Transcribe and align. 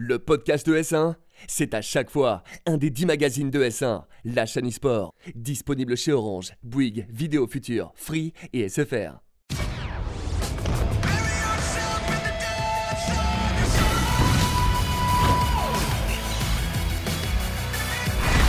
Le 0.00 0.20
podcast 0.20 0.64
de 0.64 0.76
S1, 0.76 1.16
c'est 1.48 1.74
à 1.74 1.82
chaque 1.82 2.08
fois 2.08 2.44
un 2.66 2.76
des 2.76 2.88
10 2.88 3.06
magazines 3.06 3.50
de 3.50 3.64
S1, 3.64 4.04
la 4.24 4.46
chaîne 4.46 4.68
e-sport, 4.68 5.12
disponible 5.34 5.96
chez 5.96 6.12
Orange, 6.12 6.52
Bouygues, 6.62 7.08
Vidéo 7.10 7.48
Future, 7.48 7.90
Free 7.96 8.32
et 8.52 8.68
SFR. 8.68 9.18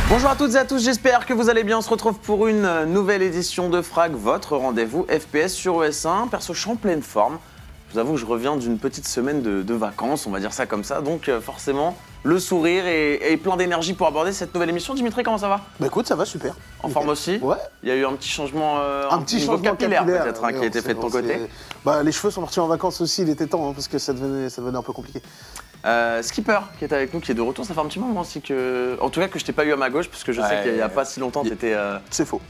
Bonjour 0.07 0.29
à 0.29 0.35
toutes 0.35 0.53
et 0.53 0.57
à 0.57 0.65
tous, 0.65 0.83
j'espère 0.83 1.25
que 1.25 1.33
vous 1.33 1.49
allez 1.49 1.63
bien. 1.63 1.79
On 1.79 1.81
se 1.81 1.89
retrouve 1.89 2.19
pour 2.19 2.45
une 2.45 2.85
nouvelle 2.85 3.23
édition 3.23 3.71
de 3.71 3.81
Frag, 3.81 4.11
votre 4.11 4.55
rendez-vous 4.55 5.07
FPS 5.09 5.53
sur 5.53 5.81
ES1. 5.81 6.29
Perso, 6.29 6.53
je 6.53 6.69
en 6.69 6.75
pleine 6.75 7.01
forme. 7.01 7.39
Je 7.89 7.93
vous 7.95 7.99
avoue 7.99 8.13
que 8.13 8.19
je 8.19 8.25
reviens 8.25 8.55
d'une 8.55 8.77
petite 8.77 9.07
semaine 9.07 9.41
de, 9.41 9.63
de 9.63 9.73
vacances, 9.73 10.27
on 10.27 10.31
va 10.31 10.39
dire 10.39 10.53
ça 10.53 10.67
comme 10.67 10.83
ça. 10.83 11.01
Donc 11.01 11.27
euh, 11.27 11.41
forcément, 11.41 11.97
le 12.23 12.37
sourire 12.39 12.85
et, 12.85 13.31
et 13.31 13.37
plein 13.37 13.57
d'énergie 13.57 13.93
pour 13.93 14.05
aborder 14.05 14.31
cette 14.31 14.53
nouvelle 14.53 14.69
émission. 14.69 14.93
Dimitri, 14.93 15.23
comment 15.23 15.39
ça 15.39 15.47
va? 15.49 15.61
Bah 15.79 15.87
écoute, 15.87 16.05
ça 16.05 16.15
va 16.15 16.25
super. 16.25 16.53
En 16.83 16.87
Nickel. 16.87 16.93
forme 16.93 17.09
aussi? 17.09 17.37
Ouais. 17.41 17.55
Il 17.81 17.89
y 17.89 17.91
a 17.91 17.95
eu 17.95 18.05
un 18.05 18.13
petit 18.13 18.29
changement, 18.29 18.77
euh, 18.79 19.09
Un 19.09 19.21
petit 19.21 19.39
changement 19.39 19.57
capillaire, 19.57 20.01
capillaire, 20.01 20.23
peut-être 20.23 20.43
hein, 20.43 20.53
qui 20.53 20.59
a 20.59 20.65
été 20.65 20.81
fait 20.81 20.93
de 20.93 20.99
ton 20.99 21.09
côté. 21.09 21.39
Bah 21.83 22.03
les 22.03 22.11
cheveux 22.11 22.29
sont 22.29 22.41
partis 22.41 22.59
en 22.59 22.67
vacances 22.67 23.01
aussi, 23.01 23.23
il 23.23 23.29
était 23.29 23.47
temps 23.47 23.69
hein, 23.69 23.73
parce 23.73 23.87
que 23.87 23.97
ça 23.97 24.13
devenait, 24.13 24.49
ça 24.49 24.61
devenait 24.61 24.77
un 24.77 24.83
peu 24.83 24.93
compliqué. 24.93 25.21
Euh, 25.85 26.21
Skipper 26.21 26.59
qui 26.77 26.83
est 26.83 26.93
avec 26.93 27.13
nous, 27.13 27.21
qui 27.21 27.31
est 27.31 27.35
de 27.35 27.41
retour, 27.41 27.65
ça 27.65 27.73
fait 27.73 27.79
un 27.79 27.85
petit 27.85 27.99
moment 27.99 28.21
aussi 28.21 28.41
que. 28.41 28.97
En 29.01 29.09
tout 29.09 29.19
cas, 29.19 29.29
que 29.29 29.39
je 29.39 29.45
t'ai 29.45 29.53
pas 29.53 29.63
eu 29.63 29.71
à 29.71 29.77
ma 29.77 29.89
gauche, 29.89 30.09
parce 30.09 30.23
que 30.25 30.31
je 30.33 30.41
sais 30.41 30.61
qu'il 30.63 30.75
y 30.75 30.81
a 30.81 30.89
pas 30.89 31.05
si 31.05 31.19
longtemps, 31.21 31.41
Il- 31.43 31.49
t'étais. 31.51 31.73
Euh... 31.73 31.97
C'est 32.11 32.25
faux. 32.25 32.41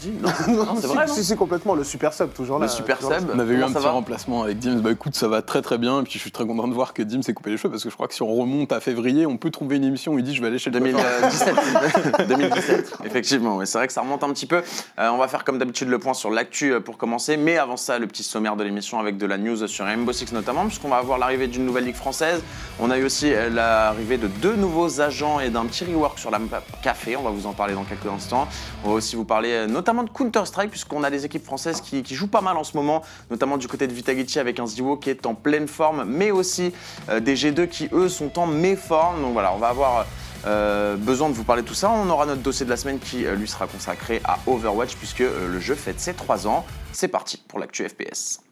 Si, 0.00 0.10
Non, 0.48 0.64
non, 0.64 0.74
c'est 0.76 0.86
si, 0.88 0.94
vrai, 0.94 1.08
Si, 1.08 1.24
si, 1.24 1.36
complètement, 1.36 1.74
le 1.74 1.84
super 1.84 2.12
sub, 2.12 2.32
toujours 2.32 2.58
là. 2.58 2.66
Le 2.66 2.70
super 2.70 2.96
toujours 2.96 3.12
là. 3.12 3.20
sub. 3.20 3.30
On 3.34 3.38
avait 3.38 3.54
eu 3.54 3.62
un 3.62 3.72
petit 3.72 3.86
remplacement 3.86 4.42
avec 4.42 4.58
Dims. 4.58 4.80
Bah 4.80 4.92
écoute, 4.92 5.14
ça 5.14 5.28
va 5.28 5.42
très 5.42 5.62
très 5.62 5.78
bien. 5.78 6.00
Et 6.00 6.02
puis 6.04 6.12
je 6.14 6.18
suis 6.18 6.30
très 6.32 6.46
content 6.46 6.68
de 6.68 6.74
voir 6.74 6.94
que 6.94 7.02
Dim 7.02 7.22
s'est 7.22 7.34
coupé 7.34 7.50
les 7.50 7.56
cheveux 7.56 7.70
parce 7.70 7.82
que 7.82 7.90
je 7.90 7.94
crois 7.94 8.08
que 8.08 8.14
si 8.14 8.22
on 8.22 8.34
remonte 8.34 8.72
à 8.72 8.80
février, 8.80 9.26
on 9.26 9.36
peut 9.36 9.50
trouver 9.50 9.76
une 9.76 9.84
émission 9.84 10.12
où 10.12 10.18
il 10.18 10.24
dit 10.24 10.34
je 10.34 10.40
vais 10.40 10.48
aller 10.48 10.58
chez 10.58 10.70
le 10.70 10.80
coiffeur. 10.80 11.30
2017. 11.30 12.28
2017, 12.28 12.94
effectivement. 13.04 13.56
oui, 13.56 13.66
c'est 13.66 13.78
vrai 13.78 13.86
que 13.86 13.92
ça 13.92 14.00
remonte 14.00 14.22
un 14.24 14.32
petit 14.32 14.46
peu. 14.46 14.62
Euh, 14.98 15.08
on 15.10 15.18
va 15.18 15.28
faire 15.28 15.44
comme 15.44 15.58
d'habitude 15.58 15.88
le 15.88 15.98
point 15.98 16.14
sur 16.14 16.30
l'actu 16.30 16.72
euh, 16.72 16.80
pour 16.80 16.96
commencer. 16.98 17.36
Mais 17.36 17.58
avant 17.58 17.76
ça, 17.76 17.98
le 17.98 18.06
petit 18.06 18.22
sommaire 18.22 18.56
de 18.56 18.64
l'émission 18.64 18.98
avec 18.98 19.16
de 19.18 19.26
la 19.26 19.38
news 19.38 19.66
sur 19.66 19.84
Rainbow 19.84 20.12
Six 20.12 20.32
notamment, 20.32 20.66
puisqu'on 20.66 20.88
va 20.88 20.96
avoir 20.96 21.18
l'arrivée 21.18 21.46
d'une 21.46 21.64
nouvelle 21.64 21.84
ligue 21.84 21.96
française. 21.96 22.42
On 22.80 22.90
a 22.90 22.98
eu 22.98 23.04
aussi 23.04 23.32
euh, 23.32 23.48
l'arrivée 23.50 24.18
de 24.18 24.26
deux 24.26 24.56
nouveaux 24.56 25.00
agents 25.00 25.40
et 25.40 25.50
d'un 25.50 25.64
petit 25.66 25.84
rework 25.84 26.18
sur 26.18 26.30
la 26.30 26.38
map 26.38 26.62
café. 26.82 27.16
On 27.16 27.22
va 27.22 27.30
vous 27.30 27.46
en 27.46 27.52
parler 27.52 27.74
dans 27.74 27.84
quelques 27.84 28.06
instants. 28.06 28.48
On 28.84 28.88
va 28.90 28.94
aussi 28.94 29.16
vous 29.16 29.24
parler 29.24 29.50
euh, 29.52 29.66
notamment 29.84 30.04
de 30.04 30.08
Counter-Strike, 30.08 30.70
puisqu'on 30.70 31.04
a 31.04 31.10
des 31.10 31.26
équipes 31.26 31.44
françaises 31.44 31.82
qui, 31.82 32.02
jouent 32.14 32.26
pas 32.26 32.40
mal 32.40 32.56
en 32.56 32.64
ce 32.64 32.74
moment, 32.74 33.02
notamment 33.30 33.58
du 33.58 33.68
côté 33.68 33.86
de 33.86 33.92
Vitagichi 33.92 34.38
avec 34.38 34.58
un 34.58 34.66
Ziwo 34.66 34.96
qui 34.96 35.10
est 35.10 35.26
en 35.26 35.34
pleine 35.34 35.68
forme, 35.68 36.04
mais 36.04 36.30
aussi 36.30 36.72
euh, 37.10 37.20
des 37.20 37.34
G2 37.36 37.68
qui 37.68 37.90
eux 37.92 38.08
sont 38.08 38.38
en 38.38 38.46
méforme. 38.46 39.20
Donc 39.20 39.34
voilà, 39.34 39.52
on 39.52 39.58
va 39.58 39.68
avoir 39.68 40.06
euh, 40.46 40.96
besoin 40.96 41.28
de 41.28 41.34
vous 41.34 41.44
parler 41.44 41.60
de 41.60 41.68
tout 41.68 41.74
ça. 41.74 41.90
On 41.90 42.08
aura 42.08 42.24
notre 42.24 42.40
dossier 42.40 42.64
de 42.64 42.70
la 42.70 42.78
semaine 42.78 42.98
qui 42.98 43.26
euh, 43.26 43.34
lui 43.34 43.46
sera 43.46 43.66
consacré 43.66 44.22
à 44.24 44.38
Overwatch 44.46 44.96
puisque 44.96 45.18
le 45.18 45.60
jeu 45.60 45.74
fête 45.74 46.00
ses 46.00 46.14
3 46.14 46.46
ans. 46.46 46.64
C'est 46.92 47.08
parti 47.08 47.36
pour 47.46 47.58
l'actu 47.58 47.86
FPS. 47.86 48.43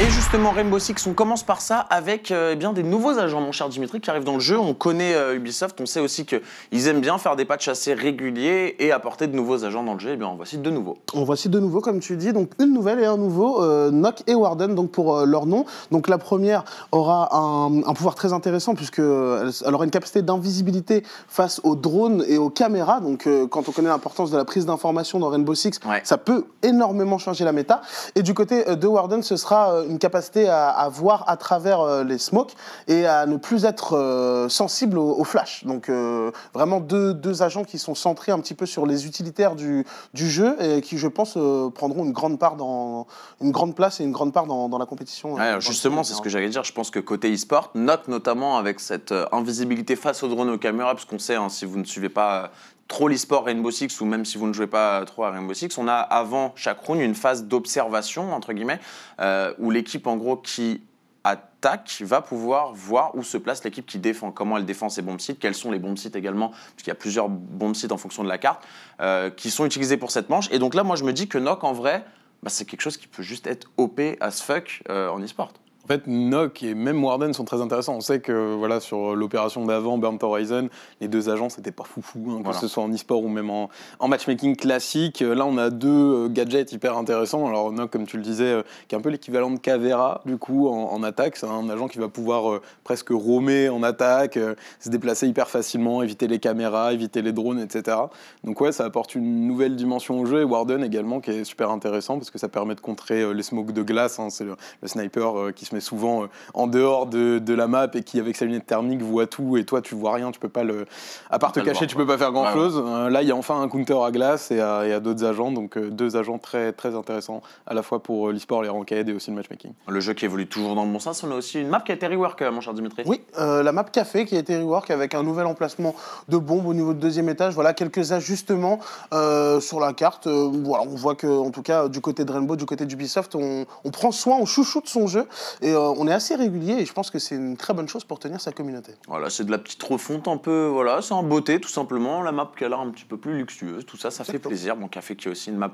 Et 0.00 0.08
justement, 0.10 0.52
Rainbow 0.52 0.78
Six, 0.78 0.94
on 1.08 1.12
commence 1.12 1.42
par 1.42 1.60
ça 1.60 1.80
avec 1.80 2.30
euh, 2.30 2.50
eh 2.52 2.56
bien, 2.56 2.72
des 2.72 2.84
nouveaux 2.84 3.18
agents, 3.18 3.40
mon 3.40 3.50
cher 3.50 3.68
Dimitri, 3.68 4.00
qui 4.00 4.08
arrivent 4.10 4.22
dans 4.22 4.34
le 4.34 4.38
jeu. 4.40 4.56
On 4.56 4.72
connaît 4.72 5.12
euh, 5.14 5.34
Ubisoft, 5.34 5.80
on 5.80 5.86
sait 5.86 5.98
aussi 5.98 6.24
qu'ils 6.24 6.86
aiment 6.86 7.00
bien 7.00 7.18
faire 7.18 7.34
des 7.34 7.44
patchs 7.44 7.66
assez 7.66 7.94
réguliers 7.94 8.76
et 8.78 8.92
apporter 8.92 9.26
de 9.26 9.34
nouveaux 9.34 9.64
agents 9.64 9.82
dans 9.82 9.94
le 9.94 9.98
jeu. 9.98 10.10
Et 10.10 10.16
bien, 10.16 10.28
en 10.28 10.36
voici 10.36 10.56
deux 10.56 10.70
nouveaux. 10.70 10.98
En 11.14 11.24
voici 11.24 11.48
de 11.48 11.58
nouveaux, 11.58 11.80
comme 11.80 11.98
tu 11.98 12.16
dis, 12.16 12.32
donc 12.32 12.50
une 12.60 12.72
nouvelle 12.72 13.00
et 13.00 13.06
un 13.06 13.16
nouveau, 13.16 13.60
euh, 13.60 13.90
Nock 13.90 14.22
et 14.28 14.36
Warden, 14.36 14.76
donc 14.76 14.92
pour 14.92 15.16
euh, 15.16 15.26
leur 15.26 15.46
nom. 15.46 15.64
Donc 15.90 16.06
la 16.06 16.18
première 16.18 16.62
aura 16.92 17.34
un, 17.36 17.82
un 17.82 17.92
pouvoir 17.94 18.14
très 18.14 18.32
intéressant 18.32 18.76
puisque 18.76 19.00
elle, 19.00 19.74
aura 19.74 19.84
une 19.84 19.90
capacité 19.90 20.22
d'invisibilité 20.22 21.02
face 21.26 21.60
aux 21.64 21.74
drones 21.74 22.24
et 22.28 22.38
aux 22.38 22.50
caméras. 22.50 23.00
Donc 23.00 23.28
quand 23.50 23.68
on 23.68 23.72
connaît 23.72 23.88
l'importance 23.88 24.30
de 24.30 24.36
la 24.36 24.44
prise 24.44 24.64
d'information 24.64 25.18
dans 25.18 25.28
Rainbow 25.28 25.56
Six, 25.56 25.80
Ouais. 25.88 26.02
ça 26.04 26.18
peut 26.18 26.44
énormément 26.62 27.18
changer 27.18 27.44
la 27.44 27.50
méta. 27.52 27.80
Et 28.14 28.22
du 28.22 28.32
côté 28.32 28.76
de 28.76 28.86
Warden, 28.86 29.24
ce 29.24 29.36
sera 29.36 29.74
une 29.88 29.98
capacité 29.98 30.48
à, 30.48 30.68
à 30.68 30.88
voir 30.88 31.24
à 31.26 31.36
travers 31.36 31.80
euh, 31.80 32.04
les 32.04 32.18
smokes 32.18 32.54
et 32.86 33.06
à 33.06 33.26
ne 33.26 33.36
plus 33.36 33.64
être 33.64 33.96
euh, 33.96 34.48
sensible 34.48 34.98
au, 34.98 35.18
au 35.18 35.24
flash. 35.24 35.64
Donc 35.64 35.88
euh, 35.88 36.30
vraiment 36.54 36.80
deux, 36.80 37.14
deux 37.14 37.42
agents 37.42 37.64
qui 37.64 37.78
sont 37.78 37.94
centrés 37.94 38.32
un 38.32 38.38
petit 38.40 38.54
peu 38.54 38.66
sur 38.66 38.86
les 38.86 39.06
utilitaires 39.06 39.54
du, 39.54 39.84
du 40.14 40.30
jeu 40.30 40.56
et 40.62 40.80
qui, 40.80 40.98
je 40.98 41.08
pense, 41.08 41.38
prendront 41.74 42.04
une 42.04 42.12
grande 42.12 42.38
part 42.38 42.56
dans 42.56 43.06
une 43.40 43.50
grande 43.50 43.74
place 43.74 44.00
et 44.00 44.04
une 44.04 44.12
grande 44.12 44.32
part 44.32 44.46
dans, 44.46 44.68
dans 44.68 44.78
la 44.78 44.86
compétition. 44.86 45.34
Ouais, 45.34 45.60
justement, 45.60 46.04
c'est 46.04 46.14
ce 46.14 46.22
que 46.22 46.28
j'allais 46.28 46.48
dire. 46.48 46.64
Je 46.64 46.72
pense 46.72 46.90
que 46.90 47.00
côté 47.00 47.32
e-sport, 47.32 47.70
Nock 47.74 48.08
notamment 48.08 48.58
avec 48.58 48.80
cette 48.80 49.14
invisibilité 49.32 49.96
face 49.96 50.22
aux 50.22 50.28
drones 50.28 50.48
et 50.48 50.52
aux 50.52 50.58
caméras, 50.58 50.94
parce 50.94 51.04
qu'on 51.04 51.18
sait, 51.18 51.36
hein, 51.36 51.48
si 51.48 51.64
vous 51.64 51.78
ne 51.78 51.84
suivez 51.84 52.08
pas 52.08 52.50
trop 52.88 53.08
l'e-sport 53.08 53.44
Rainbow 53.44 53.70
Six 53.70 54.00
ou 54.00 54.06
même 54.06 54.24
si 54.24 54.38
vous 54.38 54.46
ne 54.46 54.52
jouez 54.52 54.66
pas 54.66 55.04
trop 55.04 55.24
à 55.24 55.30
Rainbow 55.30 55.54
Six, 55.54 55.76
on 55.78 55.86
a 55.86 55.94
avant 55.94 56.52
chaque 56.56 56.80
round 56.80 57.00
une 57.00 57.14
phase 57.14 57.44
d'observation, 57.44 58.32
entre 58.32 58.54
guillemets, 58.54 58.80
euh, 59.20 59.52
où 59.58 59.70
l'équipe 59.70 60.06
en 60.06 60.16
gros 60.16 60.36
qui 60.36 60.82
attaque 61.22 62.02
va 62.02 62.22
pouvoir 62.22 62.72
voir 62.72 63.14
où 63.14 63.22
se 63.22 63.36
place 63.36 63.62
l'équipe 63.62 63.84
qui 63.84 63.98
défend, 63.98 64.32
comment 64.32 64.56
elle 64.56 64.64
défend 64.64 64.88
ses 64.88 65.02
bombes 65.02 65.20
sites, 65.20 65.38
quels 65.38 65.54
sont 65.54 65.70
les 65.70 65.78
bombes 65.78 65.98
sites 65.98 66.16
également, 66.16 66.50
puisqu'il 66.74 66.88
y 66.88 66.92
a 66.92 66.96
plusieurs 66.96 67.28
bombes 67.28 67.74
sites 67.74 67.92
en 67.92 67.98
fonction 67.98 68.24
de 68.24 68.28
la 68.28 68.38
carte, 68.38 68.62
euh, 69.00 69.30
qui 69.30 69.50
sont 69.50 69.66
utilisés 69.66 69.98
pour 69.98 70.10
cette 70.10 70.30
manche. 70.30 70.50
Et 70.50 70.58
donc 70.58 70.74
là, 70.74 70.82
moi, 70.82 70.96
je 70.96 71.04
me 71.04 71.12
dis 71.12 71.28
que 71.28 71.38
Nock, 71.38 71.64
en 71.64 71.72
vrai, 71.72 72.04
bah, 72.42 72.50
c'est 72.50 72.64
quelque 72.64 72.80
chose 72.80 72.96
qui 72.96 73.08
peut 73.08 73.22
juste 73.22 73.46
être 73.46 73.68
OP 73.76 74.00
as 74.20 74.40
fuck 74.40 74.82
euh, 74.88 75.10
en 75.10 75.22
e-sport. 75.22 75.52
En 75.90 75.94
fait, 75.94 76.06
Nock 76.06 76.62
et 76.62 76.74
même 76.74 77.02
Warden 77.02 77.32
sont 77.32 77.46
très 77.46 77.62
intéressants. 77.62 77.94
On 77.94 78.02
sait 78.02 78.20
que 78.20 78.54
voilà, 78.56 78.78
sur 78.78 79.16
l'opération 79.16 79.64
d'avant, 79.64 79.96
Burnt 79.96 80.18
Horizon, 80.22 80.68
les 81.00 81.08
deux 81.08 81.30
agents, 81.30 81.48
c'était 81.48 81.72
pas 81.72 81.84
foufou, 81.84 82.18
hein, 82.28 82.38
que 82.40 82.42
Voilà. 82.44 82.58
ce 82.58 82.68
soit 82.68 82.82
en 82.82 82.92
e-sport 82.92 83.24
ou 83.24 83.28
même 83.28 83.48
en, 83.48 83.70
en 83.98 84.06
matchmaking 84.08 84.54
classique. 84.54 85.20
Là, 85.20 85.46
on 85.46 85.56
a 85.56 85.70
deux 85.70 85.88
euh, 86.26 86.28
gadgets 86.28 86.72
hyper 86.72 86.98
intéressants. 86.98 87.46
Alors, 87.48 87.72
Nock, 87.72 87.90
comme 87.90 88.06
tu 88.06 88.18
le 88.18 88.22
disais, 88.22 88.52
euh, 88.52 88.62
qui 88.86 88.94
est 88.94 88.98
un 88.98 89.00
peu 89.00 89.08
l'équivalent 89.08 89.50
de 89.50 89.58
Cavera, 89.58 90.20
du 90.26 90.36
coup, 90.36 90.68
en, 90.68 90.92
en 90.92 91.02
attaque. 91.02 91.38
C'est 91.38 91.46
un 91.46 91.70
agent 91.70 91.88
qui 91.88 91.98
va 91.98 92.08
pouvoir 92.08 92.52
euh, 92.52 92.60
presque 92.84 93.08
roamer 93.08 93.70
en 93.70 93.82
attaque, 93.82 94.36
euh, 94.36 94.54
se 94.80 94.90
déplacer 94.90 95.26
hyper 95.26 95.48
facilement, 95.48 96.02
éviter 96.02 96.26
les 96.28 96.38
caméras, 96.38 96.92
éviter 96.92 97.22
les 97.22 97.32
drones, 97.32 97.60
etc. 97.60 97.96
Donc, 98.44 98.60
ouais, 98.60 98.72
ça 98.72 98.84
apporte 98.84 99.14
une 99.14 99.46
nouvelle 99.46 99.74
dimension 99.74 100.20
au 100.20 100.26
jeu. 100.26 100.42
Et 100.42 100.44
Warden 100.44 100.84
également, 100.84 101.20
qui 101.20 101.30
est 101.30 101.44
super 101.44 101.70
intéressant 101.70 102.18
parce 102.18 102.30
que 102.30 102.38
ça 102.38 102.50
permet 102.50 102.74
de 102.74 102.80
contrer 102.82 103.22
euh, 103.22 103.32
les 103.32 103.42
smokes 103.42 103.72
de 103.72 103.82
glace. 103.82 104.18
hein. 104.18 104.28
C'est 104.28 104.44
le, 104.44 104.54
le 104.82 104.88
sniper 104.88 105.54
qui 105.56 105.64
se 105.64 105.74
met 105.74 105.77
souvent 105.80 106.22
euh, 106.24 106.26
en 106.54 106.66
dehors 106.66 107.06
de, 107.06 107.38
de 107.38 107.54
la 107.54 107.66
map 107.68 107.88
et 107.94 108.02
qui, 108.02 108.18
avec 108.20 108.36
sa 108.36 108.44
lunette 108.44 108.66
thermique, 108.66 109.02
voit 109.02 109.26
tout 109.26 109.56
et 109.56 109.64
toi, 109.64 109.80
tu 109.80 109.94
vois 109.94 110.12
rien, 110.14 110.30
tu 110.30 110.40
peux 110.40 110.48
pas 110.48 110.64
le. 110.64 110.86
À 111.30 111.38
part 111.38 111.52
te 111.52 111.60
cacher, 111.60 111.72
voir, 111.80 111.86
tu 111.88 111.96
peux 111.96 112.06
pas 112.06 112.18
faire 112.18 112.32
grand 112.32 112.44
Ouais, 112.46 112.52
chose. 112.52 112.82
là, 113.10 113.22
il 113.22 113.28
y 113.28 113.32
a 113.32 113.36
enfin 113.36 113.60
un 113.60 113.68
counter 113.68 113.98
à 114.04 114.10
glace 114.10 114.50
et 114.50 114.60
à, 114.60 114.86
et 114.86 114.92
à 114.92 115.00
d'autres 115.00 115.24
agents, 115.24 115.50
donc 115.52 115.76
euh, 115.76 115.90
deux 115.90 116.16
agents 116.16 116.38
très, 116.38 116.72
très 116.72 116.94
intéressants 116.94 117.42
à 117.66 117.74
la 117.74 117.82
fois 117.82 118.02
pour 118.02 118.28
euh, 118.28 118.32
l'e-sport, 118.32 118.62
les 118.62 118.68
ranked 118.68 119.08
et 119.08 119.12
aussi 119.12 119.30
le 119.30 119.36
matchmaking. 119.36 119.72
Le 119.88 120.00
jeu 120.00 120.14
qui 120.14 120.24
évolue 120.24 120.46
toujours 120.46 120.74
dans 120.74 120.84
le 120.84 120.90
bon 120.92 120.98
sens. 120.98 121.22
On 121.24 121.30
a 121.30 121.34
aussi 121.34 121.60
une 121.60 121.68
map 121.68 121.80
qui 121.80 121.92
a 121.92 121.94
été 121.94 122.06
rework, 122.06 122.40
euh, 122.42 122.50
mon 122.52 122.60
cher 122.60 122.74
Dimitri. 122.74 123.02
Oui, 123.06 123.20
euh, 123.38 123.62
la 123.62 123.72
map 123.72 123.84
café 123.84 124.24
qui 124.24 124.36
a 124.36 124.38
été 124.38 124.56
rework 124.56 124.90
avec 124.90 125.14
un 125.14 125.22
nouvel 125.22 125.46
emplacement 125.46 125.94
de 126.28 126.36
bombes 126.38 126.66
au 126.66 126.74
niveau 126.74 126.92
du 126.94 127.00
deuxième 127.00 127.28
étage. 127.28 127.54
Voilà 127.54 127.72
quelques 127.74 128.12
ajustements 128.12 128.78
euh, 129.12 129.60
sur 129.60 129.80
la 129.80 129.92
carte. 129.92 130.26
Euh, 130.26 130.48
voilà, 130.64 130.84
on 130.84 130.94
voit 130.94 131.14
que, 131.14 131.26
en 131.26 131.50
tout 131.50 131.62
cas, 131.62 131.88
du 131.88 132.00
côté 132.00 132.24
de 132.24 132.32
Rainbow, 132.32 132.56
du 132.56 132.66
côté 132.66 132.86
d'Ubisoft, 132.86 133.34
on, 133.34 133.66
on 133.84 133.90
prend 133.90 134.12
soin, 134.12 134.36
on 134.40 134.46
chouchoute 134.46 134.88
son 134.88 135.06
jeu 135.06 135.26
et 135.62 135.67
euh, 135.72 135.80
on 135.96 136.06
est 136.08 136.12
assez 136.12 136.34
régulier. 136.34 136.74
Et 136.74 136.86
je 136.86 136.92
pense 136.92 137.10
que 137.10 137.18
c'est 137.18 137.34
une 137.34 137.56
très 137.56 137.74
bonne 137.74 137.88
chose 137.88 138.04
pour 138.04 138.18
tenir 138.18 138.40
sa 138.40 138.52
communauté. 138.52 138.92
Voilà, 139.08 139.30
c'est 139.30 139.44
de 139.44 139.50
la 139.50 139.58
petite 139.58 139.82
refonte 139.82 140.28
un 140.28 140.36
peu, 140.36 140.66
voilà, 140.66 141.02
c'est 141.02 141.14
en 141.14 141.22
beauté 141.22 141.60
tout 141.60 141.68
simplement. 141.68 142.22
La 142.22 142.32
map 142.32 142.50
qui 142.56 142.64
a 142.64 142.68
l'air 142.68 142.80
un 142.80 142.90
petit 142.90 143.04
peu 143.04 143.16
plus 143.16 143.36
luxueuse, 143.36 143.84
tout 143.86 143.96
ça, 143.96 144.10
ça 144.10 144.24
fait 144.24 144.38
plaisir. 144.38 144.76
Bon, 144.76 144.88
Café 144.88 145.16
qui 145.16 145.28
est 145.28 145.30
aussi 145.30 145.50
une 145.50 145.56
map 145.56 145.72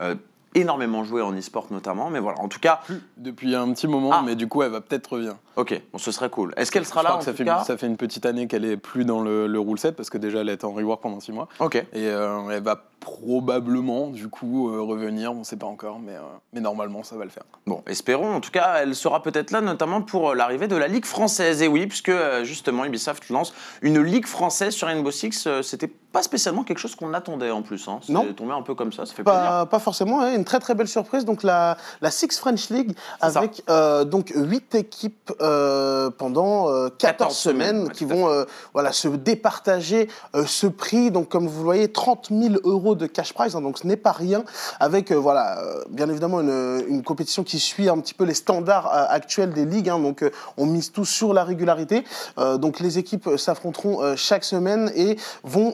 euh, 0.00 0.14
énormément 0.54 1.04
jouée 1.04 1.20
en 1.22 1.32
e-sport 1.36 1.66
notamment, 1.70 2.08
mais 2.08 2.20
voilà, 2.20 2.40
en 2.40 2.48
tout 2.48 2.58
cas, 2.58 2.80
Depuis 3.18 3.54
un 3.54 3.70
petit 3.72 3.86
moment, 3.86 4.10
Ah. 4.12 4.22
mais 4.24 4.34
du 4.34 4.48
coup, 4.48 4.62
elle 4.62 4.70
va 4.70 4.80
peut-être 4.80 5.12
revenir. 5.12 5.34
ok, 5.56 5.80
bon, 5.92 5.98
ce 5.98 6.10
serait 6.10 6.30
cool. 6.30 6.54
Est-ce 6.56 6.70
qu'elle 6.72 6.86
sera 6.86 7.00
Je 7.00 7.04
là 7.04 7.10
crois 7.10 7.16
en 7.16 7.18
que 7.20 7.24
ça 7.26 7.32
tout 7.32 7.36
fait, 7.38 7.44
cas 7.44 7.64
ça 7.64 7.76
fait 7.76 7.86
une 7.86 7.96
petite 7.98 8.24
année 8.24 8.46
qu'elle 8.46 8.64
est 8.64 8.78
plus 8.78 9.04
dans 9.04 9.20
le, 9.20 9.46
le 9.46 9.60
rule 9.60 9.78
set 9.78 9.94
parce 9.94 10.08
que 10.08 10.16
déjà 10.18 10.40
elle 10.40 10.48
était 10.48 10.64
en 10.64 10.72
rework 10.72 11.02
pendant 11.02 11.20
6 11.20 11.32
mois. 11.32 11.48
Ok. 11.60 11.74
Et 11.76 11.86
euh, 11.94 12.48
elle 12.50 12.62
va 12.62 12.82
probablement, 13.00 14.08
du 14.08 14.28
coup, 14.28 14.70
euh, 14.70 14.80
revenir. 14.82 15.32
On 15.32 15.44
sait 15.44 15.56
pas 15.56 15.66
encore, 15.66 15.98
mais, 15.98 16.14
euh, 16.14 16.20
mais 16.52 16.60
normalement, 16.60 17.02
ça 17.02 17.16
va 17.16 17.24
le 17.24 17.30
faire. 17.30 17.44
Bon, 17.66 17.82
espérons. 17.86 18.34
En 18.34 18.40
tout 18.40 18.50
cas, 18.50 18.76
elle 18.80 18.94
sera 18.94 19.22
peut-être 19.22 19.50
là, 19.50 19.60
notamment 19.60 20.02
pour 20.02 20.30
euh, 20.30 20.34
l'arrivée 20.34 20.68
de 20.68 20.76
la 20.76 20.88
Ligue 20.88 21.04
française. 21.06 21.62
Et 21.62 21.68
oui, 21.68 21.86
puisque 21.86 22.08
euh, 22.08 22.44
justement, 22.44 22.84
Ubisoft 22.84 23.28
lance 23.30 23.52
une 23.82 24.00
Ligue 24.02 24.26
française 24.26 24.72
sur 24.74 24.88
Rainbow 24.88 25.10
Six. 25.10 25.46
euh, 25.46 25.62
C'était 25.62 25.90
pas 26.12 26.22
spécialement 26.22 26.64
quelque 26.64 26.78
chose 26.78 26.94
qu'on 26.96 27.12
attendait 27.12 27.50
en 27.50 27.60
plus. 27.62 27.86
Hein. 27.86 28.00
C'est 28.02 28.12
Non. 28.14 28.32
tombé 28.32 28.52
un 28.52 28.62
peu 28.62 28.74
comme 28.74 28.92
ça, 28.92 29.04
ça 29.04 29.12
fait 29.14 29.22
plaisir. 29.22 29.40
Pas, 29.40 29.66
pas 29.66 29.78
forcément, 29.78 30.20
hein, 30.22 30.34
une 30.34 30.44
très 30.44 30.58
très 30.58 30.74
belle 30.74 30.88
surprise. 30.88 31.26
Donc 31.26 31.42
la, 31.42 31.76
la 32.00 32.10
Six 32.10 32.38
French 32.38 32.70
League 32.70 32.96
avec 33.20 33.62
euh, 33.68 34.04
donc 34.04 34.32
huit 34.34 34.74
équipes 34.74 35.30
euh, 35.42 36.08
pendant 36.10 36.70
euh, 36.70 36.88
14, 36.88 36.98
14 36.98 37.36
semaines, 37.36 37.58
semaines, 37.68 37.82
ouais, 37.88 37.92
qui 37.92 38.04
vont 38.06 38.26
euh, 38.30 38.44
voilà, 38.72 38.92
se 38.92 39.08
départager 39.08 40.08
euh, 40.34 40.44
ce 40.46 40.66
prix. 40.66 41.10
Donc, 41.10 41.28
comme 41.28 41.46
vous 41.46 41.58
le 41.58 41.64
voyez, 41.64 41.92
30 41.92 42.28
000 42.30 42.54
euros 42.64 42.94
de 42.98 43.06
cash 43.06 43.32
prize, 43.32 43.56
hein, 43.56 43.62
donc 43.62 43.78
ce 43.78 43.86
n'est 43.86 43.96
pas 43.96 44.12
rien, 44.12 44.44
avec 44.80 45.10
euh, 45.10 45.14
voilà, 45.14 45.58
euh, 45.60 45.84
bien 45.90 46.08
évidemment 46.08 46.40
une, 46.40 47.02
compétition 47.04 47.44
qui 47.44 47.58
suit 47.58 47.88
un 47.88 47.98
petit 48.00 48.12
peu 48.12 48.24
les 48.24 48.34
standards 48.34 48.88
euh, 48.92 49.06
actuels 49.08 49.52
des 49.52 49.64
ligues. 49.64 49.88
hein. 49.88 49.98
donc, 49.98 50.24
on 50.56 50.66
mise 50.66 50.92
tout 50.92 51.04
sur 51.04 51.32
la 51.32 51.44
régularité. 51.44 52.04
Donc, 52.36 52.80
les 52.80 52.98
équipes 52.98 53.30
s'affronteront 53.36 54.16
chaque 54.16 54.44
semaine 54.44 54.90
et 54.94 55.16
vont 55.44 55.72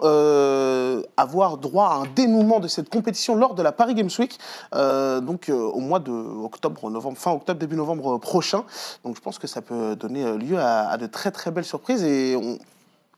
avoir 1.16 1.56
droit 1.56 1.86
à 1.88 1.94
un 1.94 2.04
dénouement 2.14 2.60
de 2.60 2.68
cette 2.68 2.88
compétition 2.88 3.34
lors 3.34 3.54
de 3.54 3.62
la 3.62 3.72
Paris 3.72 3.94
Games 3.94 4.10
Week, 4.18 4.38
donc 4.72 5.50
au 5.50 5.80
mois 5.80 5.98
de 5.98 6.12
octobre, 6.12 6.90
novembre, 6.90 7.18
fin 7.18 7.32
octobre, 7.32 7.58
début 7.58 7.76
novembre 7.76 8.18
prochain. 8.18 8.64
Donc 9.04 9.16
je 9.16 9.20
pense 9.20 9.38
que 9.38 9.46
ça 9.46 9.62
peut 9.62 9.96
donner 9.96 10.36
lieu 10.36 10.58
à, 10.58 10.88
à 10.90 10.96
de 10.98 11.06
très 11.06 11.30
très 11.30 11.50
belles 11.50 11.64
surprises 11.64 12.02
et 12.04 12.36
on- 12.36 12.58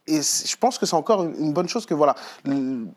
et 0.06 0.20
je 0.22 0.56
pense 0.56 0.78
que 0.78 0.86
c'est 0.86 0.94
encore 0.94 1.24
une, 1.24 1.52
bonne 1.52 1.68
chose 1.68 1.86
que 1.86 1.94
voilà. 1.94 2.14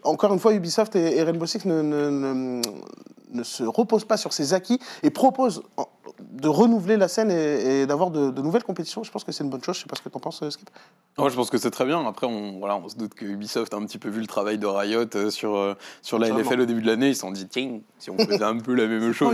Encore 0.04 0.34
une 0.34 0.40
fois, 0.40 0.54
Ubisoft 0.54 0.96
et, 0.96 1.24
Rainbow 1.24 1.46
Six 1.46 1.66
ne, 1.66 1.82
ne, 1.82 3.44
se 3.44 3.64
reposent 3.64 4.06
pas 4.06 4.18
sur 4.18 4.34
ses 4.34 4.54
acquis 4.54 4.80
et 5.04 5.10
proposent 5.10 5.64
en- 5.78 5.88
de 6.20 6.48
renouveler 6.48 6.98
la 6.98 7.08
scène 7.08 7.32
et, 7.32 7.82
et 7.82 7.86
d'avoir 7.86 8.12
de, 8.12 8.32
de 8.32 8.42
nouvelles 8.42 8.64
compétitions. 8.64 9.04
Je 9.04 9.12
pense 9.12 9.24
que 9.24 9.32
c'est 9.32 9.44
une 9.44 9.50
bonne 9.50 9.64
chose. 9.64 9.76
Je 9.76 9.82
sais 9.82 9.88
pas 9.88 9.96
ce 9.96 10.02
que 10.02 10.10
tu 10.10 10.18
en 10.18 10.20
penses, 10.20 10.42
euh, 10.44 10.50
Skip. 10.50 10.70
Je 11.18 11.36
pense 11.36 11.50
que 11.50 11.58
c'est 11.58 11.72
très 11.72 11.86
bien. 11.86 12.06
Après, 12.08 12.28
on, 12.28 12.60
voilà, 12.60 12.78
on 12.78 12.88
se 12.88 12.96
doute 12.96 13.14
que 13.14 13.26
Ubisoft 13.26 13.74
a 13.74 13.78
un 13.78 13.86
petit 13.86 13.98
peu 13.98 14.10
vu 14.10 14.22
le 14.22 14.28
travail 14.28 14.58
de 14.58 14.66
Riot 14.66 15.06
euh, 15.16 15.30
sur, 15.30 15.56
euh, 15.56 15.76
sur 16.02 16.18
la. 16.18 16.30
LFL 16.30 16.62
au 16.62 16.66
début 16.66 16.82
de 16.82 16.88
l'année. 16.88 17.10
Ils 17.10 17.16
se 17.16 17.22
sont 17.22 17.32
dit, 17.32 17.48
tiens, 17.48 17.80
si 17.98 18.10
on 18.10 18.18
faisait 18.18 18.44
un 18.44 18.58
peu 18.58 18.74
la 18.74 18.88
même 18.88 19.12
chose. 19.12 19.30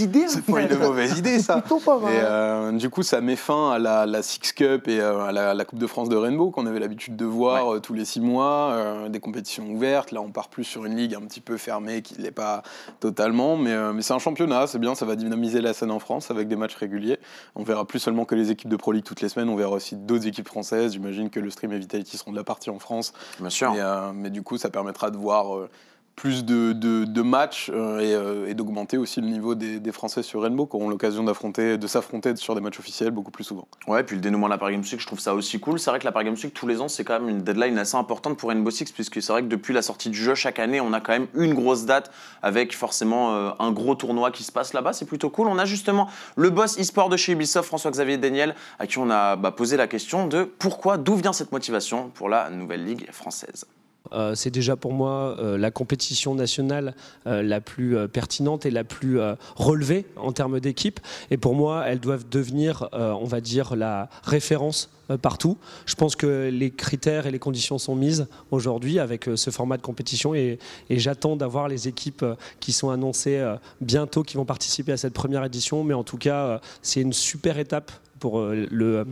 idée. 0.00 0.26
C'est 0.28 0.44
pas 0.44 0.60
une 0.62 0.76
mauvaise 0.76 1.18
idée, 1.18 1.38
ça. 1.38 1.56
Plutôt 1.60 1.78
pas 1.78 1.98
mal. 1.98 2.12
Et 2.12 2.18
euh, 2.20 2.72
du 2.72 2.90
coup, 2.90 3.02
ça 3.02 3.20
met 3.20 3.36
fin 3.36 3.70
à 3.70 3.78
la, 3.78 4.06
la 4.06 4.22
Six 4.22 4.52
Cup 4.52 4.88
et 4.88 5.00
euh, 5.00 5.20
à 5.20 5.32
la, 5.32 5.54
la 5.54 5.64
Coupe 5.64 5.78
de 5.78 5.86
France 5.86 6.08
de 6.08 6.16
Rainbow 6.16 6.50
qu'on 6.50 6.66
avait 6.66 6.80
l'habitude 6.80 7.16
de 7.16 7.24
voir 7.24 7.74
euh, 7.74 7.80
tous 7.80 7.94
les 7.94 8.04
six 8.04 8.20
mois, 8.20 9.08
des 9.08 9.20
compétitions 9.20 9.68
ouvertes. 9.70 10.10
Là, 10.10 10.20
on 10.20 10.30
part 10.30 10.48
plus 10.48 10.64
sur 10.64 10.84
une 10.84 10.96
ligue 10.96 11.14
un 11.14 11.20
petit 11.20 11.40
peu 11.40 11.56
fermée 11.56 12.02
qui 12.02 12.18
ne 12.18 12.24
l'est 12.24 12.30
pas 12.30 12.62
totalement, 12.98 13.56
mais, 13.56 13.92
mais 13.92 14.02
c'est 14.02 14.14
un 14.14 14.18
championnat, 14.18 14.66
c'est 14.66 14.78
bien, 14.78 14.94
ça 14.94 15.06
va 15.06 15.14
dynamiser 15.14 15.60
la 15.60 15.72
scène 15.72 15.90
en 15.90 15.98
France 15.98 16.09
avec 16.30 16.48
des 16.48 16.56
matchs 16.56 16.74
réguliers. 16.74 17.18
On 17.54 17.62
verra 17.62 17.86
plus 17.86 18.00
seulement 18.00 18.24
que 18.24 18.34
les 18.34 18.50
équipes 18.50 18.68
de 18.68 18.76
Pro 18.76 18.92
League 18.92 19.04
toutes 19.04 19.20
les 19.20 19.28
semaines, 19.28 19.48
on 19.48 19.56
verra 19.56 19.72
aussi 19.72 19.96
d'autres 19.96 20.26
équipes 20.26 20.48
françaises. 20.48 20.92
J'imagine 20.92 21.30
que 21.30 21.38
le 21.40 21.50
Stream 21.50 21.72
et 21.72 21.78
Vitality 21.78 22.16
seront 22.16 22.32
de 22.32 22.36
la 22.36 22.44
partie 22.44 22.70
en 22.70 22.78
France, 22.78 23.12
Bien 23.38 23.50
sûr. 23.50 23.72
mais, 23.72 23.80
euh, 23.80 24.12
mais 24.12 24.30
du 24.30 24.42
coup, 24.42 24.58
ça 24.58 24.70
permettra 24.70 25.10
de 25.10 25.16
voir. 25.16 25.68
Plus 26.16 26.44
de, 26.44 26.72
de- 26.72 27.22
matchs 27.22 27.70
euh, 27.72 28.00
et, 28.00 28.14
euh, 28.14 28.48
et 28.48 28.54
d'augmenter 28.54 28.98
aussi 28.98 29.20
le 29.20 29.28
niveau 29.28 29.54
des, 29.54 29.78
des 29.78 29.92
Français 29.92 30.22
sur 30.22 30.42
Rainbow 30.42 30.66
qui 30.66 30.76
auront 30.76 30.88
l'occasion 30.88 31.22
d'affronter, 31.22 31.78
de 31.78 31.86
s'affronter 31.86 32.34
sur 32.36 32.54
des 32.54 32.60
matchs 32.60 32.78
officiels 32.78 33.10
beaucoup 33.10 33.30
plus 33.30 33.44
souvent. 33.44 33.68
Ouais, 33.86 34.02
puis 34.02 34.16
le 34.16 34.22
dénouement 34.22 34.46
de 34.46 34.50
la 34.50 34.58
Paris 34.58 34.74
Games 34.74 34.82
Week, 34.82 35.00
je 35.00 35.06
trouve 35.06 35.20
ça 35.20 35.34
aussi 35.34 35.60
cool. 35.60 35.78
C'est 35.78 35.90
vrai 35.90 35.98
que 35.98 36.04
la 36.04 36.12
Paris 36.12 36.26
Games 36.26 36.36
Week, 36.42 36.52
tous 36.52 36.66
les 36.66 36.80
ans, 36.80 36.88
c'est 36.88 37.04
quand 37.04 37.20
même 37.20 37.28
une 37.28 37.42
deadline 37.42 37.78
assez 37.78 37.96
importante 37.96 38.36
pour 38.36 38.48
Rainbow 38.48 38.70
Six, 38.70 38.92
puisque 38.92 39.22
c'est 39.22 39.32
vrai 39.32 39.42
que 39.42 39.48
depuis 39.48 39.72
la 39.72 39.82
sortie 39.82 40.10
du 40.10 40.18
jeu, 40.18 40.34
chaque 40.34 40.58
année, 40.58 40.80
on 40.80 40.92
a 40.92 41.00
quand 41.00 41.12
même 41.12 41.28
une 41.34 41.54
grosse 41.54 41.84
date 41.84 42.10
avec 42.42 42.76
forcément 42.76 43.34
euh, 43.34 43.50
un 43.58 43.70
gros 43.70 43.94
tournoi 43.94 44.30
qui 44.30 44.42
se 44.42 44.52
passe 44.52 44.72
là-bas. 44.72 44.92
C'est 44.92 45.06
plutôt 45.06 45.30
cool. 45.30 45.46
On 45.46 45.58
a 45.58 45.64
justement 45.64 46.08
le 46.36 46.50
boss 46.50 46.78
e-sport 46.78 47.08
de 47.08 47.16
chez 47.16 47.32
Ubisoft, 47.32 47.66
François-Xavier 47.68 48.18
Daniel, 48.18 48.54
à 48.78 48.86
qui 48.86 48.98
on 48.98 49.10
a 49.10 49.36
bah, 49.36 49.52
posé 49.52 49.76
la 49.76 49.86
question 49.86 50.26
de 50.26 50.44
pourquoi, 50.44 50.96
d'où 50.96 51.16
vient 51.16 51.32
cette 51.32 51.52
motivation 51.52 52.10
pour 52.10 52.28
la 52.28 52.50
nouvelle 52.50 52.84
ligue 52.84 53.10
française. 53.12 53.64
Euh, 54.12 54.34
c'est 54.34 54.50
déjà 54.50 54.76
pour 54.76 54.92
moi 54.92 55.36
euh, 55.38 55.56
la 55.56 55.70
compétition 55.70 56.34
nationale 56.34 56.94
euh, 57.26 57.42
la 57.42 57.60
plus 57.60 58.08
pertinente 58.08 58.66
et 58.66 58.70
la 58.70 58.84
plus 58.84 59.18
relevée 59.56 60.06
en 60.16 60.32
termes 60.32 60.60
d'équipe. 60.60 61.00
Et 61.30 61.36
pour 61.36 61.54
moi, 61.54 61.84
elles 61.86 62.00
doivent 62.00 62.28
devenir, 62.28 62.88
on 62.92 63.24
va 63.24 63.40
dire, 63.40 63.76
la 63.76 64.08
référence 64.22 64.90
partout. 65.22 65.58
Je 65.86 65.94
pense 65.94 66.16
que 66.16 66.48
les 66.52 66.70
critères 66.70 67.26
et 67.26 67.30
les 67.30 67.38
conditions 67.38 67.78
sont 67.78 67.94
mises 67.94 68.28
aujourd'hui 68.50 68.98
avec 68.98 69.28
ce 69.34 69.50
format 69.50 69.76
de 69.76 69.82
compétition 69.82 70.34
et, 70.34 70.58
j'attends 70.90 71.36
d'avoir 71.36 71.68
les 71.68 71.88
équipes 71.88 72.24
qui 72.60 72.72
sont 72.72 72.90
annoncées 72.90 73.42
bientôt 73.80 74.22
qui 74.22 74.36
vont 74.36 74.44
participer 74.44 74.92
à 74.92 74.96
cette 74.96 75.14
première 75.14 75.44
édition. 75.44 75.84
Mais 75.84 75.94
en 75.94 76.04
tout 76.04 76.18
cas, 76.18 76.60
c'est 76.82 77.00
une 77.00 77.12
super 77.12 77.58
étape 77.58 77.90
pour 78.18 78.40
le, 78.40 79.06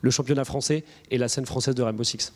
le 0.00 0.10
championnat 0.10 0.44
français 0.44 0.84
et 1.10 1.18
la 1.18 1.28
scène 1.28 1.46
française 1.46 1.74
de 1.74 1.82
Rainbow 1.82 2.04
Six. 2.04 2.32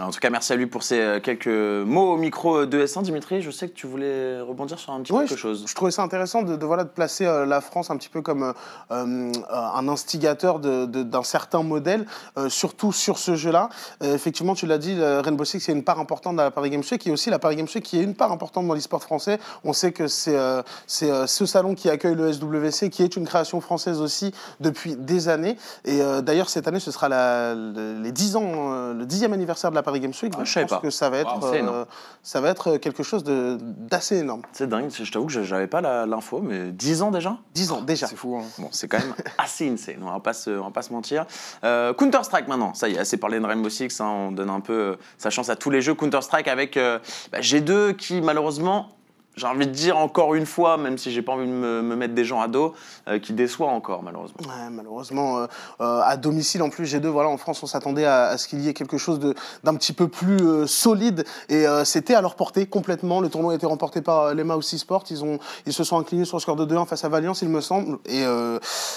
En 0.00 0.10
tout 0.10 0.18
cas, 0.18 0.28
merci 0.28 0.52
à 0.52 0.56
lui 0.56 0.66
pour 0.66 0.82
ces 0.82 1.00
euh, 1.00 1.20
quelques 1.20 1.46
mots 1.46 2.14
au 2.14 2.16
micro 2.16 2.66
de 2.66 2.84
S1. 2.84 3.02
Dimitri, 3.02 3.42
je 3.42 3.50
sais 3.50 3.68
que 3.68 3.74
tu 3.74 3.86
voulais 3.86 4.40
rebondir 4.40 4.78
sur 4.78 4.92
un 4.92 5.00
petit 5.00 5.12
Ouais, 5.12 5.24
quelque 5.26 5.38
chose. 5.38 5.64
Je 5.68 5.74
trouvais 5.74 5.92
ça 5.92 6.02
intéressant 6.02 6.42
de, 6.42 6.56
de, 6.56 6.66
voilà, 6.66 6.84
de 6.84 6.88
placer 6.88 7.26
euh, 7.26 7.46
la 7.46 7.60
France 7.60 7.90
un 7.90 7.96
petit 7.96 8.08
peu 8.08 8.20
comme 8.20 8.42
euh, 8.42 8.52
euh, 8.90 9.32
un 9.50 9.88
instigateur 9.88 10.58
d'un 10.58 11.22
certain 11.22 11.62
modèle, 11.62 12.06
euh, 12.38 12.48
surtout 12.48 12.92
sur 12.92 13.18
ce 13.18 13.36
jeu-là. 13.36 13.68
Euh, 14.02 14.14
effectivement, 14.14 14.54
tu 14.54 14.66
l'as 14.66 14.78
dit, 14.78 14.96
Rainbow 15.00 15.44
Six, 15.44 15.68
a 15.68 15.72
une 15.72 15.84
part 15.84 16.00
importante 16.00 16.36
dans 16.36 16.42
la 16.42 16.50
Paris 16.50 16.70
Games 16.70 16.82
Week, 16.90 17.06
et 17.06 17.10
aussi 17.10 17.30
la 17.30 17.38
Paris 17.38 17.56
Games 17.56 17.68
Week 17.72 17.84
qui 17.84 17.98
est 17.98 18.02
une 18.02 18.14
part 18.14 18.32
importante 18.32 18.66
dans 18.66 18.74
l'e-sport 18.74 19.02
français. 19.02 19.38
On 19.62 19.72
sait 19.72 19.92
que 19.92 20.08
c'est 20.08 20.36
euh, 20.36 20.62
c'est, 20.86 21.10
euh, 21.10 21.26
ce 21.26 21.46
salon 21.46 21.74
qui 21.74 21.88
accueille 21.88 22.14
le 22.14 22.32
SWC, 22.32 22.90
qui 22.90 23.02
est 23.02 23.16
une 23.16 23.26
création 23.26 23.60
française 23.60 24.00
aussi 24.00 24.32
depuis 24.60 24.96
des 24.96 25.28
années. 25.28 25.56
Et 25.84 26.00
euh, 26.00 26.20
d'ailleurs, 26.20 26.48
cette 26.48 26.68
année, 26.68 26.80
ce 26.80 26.90
sera 26.90 27.08
la, 27.08 27.54
les 27.54 28.12
10 28.12 28.36
ans, 28.36 28.42
euh, 28.44 28.94
le 28.94 29.06
10e 29.06 29.32
anniversaire 29.32 29.70
de 29.70 29.76
la 29.76 29.82
Paris 29.84 30.00
Games 30.00 30.12
Week. 30.22 30.32
Ah, 30.36 30.40
je 30.40 30.46
je 30.46 30.52
savais 30.52 30.66
pense 30.66 30.76
pas. 30.78 30.82
que 30.82 30.90
ça 30.90 31.10
va 31.10 31.18
être, 31.18 31.38
Wow, 31.40 31.54
euh, 31.54 31.84
ça 32.22 32.40
va 32.40 32.48
être 32.50 32.76
quelque 32.78 33.02
chose 33.04 33.22
de- 33.22 33.56
d'assez 33.60 34.18
énorme. 34.18 34.42
C'est 34.52 34.68
dingue, 34.68 34.90
je 34.90 35.10
t'avoue 35.12 35.26
que 35.26 35.42
j'avais 35.44 35.66
pas 35.68 35.80
l'info, 36.06 36.40
mais 36.42 36.72
10 36.72 37.02
ans 37.02 37.10
déjà 37.10 37.36
10 37.54 37.70
ans 37.72 37.82
déjà. 37.82 38.06
C'est 38.08 38.16
fou. 38.16 38.36
hein. 38.38 38.44
Bon, 38.58 38.68
c'est 38.72 38.88
quand 38.88 38.98
même 38.98 39.14
assez 39.38 39.68
insane, 39.70 39.98
on 40.02 40.10
va 40.10 40.18
pas 40.20 40.32
se, 40.32 40.50
on 40.50 40.64
va 40.64 40.70
pas 40.70 40.82
se 40.82 40.92
mentir. 40.92 41.26
Euh, 41.62 41.92
Counter-Strike 41.94 42.48
maintenant, 42.48 42.74
ça 42.74 42.88
y 42.88 42.94
est, 42.94 42.98
assez 42.98 43.16
parlé 43.18 43.38
de 43.38 43.44
Rainbow 43.46 43.68
Six, 43.68 44.00
hein, 44.00 44.06
on 44.08 44.32
donne 44.32 44.50
un 44.50 44.60
peu 44.60 44.72
euh, 44.72 44.96
sa 45.18 45.30
chance 45.30 45.48
à 45.50 45.56
tous 45.56 45.70
les 45.70 45.82
jeux 45.82 45.94
Counter-Strike 45.94 46.48
avec 46.48 46.76
euh, 46.76 46.98
bah, 47.30 47.40
G2 47.40 47.94
qui 47.94 48.20
malheureusement, 48.22 48.88
j'ai 49.36 49.46
envie 49.46 49.66
de 49.66 49.72
dire 49.72 49.98
encore 49.98 50.34
une 50.34 50.46
fois, 50.46 50.76
même 50.76 50.98
si 50.98 51.10
j'ai 51.10 51.22
pas 51.22 51.32
envie 51.32 51.46
de 51.46 51.52
me, 51.52 51.82
me 51.82 51.96
mettre 51.96 52.14
des 52.14 52.24
gens 52.24 52.40
à 52.40 52.48
dos, 52.48 52.74
euh, 53.08 53.18
qui 53.18 53.32
déçoit 53.32 53.68
encore 53.68 54.02
malheureusement. 54.02 54.38
Ouais, 54.42 54.70
malheureusement, 54.70 55.38
euh, 55.38 55.46
euh, 55.80 56.00
à 56.02 56.16
domicile 56.16 56.62
en 56.62 56.70
plus, 56.70 56.84
G2, 56.84 57.06
voilà, 57.06 57.28
en 57.28 57.36
France, 57.36 57.62
on 57.62 57.66
s'attendait 57.66 58.06
à, 58.06 58.38
ce 58.38 58.46
qu'il 58.48 58.60
y 58.60 58.68
ait 58.68 58.74
quelque 58.74 58.98
chose 58.98 59.18
d'un 59.64 59.74
petit 59.74 59.92
peu 59.92 60.08
plus 60.08 60.36
euh, 60.36 60.66
solide 60.66 61.24
et 61.48 61.64
c'était 61.84 62.14
à 62.14 62.20
leur 62.20 62.36
portée 62.36 62.66
complètement. 62.66 63.20
Le 63.20 63.28
tournoi 63.28 63.52
a 63.52 63.56
été 63.56 63.66
remporté 63.66 64.02
par 64.02 64.34
les 64.34 64.44
Mousy 64.44 64.78
Sport. 64.78 65.04
Ils, 65.10 65.24
ont, 65.24 65.38
ils 65.66 65.72
se 65.72 65.84
sont 65.84 65.98
inclinés 65.98 66.24
sur 66.24 66.36
le 66.36 66.40
score 66.40 66.56
de 66.56 66.66
2-1 66.66 66.86
face 66.86 67.04
à 67.04 67.08
Valiance, 67.08 67.42
il 67.42 67.48
me 67.48 67.60
semble. 67.60 67.98
Et 68.06 68.24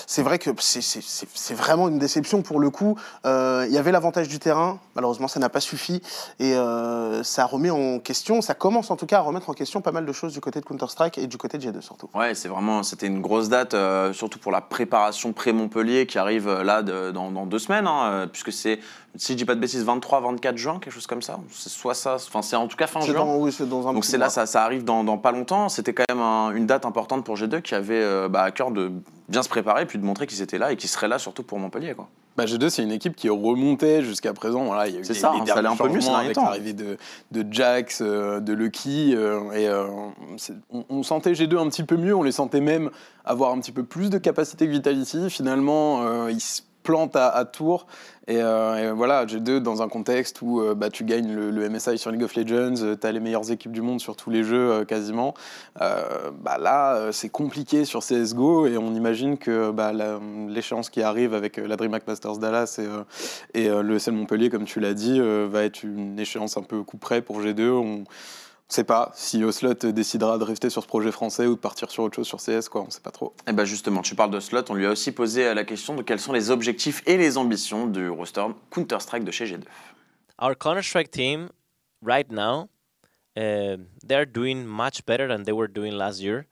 c'est 0.05 0.21
vrai 0.23 0.39
que 0.39 0.49
c'est- 0.59 1.53
vraiment 1.53 1.87
une 1.87 1.99
déception 1.99 2.41
pour 2.41 2.59
le 2.59 2.69
coup. 2.69 2.95
Il 3.25 3.69
y 3.69 3.77
avait 3.77 3.91
l'avantage 3.91 4.27
du 4.27 4.39
terrain, 4.39 4.79
malheureusement, 4.95 5.27
ça 5.27 5.39
n'a 5.39 5.49
pas 5.49 5.59
suffi 5.61 6.01
et 6.39 6.53
ça 7.23 7.45
remet 7.45 7.69
en 7.69 7.99
question, 7.99 8.41
ça 8.41 8.53
commence 8.53 8.91
en 8.91 8.95
tout 8.95 9.05
cas 9.05 9.17
à 9.17 9.21
remettre 9.21 9.49
en 9.49 9.53
question 9.53 9.81
pas 9.81 9.91
mal 9.91 10.05
de 10.05 10.11
choses 10.11 10.26
du 10.33 10.41
côté 10.41 10.59
de 10.59 10.65
Counter-Strike 10.65 11.18
et 11.18 11.27
du 11.27 11.38
côté 11.38 11.57
de 11.57 11.63
G2 11.63 11.81
surtout. 11.81 12.09
Ouais, 12.13 12.33
c'est 12.35 12.47
vraiment, 12.47 12.83
c'était 12.83 13.07
une 13.07 13.21
grosse 13.21 13.50
date, 13.50 13.74
euh, 13.74 14.13
surtout 14.13 14.39
pour 14.39 14.51
la 14.51 14.62
préparation 14.62 15.33
pré-Montpellier 15.33 16.06
qui 16.06 16.18
arrive 16.18 16.47
euh, 16.47 16.63
là 16.63 16.81
dans, 16.83 17.31
dans 17.31 17.45
deux 17.45 17.59
semaines, 17.59 17.88
hein, 17.88 18.11
euh, 18.11 18.28
puisque 18.28 18.51
c'est, 18.51 18.80
si 19.18 19.33
je 19.33 19.38
dis 19.38 19.45
pas 19.45 19.56
de 19.56 19.59
bêtises, 19.59 19.86
23-24 19.86 20.57
juin, 20.57 20.80
quelque 20.80 20.94
chose 20.94 21.07
comme 21.07 21.21
ça. 21.21 21.40
C'est 21.52 21.69
soit 21.69 21.94
ça, 21.94 22.16
enfin 22.16 22.42
c'est 22.42 22.56
en 22.56 22.68
tout 22.68 22.78
cas 22.78 22.88
fin 22.88 23.02
juin. 23.02 23.14
dans, 23.16 23.38
oui, 23.38 23.52
c'est 23.52 23.68
dans 23.68 23.88
un 23.88 23.94
Donc 23.94 24.06
c'est 24.06 24.18
là, 24.18 24.30
ça, 24.30 24.45
ça 24.45 24.64
arrive 24.64 24.83
dans, 24.83 25.04
dans 25.04 25.18
pas 25.18 25.31
longtemps. 25.31 25.69
C'était 25.69 25.94
quand 25.94 26.06
même 26.09 26.21
un- 26.21 26.52
une 26.52 26.66
date 26.68 26.86
importante 26.86 27.24
pour 27.26 27.36
G2 27.36 27.62
qui 27.62 27.76
avait 27.76 28.02
euh, 28.02 28.30
bah, 28.30 28.44
à 28.44 28.52
cœur 28.52 28.71
de 28.71 28.92
bien 29.30 29.44
se 29.44 29.50
préparer 29.50 29.86
puis 29.86 30.00
de 30.00 30.06
montrer 30.06 30.28
qu'ils 30.28 30.42
étaient 30.42 30.57
là 30.57 30.71
et 30.71 30.78
qu'ils 30.78 30.90
seraient 30.90 31.07
là 31.07 31.19
surtout 31.19 31.44
pour 31.44 31.59
Montpellier. 31.59 31.94
Quoi. 31.95 32.07
Bah, 32.38 32.45
G2, 32.45 32.69
c'est 32.69 32.83
une 32.83 32.92
équipe 32.92 33.16
qui 33.16 33.30
remontait 33.30 34.04
jusqu'à 34.04 34.31
présent. 34.33 34.64
Voilà, 34.66 34.88
il 34.88 34.94
y 34.94 34.97
a 34.97 35.00
eu 35.00 35.04
C'est 35.06 35.14
les- 35.14 35.19
ça, 35.19 35.31
les 35.33 35.42
hein, 35.42 35.45
ça 35.47 35.54
allait 35.56 35.68
un 35.69 35.76
peu 35.76 35.88
mieux 35.90 36.02
ces 36.02 36.07
changements 36.07 36.12
derniers 36.18 36.26
avec 36.28 36.36
temps. 36.36 36.44
l'arrivée 36.45 36.74
de, 36.74 36.97
de 37.31 37.45
Jax, 37.52 38.02
euh, 38.06 38.40
de 38.40 38.54
Lucky. 38.54 39.16
euh, 39.16 39.52
et 39.54 39.68
euh, 39.68 39.88
on, 40.71 40.86
on 40.90 41.02
sentait 41.04 41.33
G2 41.33 41.57
un 41.57 41.68
petit 41.69 41.83
peu 41.83 41.97
mieux. 41.97 42.16
On 42.16 42.21
les 42.21 42.31
sentait 42.31 42.62
même 42.62 42.92
avoir 43.26 43.52
un 43.54 43.59
petit 43.59 43.71
peu 43.71 43.83
plus 43.83 44.12
de 44.12 44.19
capacité 44.19 44.68
que 44.68 44.71
Vitality. 44.71 45.31
Finalement, 45.31 46.04
euh, 46.04 46.31
ils 46.31 46.40
se 46.40 46.62
plantent 46.87 47.17
à, 47.17 47.44
Tours. 47.44 47.85
Et, 48.27 48.37
euh, 48.41 48.94
voilà, 48.95 49.25
G2 49.25 49.59
dans 49.59 49.81
un 49.81 49.89
contexte 49.89 50.41
où 50.41 50.61
euh, 50.61 50.73
bah, 50.73 50.89
tu 50.89 51.03
gagnes 51.03 51.33
le, 51.33 51.69
MSI 51.69 51.97
sur 51.97 52.11
League 52.11 52.23
of 52.23 52.33
Legends, 52.35 52.95
tu 52.95 53.06
as 53.07 53.11
les 53.11 53.19
meilleures 53.19 53.51
équipes 53.51 53.73
du 53.73 53.81
monde 53.81 53.99
sur 53.99 54.15
tous 54.15 54.29
les 54.29 54.45
jeux 54.45 54.71
euh, 54.71 54.85
quasiment. 54.85 55.33
Euh, 55.81 56.31
bah 56.31 56.57
là, 56.57 56.95
euh, 56.95 57.11
c'est 57.11 57.27
compliqué 57.27 57.83
sur 57.83 57.99
CSGO 57.99 58.67
et 58.67 58.77
on 58.77 58.94
imagine 58.94 59.37
que 59.37 59.71
bah, 59.71 59.91
l'échéance 60.47 60.89
qui 60.89 61.01
arrive 61.01 61.33
avec 61.33 61.59
euh, 61.59 61.67
la 61.67 61.75
DreamHack 61.75 62.07
Masters 62.07 62.37
Dallas 62.37 62.79
et, 62.79 62.85
euh, 62.85 63.03
euh, 63.57 63.81
le 63.83 63.99
SL 63.99 64.13
Montpellier, 64.13 64.49
comme 64.49 64.63
tu 64.63 64.79
l'as 64.79 64.94
dit, 64.94 65.19
euh, 65.19 65.45
va 65.51 65.63
être 65.63 65.83
une 65.83 66.17
échéance 66.17 66.56
un 66.56 66.63
peu 66.63 66.83
coup 66.83 66.97
près 66.97 67.21
pour 67.21 67.41
G2. 67.41 67.69
On 67.69 68.06
ne 68.69 68.74
sait 68.74 68.83
pas 68.83 69.12
si 69.16 69.44
Oslot 69.44 69.74
décidera 69.74 70.38
de 70.38 70.44
rester 70.44 70.69
sur 70.69 70.83
ce 70.83 70.88
projet 70.88 71.12
français 71.12 71.45
ou 71.45 71.56
de 71.56 71.59
partir 71.59 71.90
sur 71.90 72.04
autre 72.04 72.16
chose 72.16 72.28
sur 72.28 72.40
CS, 72.40 72.68
quoi. 72.69 72.81
on 72.81 72.86
ne 72.88 72.92
sait 72.92 73.02
pas 73.02 73.12
trop. 73.12 73.33
Et 73.47 73.54
bah 73.54 73.66
justement, 73.66 74.02
tu 74.02 74.14
parles 74.14 74.31
de 74.31 74.40
slot, 74.40 74.64
on 74.69 74.74
lui 74.74 74.86
a 74.86 74.92
aussi 74.92 75.12
posé 75.12 75.47
euh, 75.47 75.54
la 75.54 75.64
question 75.64 75.95
de 75.95 76.02
quels 76.04 76.19
sont 76.19 76.33
les 76.33 76.52
objectifs 76.52 77.02
et 77.06 77.18
les 77.18 77.38
ambitions 77.38 77.88
du 77.88 78.09
roster 78.09 78.45
Counter-Strike 78.71 79.24
de 79.24 79.31
chez 79.31 79.45
G2. 79.45 79.62
our 80.40 80.56
Counter 80.56 80.83
Strike 80.83 81.12
team 81.12 81.50
right 82.02 82.30
now, 82.30 82.69
uh, 83.36 83.78
they're 84.04 84.26
doing 84.26 84.68
much 84.68 85.06
better 85.06 85.28
than 85.28 85.44
they 85.44 85.54
were 85.54 85.68
doing 85.68 85.94
last 85.94 86.21
year. 86.21 86.47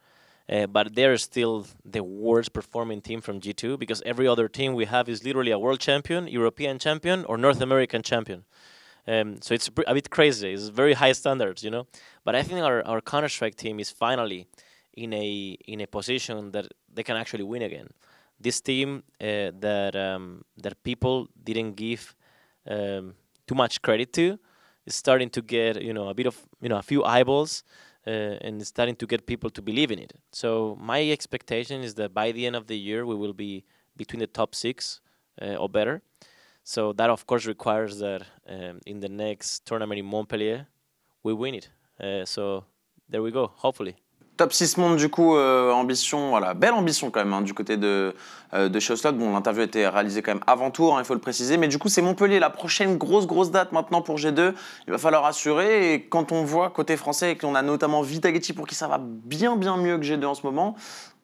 Uh, 0.48 0.68
but 0.68 0.94
they're 0.94 1.18
still 1.18 1.66
the 1.84 2.04
worst 2.04 2.54
performing 2.54 3.02
team 3.02 3.20
from 3.20 3.42
G2 3.42 3.80
because 3.80 4.04
every 4.06 4.28
other 4.28 4.48
team 4.48 4.76
we 4.76 4.86
have 4.86 5.10
is 5.10 5.24
literally 5.24 5.50
a 5.50 5.58
world 5.58 5.80
champion, 5.80 6.28
European 6.28 6.78
champion, 6.78 7.26
or 7.26 7.36
North 7.36 7.62
American 7.62 8.04
champion. 8.04 8.46
Um, 9.08 9.42
so 9.42 9.54
it's 9.54 9.70
a 9.88 9.94
bit 9.94 10.10
crazy. 10.10 10.54
It's 10.54 10.70
very 10.70 10.94
high 10.94 11.12
standards, 11.12 11.64
you 11.64 11.70
know. 11.70 11.88
But 12.24 12.36
I 12.36 12.44
think 12.44 12.62
our, 12.62 12.86
our 12.86 13.02
Counter 13.02 13.30
Strike 13.30 13.56
team 13.56 13.80
is 13.80 13.92
finally 13.92 14.48
in 14.94 15.14
a 15.14 15.58
in 15.68 15.82
a 15.82 15.88
position 15.88 16.52
that 16.52 16.68
they 16.94 17.04
can 17.04 17.18
actually 17.18 17.44
win 17.44 17.62
again. 17.62 17.90
This 18.40 18.62
team 18.62 19.04
uh, 19.22 19.52
that 19.60 19.96
um, 19.96 20.44
that 20.58 20.84
people 20.84 21.28
didn't 21.44 21.76
give 21.76 22.16
um, 22.68 23.14
too 23.48 23.56
much 23.56 23.82
credit 23.82 24.12
to 24.14 24.40
is 24.86 24.96
starting 24.96 25.30
to 25.32 25.42
get 25.42 25.82
you 25.82 25.94
know 25.94 26.10
a 26.10 26.14
bit 26.14 26.26
of 26.26 26.36
you 26.62 26.70
know 26.70 26.78
a 26.78 26.84
few 26.84 27.04
eyeballs. 27.04 27.64
Uh, 28.08 28.38
and 28.42 28.64
starting 28.68 28.96
to 28.96 29.08
get 29.08 29.26
people 29.26 29.50
to 29.50 29.64
believe 29.64 29.90
in 29.90 29.98
it. 29.98 30.14
So 30.32 30.78
my 30.80 31.10
expectation 31.10 31.82
is 31.82 31.96
that 31.96 32.14
by 32.14 32.32
the 32.32 32.46
end 32.46 32.56
of 32.56 32.68
the 32.68 32.78
year 32.78 33.04
we 33.04 33.16
will 33.16 33.34
be 33.34 33.64
between 33.98 34.20
the 34.20 34.28
top 34.28 34.54
six 34.54 35.02
uh, 35.42 35.56
or 35.56 35.68
better. 35.68 36.04
So 36.68 36.94
that 36.94 37.12
of 37.12 37.28
course 37.28 37.46
requires 37.46 38.00
that 38.00 38.24
um, 38.50 38.80
in 38.88 39.00
the 39.00 39.08
next 39.08 39.66
tournament 39.68 40.00
in 40.00 40.06
Montpellier 40.06 40.66
we 41.24 41.32
win 41.32 41.54
it. 41.54 41.70
Uh, 42.00 42.26
so 42.26 42.66
there 43.08 43.22
we 43.22 43.30
go. 43.32 43.52
Hopefully. 43.58 43.96
Top 44.36 44.52
6 44.52 44.78
monde, 44.78 44.98
du 44.98 45.08
coup, 45.08 45.38
euh, 45.38 45.72
ambition, 45.72 46.30
voilà, 46.30 46.54
belle 46.54 46.74
ambition 46.74 47.10
quand 47.10 47.24
même 47.24 47.32
hein, 47.32 47.42
du 47.42 47.54
côté 47.54 47.78
de, 47.78 48.14
euh, 48.54 48.68
de. 48.68 49.12
Bon, 49.12 49.32
l'interview 49.32 49.62
a 49.62 49.66
été 49.66 49.88
réalisée 49.88 50.22
quand 50.22 50.34
même 50.34 50.44
avant 50.46 50.72
tour, 50.72 50.98
hein, 50.98 51.02
il 51.02 51.06
faut 51.06 51.14
le 51.14 51.22
préciser. 51.22 51.56
Mais 51.56 51.70
du 51.70 51.78
coup, 51.78 51.88
c'est 51.88 52.02
Montpellier, 52.02 52.40
la 52.40 52.50
prochaine 52.50 52.98
grosse, 52.98 53.28
grosse 53.28 53.52
date 53.52 53.72
maintenant 53.72 54.02
pour 54.02 54.18
G2. 54.18 54.54
Il 54.88 54.92
va 54.92 54.98
falloir 54.98 55.24
assurer. 55.24 55.94
Et 55.94 56.02
quand 56.02 56.34
on 56.34 56.44
voit 56.44 56.70
côté 56.72 56.98
français 56.98 57.32
et 57.32 57.38
qu'on 57.38 57.56
a 57.56 57.62
notamment 57.62 58.02
Vitality 58.02 58.52
pour 58.52 58.68
qui 58.68 58.76
ça 58.76 58.90
va 58.90 59.00
bien, 59.00 59.56
bien 59.56 59.78
mieux 59.78 59.98
que 59.98 60.04
G2 60.04 60.26
en 60.26 60.34
ce 60.34 60.46
moment, 60.46 60.76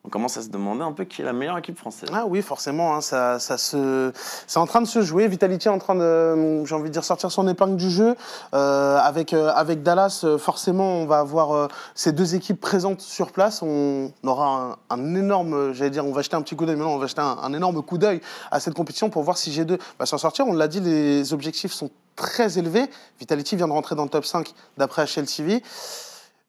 on 0.04 0.08
commence 0.08 0.36
à 0.36 0.42
se 0.42 0.48
demander 0.48 0.82
un 0.82 0.90
peu 0.90 1.04
qui 1.04 1.22
est 1.22 1.24
la 1.24 1.32
meilleure 1.32 1.58
équipe 1.58 1.78
française. 1.78 2.08
Ah 2.12 2.24
oui, 2.26 2.42
forcément, 2.42 2.96
hein, 2.96 3.00
ça, 3.00 3.38
ça 3.38 3.56
se... 3.56 4.10
c'est 4.48 4.58
en 4.58 4.66
train 4.66 4.80
de 4.80 4.86
se 4.86 5.00
jouer. 5.00 5.28
Vitality 5.28 5.68
est 5.68 5.70
en 5.70 5.78
train 5.78 5.94
de, 5.94 6.64
j'ai 6.64 6.74
envie 6.74 6.88
de 6.88 6.92
dire, 6.92 7.04
sortir 7.04 7.30
son 7.30 7.46
épingle 7.46 7.76
du 7.76 7.88
jeu. 7.88 8.16
Euh, 8.52 8.98
avec, 8.98 9.32
euh, 9.32 9.52
avec 9.54 9.84
Dallas, 9.84 10.22
euh, 10.24 10.38
forcément, 10.38 10.96
on 10.96 11.06
va 11.06 11.20
avoir 11.20 11.52
euh, 11.52 11.68
ces 11.94 12.10
deux 12.10 12.34
équipes 12.34 12.60
présentes 12.60 13.00
sur 13.00 13.30
place. 13.30 13.62
On 13.62 14.10
aura 14.24 14.76
un, 14.90 14.96
un 14.96 15.14
énorme, 15.14 15.72
j'allais 15.72 15.90
dire, 15.90 16.04
on 16.04 16.12
va 16.12 16.22
jeter 16.22 16.34
un 16.34 16.42
petit 16.42 16.56
coup 16.56 16.66
d'œil, 16.66 16.76
mais 16.76 16.82
non, 16.82 16.94
on 16.94 16.98
va 16.98 17.06
jeter 17.06 17.20
un, 17.20 17.38
un 17.40 17.52
énorme 17.52 17.80
coup 17.80 17.96
d'œil 17.96 18.20
à 18.50 18.58
cette 18.58 18.74
compétition 18.74 19.08
pour 19.08 19.22
voir 19.22 19.38
si 19.38 19.52
G2 19.52 19.78
va 20.00 20.06
s'en 20.06 20.18
sortir. 20.18 20.48
On 20.48 20.52
l'a 20.52 20.66
dit, 20.66 20.80
les 20.80 21.32
objectifs 21.32 21.72
sont 21.72 21.90
très 22.16 22.58
élevés. 22.58 22.90
Vitality 23.20 23.54
vient 23.54 23.68
de 23.68 23.72
rentrer 23.72 23.94
dans 23.94 24.04
le 24.04 24.10
top 24.10 24.24
5 24.24 24.52
d'après 24.78 25.04
HLTV 25.04 25.62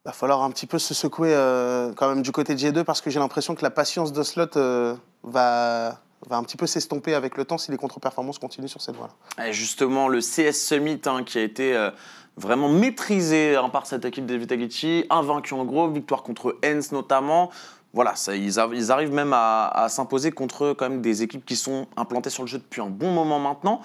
va 0.06 0.12
falloir 0.12 0.42
un 0.44 0.52
petit 0.52 0.68
peu 0.68 0.80
se 0.80 0.94
secouer 0.94 1.34
euh, 1.34 1.94
quand 1.96 2.10
même 2.10 2.22
du 2.22 2.32
côté 2.32 2.56
de 2.56 2.60
G2 2.60 2.84
parce 2.84 3.00
que 3.00 3.10
j'ai 3.10 3.20
l'impression 3.20 3.56
que 3.56 3.64
la 3.64 3.70
patience 3.70 4.12
de 4.12 4.22
slot 4.22 4.58
euh, 4.58 4.96
va, 5.24 6.00
un 6.30 6.44
petit 6.44 6.58
peu 6.58 6.68
s'estomper 6.68 7.14
avec 7.14 7.38
le 7.38 7.46
temps 7.46 7.58
si 7.58 7.72
les 7.72 7.78
contre-performances 7.78 8.40
continuent 8.40 8.68
sur 8.68 8.82
cette 8.82 8.96
voie-là. 8.96 9.52
Justement, 9.52 10.10
le 10.10 10.20
CS 10.20 10.58
Summit 10.58 11.02
hein, 11.06 11.24
qui 11.24 11.38
a 11.38 11.42
été 11.42 11.74
euh, 11.76 11.90
vraiment 12.36 12.68
maîtrisé 12.68 13.56
hein, 13.56 13.70
par 13.70 13.86
cette 13.86 14.04
équipe 14.04 14.26
de 14.26 14.36
Vitality, 14.36 15.06
invaincu 15.10 15.54
en 15.54 15.64
gros, 15.64 15.90
victoire 15.90 16.24
contre 16.24 16.58
Hens 16.66 16.92
notamment. 16.92 17.50
Voilà, 17.94 18.16
ils, 18.34 18.60
arrivent 18.60 19.14
même 19.14 19.34
à, 19.34 19.68
à 19.68 19.88
s'imposer 19.88 20.32
contre 20.32 20.74
quand 20.74 20.90
même 20.90 21.02
des 21.02 21.22
équipes 21.22 21.46
qui 21.46 21.56
sont 21.56 21.86
implantées 21.96 22.32
sur 22.32 22.42
le 22.42 22.48
jeu 22.48 22.58
depuis 22.58 22.82
un 22.82 22.90
bon 22.90 23.12
moment 23.12 23.38
maintenant. 23.38 23.82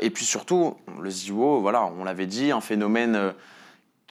Et 0.00 0.10
puis 0.10 0.24
surtout, 0.24 0.74
le 1.00 1.08
Ziwo, 1.08 1.60
voilà, 1.60 1.84
on 1.84 2.02
l'avait 2.02 2.26
dit, 2.26 2.50
un 2.50 2.60
phénomène 2.60 3.32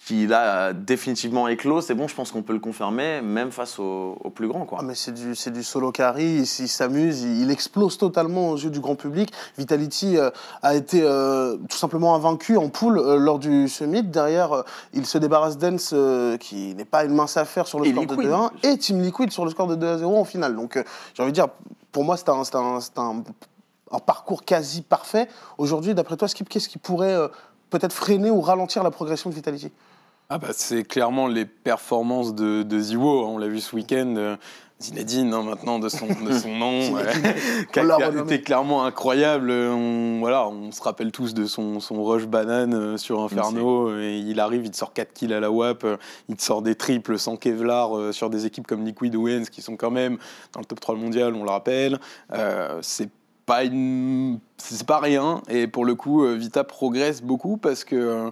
qui 0.07 0.25
là 0.25 0.67
a 0.67 0.73
définitivement 0.73 1.49
éclos. 1.49 1.81
C'est 1.81 1.93
bon, 1.93 2.07
je 2.07 2.15
pense 2.15 2.31
qu'on 2.31 2.41
peut 2.41 2.53
le 2.53 2.59
confirmer, 2.59 3.21
même 3.21 3.51
face 3.51 3.77
aux, 3.77 4.15
plus 4.33 4.47
grands. 4.47 4.65
Quoi. 4.65 4.77
Ah, 4.79 4.83
mais 4.85 4.95
c'est 4.95 5.11
du, 5.11 5.35
c'est 5.35 5.51
du 5.51 5.63
solo 5.63 5.91
carry, 5.91 6.37
il, 6.37 6.45
s'amuse, 6.45 7.23
il, 7.23 7.41
il 7.41 7.51
explose 7.51 7.97
totalement 7.97 8.51
aux 8.51 8.55
yeux 8.57 8.69
du 8.69 8.79
grand 8.79 8.95
public. 8.95 9.33
Vitality 9.57 10.17
euh, 10.17 10.29
a 10.61 10.75
été 10.75 11.01
euh, 11.03 11.57
tout 11.69 11.75
simplement 11.75 12.15
invaincu 12.15 12.55
en 12.55 12.69
poule 12.69 12.99
euh, 12.99 13.17
lors 13.17 13.37
du 13.37 13.67
summit. 13.67 14.01
Derrière, 14.01 14.53
euh, 14.53 14.63
il 14.93 15.05
se 15.05 15.17
débarrasse 15.17 15.57
d'Ens, 15.57 15.91
euh, 15.91 16.37
qui 16.37 16.73
n'est 16.75 16.85
pas 16.85 17.03
une 17.03 17.13
mince 17.13 17.35
affaire 17.35 17.67
sur 17.67 17.79
le 17.81 17.87
Et 17.87 17.91
score 17.91 18.03
Liquid, 18.03 18.17
de 18.17 18.23
2-1, 18.23 18.33
en 18.33 18.47
plus. 18.49 18.69
et 18.69 18.77
Team 18.77 19.01
Liquid 19.01 19.31
sur 19.31 19.43
le 19.43 19.51
score 19.51 19.67
de 19.67 19.75
2-0 19.75 20.05
en 20.05 20.23
finale. 20.23 20.55
Donc 20.55 20.77
euh, 20.77 20.83
j'ai 21.15 21.23
envie 21.23 21.33
de 21.33 21.35
dire, 21.35 21.47
pour 21.91 22.05
moi, 22.05 22.15
c'est 22.15 22.29
un, 22.29 22.45
c'est 22.45 22.55
un, 22.55 22.79
c'est 22.79 22.97
un, 22.97 23.23
un 23.91 23.99
parcours 23.99 24.45
quasi 24.45 24.83
parfait. 24.83 25.27
Aujourd'hui, 25.57 25.93
d'après 25.93 26.15
toi, 26.15 26.29
Skip, 26.29 26.47
qu'est-ce 26.47 26.69
qui 26.69 26.77
pourrait 26.77 27.13
euh, 27.13 27.27
peut-être 27.69 27.93
freiner 27.93 28.31
ou 28.31 28.39
ralentir 28.39 28.83
la 28.83 28.91
progression 28.91 29.29
de 29.29 29.35
Vitality? 29.35 29.69
Ah 30.29 30.37
bah, 30.39 30.49
c'est 30.51 30.83
clairement 30.83 31.27
les 31.27 31.45
performances 31.45 32.35
de, 32.35 32.63
de 32.63 32.79
Ziwo, 32.79 33.25
hein, 33.25 33.29
on 33.29 33.37
l'a 33.37 33.47
vu 33.47 33.61
ce 33.61 33.73
week-end. 33.75 34.13
euh, 34.17 34.35
Zinedine, 34.79 35.33
hein, 35.33 35.41
maintenant 35.41 35.79
de 35.79 35.89
son, 35.89 36.05
de 36.05 36.33
son 36.33 36.55
nom, 36.55 36.91
ouais, 36.93 37.03
qui 37.73 37.79
a, 37.79 38.09
été 38.09 38.41
clairement 38.41 38.83
incroyable. 38.85 39.49
euh, 39.49 39.71
On, 39.71 40.19
voilà, 40.19 40.47
on 40.47 40.71
se 40.71 40.81
rappelle 40.83 41.11
tous 41.11 41.33
de 41.33 41.45
son, 41.45 41.79
son 41.79 42.03
rush 42.03 42.27
banane 42.27 42.73
euh, 42.73 42.97
sur 42.97 43.21
Inferno. 43.21 43.97
Et 43.97 44.17
il 44.17 44.39
arrive, 44.39 44.65
il 44.65 44.71
te 44.71 44.77
sort 44.77 44.93
4 44.93 45.13
kills 45.13 45.33
à 45.33 45.39
la 45.39 45.49
WAP, 45.49 45.85
il 46.29 46.35
te 46.35 46.43
sort 46.43 46.61
des 46.61 46.75
triples 46.75 47.17
sans 47.17 47.37
Kevlar 47.37 48.13
sur 48.13 48.29
des 48.29 48.45
équipes 48.45 48.67
comme 48.67 48.85
Liquid 48.85 49.15
ou 49.15 49.29
Hens 49.29 49.49
qui 49.49 49.61
sont 49.61 49.77
quand 49.77 49.91
même 49.91 50.17
dans 50.53 50.59
le 50.59 50.65
top 50.65 50.79
3 50.79 50.95
mondial, 50.95 51.33
on 51.35 51.43
le 51.43 51.49
rappelle. 51.49 51.99
Euh, 52.33 52.77
c'est 52.81 53.09
pas 53.45 53.63
une... 53.63 54.39
c'est 54.57 54.85
pas 54.85 54.99
rien 54.99 55.41
et 55.47 55.67
pour 55.67 55.85
le 55.85 55.95
coup 55.95 56.27
Vita 56.35 56.65
progresse 56.65 57.21
beaucoup 57.21 57.55
parce 57.55 57.85
que 57.85 58.29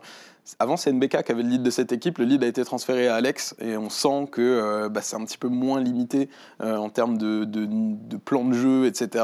avant 0.60 0.78
c'est 0.78 0.92
NBK 0.92 1.24
qui 1.24 1.32
avait 1.32 1.44
le 1.44 1.50
lead 1.50 1.64
de 1.64 1.70
cette 1.70 1.92
équipe, 1.92 2.18
le 2.20 2.25
lead 2.25 2.44
a 2.44 2.48
été 2.48 2.64
transféré 2.64 3.08
à 3.08 3.16
Alex 3.16 3.56
et 3.60 3.78
on 3.78 3.90
sent 3.90 4.28
que 4.32 4.42
euh, 4.42 4.90
bah, 4.90 5.02
c'est 5.02 5.16
un 5.16 5.25
petit 5.25 5.38
peu 5.38 5.48
moins 5.48 5.80
limité 5.80 6.30
euh, 6.62 6.78
en 6.78 6.90
termes 6.90 7.18
de, 7.18 7.46
de, 7.46 7.66
de 7.68 8.18
plan 8.18 8.44
de 8.46 8.54
jeu, 8.54 8.86
etc. 8.86 9.24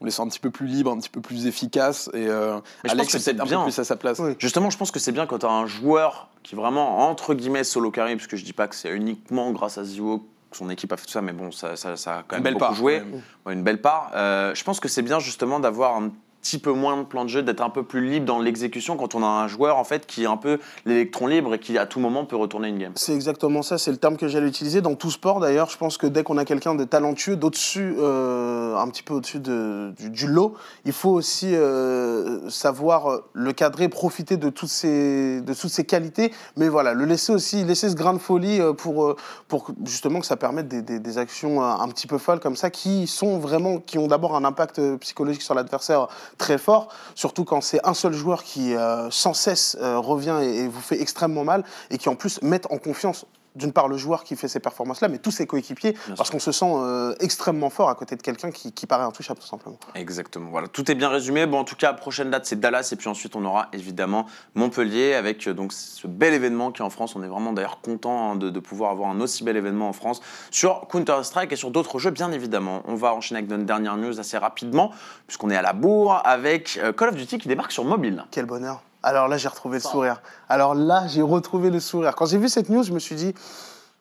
On 0.00 0.04
les 0.04 0.10
sent 0.10 0.22
un 0.22 0.28
petit 0.28 0.38
peu 0.40 0.50
plus 0.50 0.66
libres, 0.66 0.92
un 0.92 0.98
petit 0.98 1.08
peu 1.10 1.20
plus 1.20 1.46
efficaces 1.46 2.08
et 2.14 2.28
euh, 2.28 2.54
Mais 2.84 2.90
je 2.90 2.94
pense 2.96 3.14
Alex 3.14 3.24
que 3.24 3.30
est 3.30 3.40
un 3.40 3.44
bien. 3.44 3.58
peu 3.58 3.64
plus 3.64 3.78
à 3.78 3.84
sa 3.84 3.96
place. 3.96 4.18
Oui. 4.20 4.34
Justement, 4.38 4.70
je 4.70 4.78
pense 4.78 4.90
que 4.90 4.98
c'est 5.00 5.12
bien 5.12 5.26
quand 5.26 5.38
tu 5.40 5.46
as 5.46 5.50
un 5.50 5.66
joueur 5.66 6.28
qui 6.42 6.54
vraiment, 6.54 7.08
entre 7.08 7.34
guillemets, 7.34 7.64
solo 7.64 7.90
carry, 7.90 8.16
parce 8.16 8.26
que 8.28 8.36
je 8.36 8.44
dis 8.44 8.52
pas 8.52 8.68
que 8.68 8.74
c'est 8.76 8.90
uniquement 8.90 9.50
grâce 9.52 9.78
à 9.78 9.84
Ziwo 9.84 10.26
que 10.50 10.56
son 10.58 10.70
équipe 10.70 10.92
a 10.92 10.96
fait 10.96 11.06
tout 11.06 11.10
ça, 11.10 11.20
mais 11.22 11.32
bon, 11.32 11.50
ça, 11.50 11.74
ça, 11.74 11.96
ça 11.96 12.18
a 12.18 12.22
quand 12.22 12.36
même 12.36 12.44
Belle 12.44 12.52
beaucoup 12.52 12.66
part, 12.66 12.74
joué. 12.74 12.98
quand 13.00 13.06
même. 13.06 13.22
Ouais, 13.46 13.52
une 13.54 13.62
belle 13.64 13.80
part. 13.80 14.12
Euh, 14.14 14.54
je 14.54 14.62
pense 14.62 14.78
que 14.78 14.86
c'est 14.88 15.02
bien 15.02 15.18
justement 15.18 15.58
d'avoir 15.58 15.96
un 15.96 16.10
petit 16.44 16.58
peu 16.58 16.72
moins 16.72 16.98
de 16.98 17.04
plan 17.04 17.24
de 17.24 17.30
jeu, 17.30 17.42
d'être 17.42 17.62
un 17.62 17.70
peu 17.70 17.82
plus 17.84 18.06
libre 18.06 18.26
dans 18.26 18.38
l'exécution 18.38 18.98
quand 18.98 19.14
on 19.14 19.22
a 19.22 19.26
un 19.26 19.48
joueur 19.48 19.78
en 19.78 19.84
fait 19.84 20.04
qui 20.06 20.24
est 20.24 20.26
un 20.26 20.36
peu 20.36 20.58
l'électron 20.84 21.26
libre 21.26 21.54
et 21.54 21.58
qui 21.58 21.78
à 21.78 21.86
tout 21.86 22.00
moment 22.00 22.26
peut 22.26 22.36
retourner 22.36 22.68
une 22.68 22.76
game. 22.78 22.92
C'est 22.96 23.14
exactement 23.14 23.62
ça, 23.62 23.78
c'est 23.78 23.90
le 23.90 23.96
terme 23.96 24.18
que 24.18 24.28
j'allais 24.28 24.46
utiliser 24.48 24.82
dans 24.82 24.94
tout 24.94 25.10
sport 25.10 25.40
d'ailleurs. 25.40 25.70
Je 25.70 25.78
pense 25.78 25.96
que 25.96 26.06
dès 26.06 26.22
qu'on 26.22 26.36
a 26.36 26.44
quelqu'un 26.44 26.74
de 26.74 26.84
talentueux, 26.84 27.36
d'au-dessus, 27.36 27.94
euh, 27.98 28.76
un 28.76 28.86
petit 28.88 29.02
peu 29.02 29.14
au-dessus 29.14 29.40
de- 29.40 29.94
du, 30.10 30.26
lot, 30.26 30.52
il 30.84 30.92
faut 30.92 31.08
aussi 31.10 31.54
euh, 31.54 32.50
savoir 32.50 33.10
euh, 33.10 33.24
le 33.32 33.52
cadrer, 33.54 33.88
profiter 33.88 34.36
de 34.36 34.50
toutes, 34.50 34.68
ses, 34.68 35.40
de 35.40 35.54
toutes 35.54 35.70
ses 35.70 35.84
qualités, 35.86 36.30
mais 36.58 36.68
voilà, 36.68 36.92
le 36.92 37.06
laisser 37.06 37.32
aussi, 37.32 37.64
laisser 37.64 37.88
ce 37.88 37.94
grain 37.96 38.12
de 38.12 38.18
folie 38.18 38.60
pour, 38.76 39.16
pour 39.48 39.70
justement 39.86 40.20
que 40.20 40.26
ça 40.26 40.36
permette 40.36 40.68
des, 40.68 40.82
des- 40.82 40.98
des 41.00 41.16
actions 41.18 41.62
un 41.62 41.88
petit 41.88 42.06
peu 42.06 42.18
folles 42.18 42.40
comme 42.40 42.56
ça 42.56 42.68
qui 42.68 43.06
sont 43.06 43.38
vraiment, 43.38 43.78
qui 43.78 43.96
ont 43.96 44.08
d'abord 44.08 44.36
un 44.36 44.44
impact 44.44 44.96
psychologique 44.98 45.40
sur 45.42 45.54
l'adversaire 45.54 46.08
très 46.38 46.58
fort, 46.58 46.88
surtout 47.14 47.44
quand 47.44 47.60
c'est 47.60 47.84
un 47.86 47.94
seul 47.94 48.12
joueur 48.12 48.42
qui 48.42 48.74
euh, 48.74 49.10
sans 49.10 49.34
cesse 49.34 49.76
euh, 49.80 49.98
revient 49.98 50.38
et, 50.42 50.64
et 50.64 50.68
vous 50.68 50.80
fait 50.80 51.00
extrêmement 51.00 51.44
mal 51.44 51.64
et 51.90 51.98
qui 51.98 52.08
en 52.08 52.14
plus 52.14 52.40
met 52.42 52.60
en 52.70 52.78
confiance 52.78 53.26
d'une 53.54 53.72
part 53.72 53.88
le 53.88 53.96
joueur 53.96 54.24
qui 54.24 54.36
fait 54.36 54.48
ces 54.48 54.60
performances-là, 54.60 55.08
mais 55.08 55.18
tous 55.18 55.30
ses 55.30 55.46
coéquipiers, 55.46 55.92
Bien 55.92 56.14
parce 56.16 56.30
qu'on 56.30 56.38
se 56.38 56.52
sent 56.52 56.64
euh, 56.68 57.14
extrêmement 57.20 57.70
fort 57.70 57.88
à 57.88 57.94
côté 57.94 58.16
de 58.16 58.22
quelqu'un 58.22 58.50
qui, 58.50 58.72
qui 58.72 58.86
paraît 58.86 59.04
intouchable 59.04 59.40
tout 59.40 59.46
simplement. 59.46 59.78
Exactement. 59.94 60.50
Voilà, 60.50 60.68
tout 60.68 60.90
est 60.90 60.94
bien 60.94 61.08
résumé. 61.08 61.46
Bon, 61.46 61.58
en 61.58 61.64
tout 61.64 61.76
cas, 61.76 61.92
prochaine 61.92 62.30
date 62.30 62.46
c'est 62.46 62.58
Dallas 62.58 62.88
et 62.92 62.96
puis 62.96 63.08
ensuite 63.08 63.36
on 63.36 63.44
aura 63.44 63.68
évidemment 63.72 64.26
Montpellier 64.54 65.14
avec 65.14 65.46
euh, 65.46 65.54
donc 65.54 65.72
ce 65.72 66.06
bel 66.06 66.34
événement 66.34 66.72
qui 66.72 66.82
est 66.82 66.84
en 66.84 66.90
France. 66.90 67.14
On 67.16 67.22
est 67.22 67.28
vraiment 67.28 67.52
d'ailleurs 67.52 67.80
content 67.80 68.32
hein, 68.32 68.36
de, 68.36 68.50
de 68.50 68.60
pouvoir 68.60 68.90
avoir 68.90 69.10
un 69.10 69.20
aussi 69.20 69.44
bel 69.44 69.56
événement 69.56 69.88
en 69.88 69.92
France 69.92 70.20
sur 70.50 70.86
Counter 70.88 71.22
Strike 71.22 71.52
et 71.52 71.56
sur 71.56 71.70
d'autres 71.70 71.98
jeux 71.98 72.10
bien 72.10 72.32
évidemment. 72.32 72.82
On 72.86 72.94
va 72.94 73.14
enchaîner 73.14 73.38
avec 73.38 73.50
notre 73.50 73.64
dernière 73.64 73.96
news 73.96 74.18
assez 74.18 74.38
rapidement 74.38 74.90
puisqu'on 75.26 75.50
est 75.50 75.56
à 75.56 75.62
la 75.62 75.72
bourre 75.72 76.22
avec 76.24 76.78
euh, 76.82 76.92
Call 76.92 77.10
of 77.10 77.16
Duty 77.16 77.38
qui 77.38 77.48
débarque 77.48 77.72
sur 77.72 77.84
mobile. 77.84 78.24
Quel 78.30 78.46
bonheur. 78.46 78.82
Alors 79.06 79.28
là, 79.28 79.36
j'ai 79.36 79.48
retrouvé 79.48 79.76
le 79.76 79.82
sourire. 79.82 80.22
Alors 80.48 80.74
là, 80.74 81.06
j'ai 81.06 81.20
retrouvé 81.20 81.68
le 81.70 81.78
sourire. 81.78 82.14
Quand 82.16 82.24
j'ai 82.24 82.38
vu 82.38 82.48
cette 82.48 82.70
news, 82.70 82.82
je 82.82 82.92
me 82.92 82.98
suis 82.98 83.14
dit, 83.14 83.34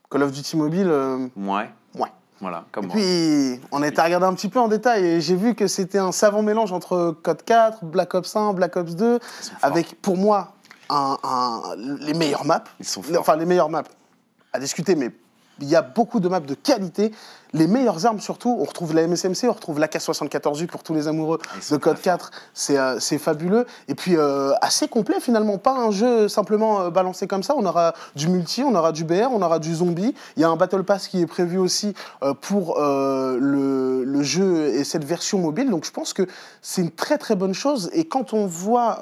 Call 0.09 0.23
of 0.23 0.31
Duty 0.31 0.55
Mobile, 0.55 0.87
euh, 0.89 1.27
Ouais. 1.35 1.69
ouais. 1.99 2.07
Voilà, 2.39 2.63
comme 2.71 2.85
Et 2.85 2.87
moi. 2.87 2.95
puis, 2.95 3.61
on 3.71 3.81
a 3.81 3.87
été 3.87 3.99
à 3.99 4.05
regarder 4.05 4.25
un 4.25 4.33
petit 4.33 4.47
peu 4.49 4.59
en 4.59 4.67
détail 4.69 5.05
et 5.05 5.21
j'ai 5.21 5.35
vu 5.35 5.55
que 5.55 5.67
c'était 5.67 5.97
un 5.97 6.11
savant 6.13 6.41
mélange 6.41 6.71
entre 6.71 7.15
Code 7.21 7.43
4, 7.43 7.83
Black 7.83 8.13
Ops 8.15 8.35
1, 8.35 8.53
Black 8.53 8.75
Ops 8.77 8.95
2, 8.95 9.19
Ils 9.21 9.43
sont 9.45 9.51
forts. 9.55 9.59
avec, 9.61 10.01
pour 10.01 10.15
moi, 10.17 10.53
un- 10.89 11.17
un- 11.23 11.75
les 11.77 12.13
meilleures 12.13 12.45
maps. 12.45 12.63
Ils 12.79 12.85
sont 12.85 13.01
Les- 13.01 13.09
forts. 13.13 13.21
Enfin, 13.21 13.35
les 13.35 13.45
meilleures 13.45 13.69
maps 13.69 13.83
à 14.53 14.59
discuter, 14.59 14.95
mais 14.95 15.11
il 15.59 15.67
y 15.67 15.75
a 15.75 15.81
beaucoup 15.81 16.19
de 16.21 16.29
maps 16.29 16.39
de 16.39 16.53
qualité. 16.53 17.11
Les 17.53 17.67
meilleures 17.67 18.05
armes 18.05 18.19
surtout. 18.19 18.57
On 18.59 18.63
retrouve 18.63 18.93
la 18.93 19.07
MSMC, 19.07 19.45
on 19.47 19.53
retrouve 19.53 19.79
l'AK-74U 19.79 20.67
pour 20.67 20.83
tous 20.83 20.93
les 20.93 21.07
amoureux 21.07 21.39
de 21.71 21.77
Code 21.77 21.99
très 21.99 22.11
forts. 22.11 22.29
4. 22.29 22.31
C'est 22.53 22.77
euh, 22.77 22.99
c'est 22.99 23.17
fabuleux. 23.17 23.65
Et 23.87 23.95
puis 23.95 24.15
euh, 24.17 24.53
assez 24.61 24.87
complet 24.87 25.19
finalement. 25.19 25.57
Pas 25.57 25.75
un 25.75 25.91
jeu 25.91 26.27
simplement 26.27 26.81
euh, 26.81 26.89
balancé 26.89 27.27
comme 27.27 27.43
ça. 27.43 27.53
On 27.57 27.65
aura 27.65 27.93
du 28.15 28.27
multi, 28.27 28.63
on 28.63 28.73
aura 28.75 28.91
du 28.91 29.03
BR, 29.03 29.29
on 29.31 29.41
aura 29.41 29.59
du 29.59 29.73
zombie. 29.73 30.15
Il 30.35 30.41
y 30.41 30.43
a 30.43 30.49
un 30.49 30.55
Battle 30.55 30.83
Pass 30.83 31.07
qui 31.07 31.21
est 31.21 31.27
prévu 31.27 31.57
aussi 31.57 31.93
pour 32.41 32.79
le, 32.79 34.03
le 34.03 34.23
jeu 34.23 34.67
et 34.67 34.83
cette 34.83 35.03
version 35.03 35.39
mobile. 35.39 35.69
Donc 35.69 35.85
je 35.85 35.91
pense 35.91 36.13
que 36.13 36.27
c'est 36.61 36.81
une 36.81 36.91
très 36.91 37.17
très 37.17 37.35
bonne 37.35 37.53
chose. 37.53 37.89
Et 37.93 38.05
quand 38.05 38.33
on 38.33 38.47
voit, 38.47 38.99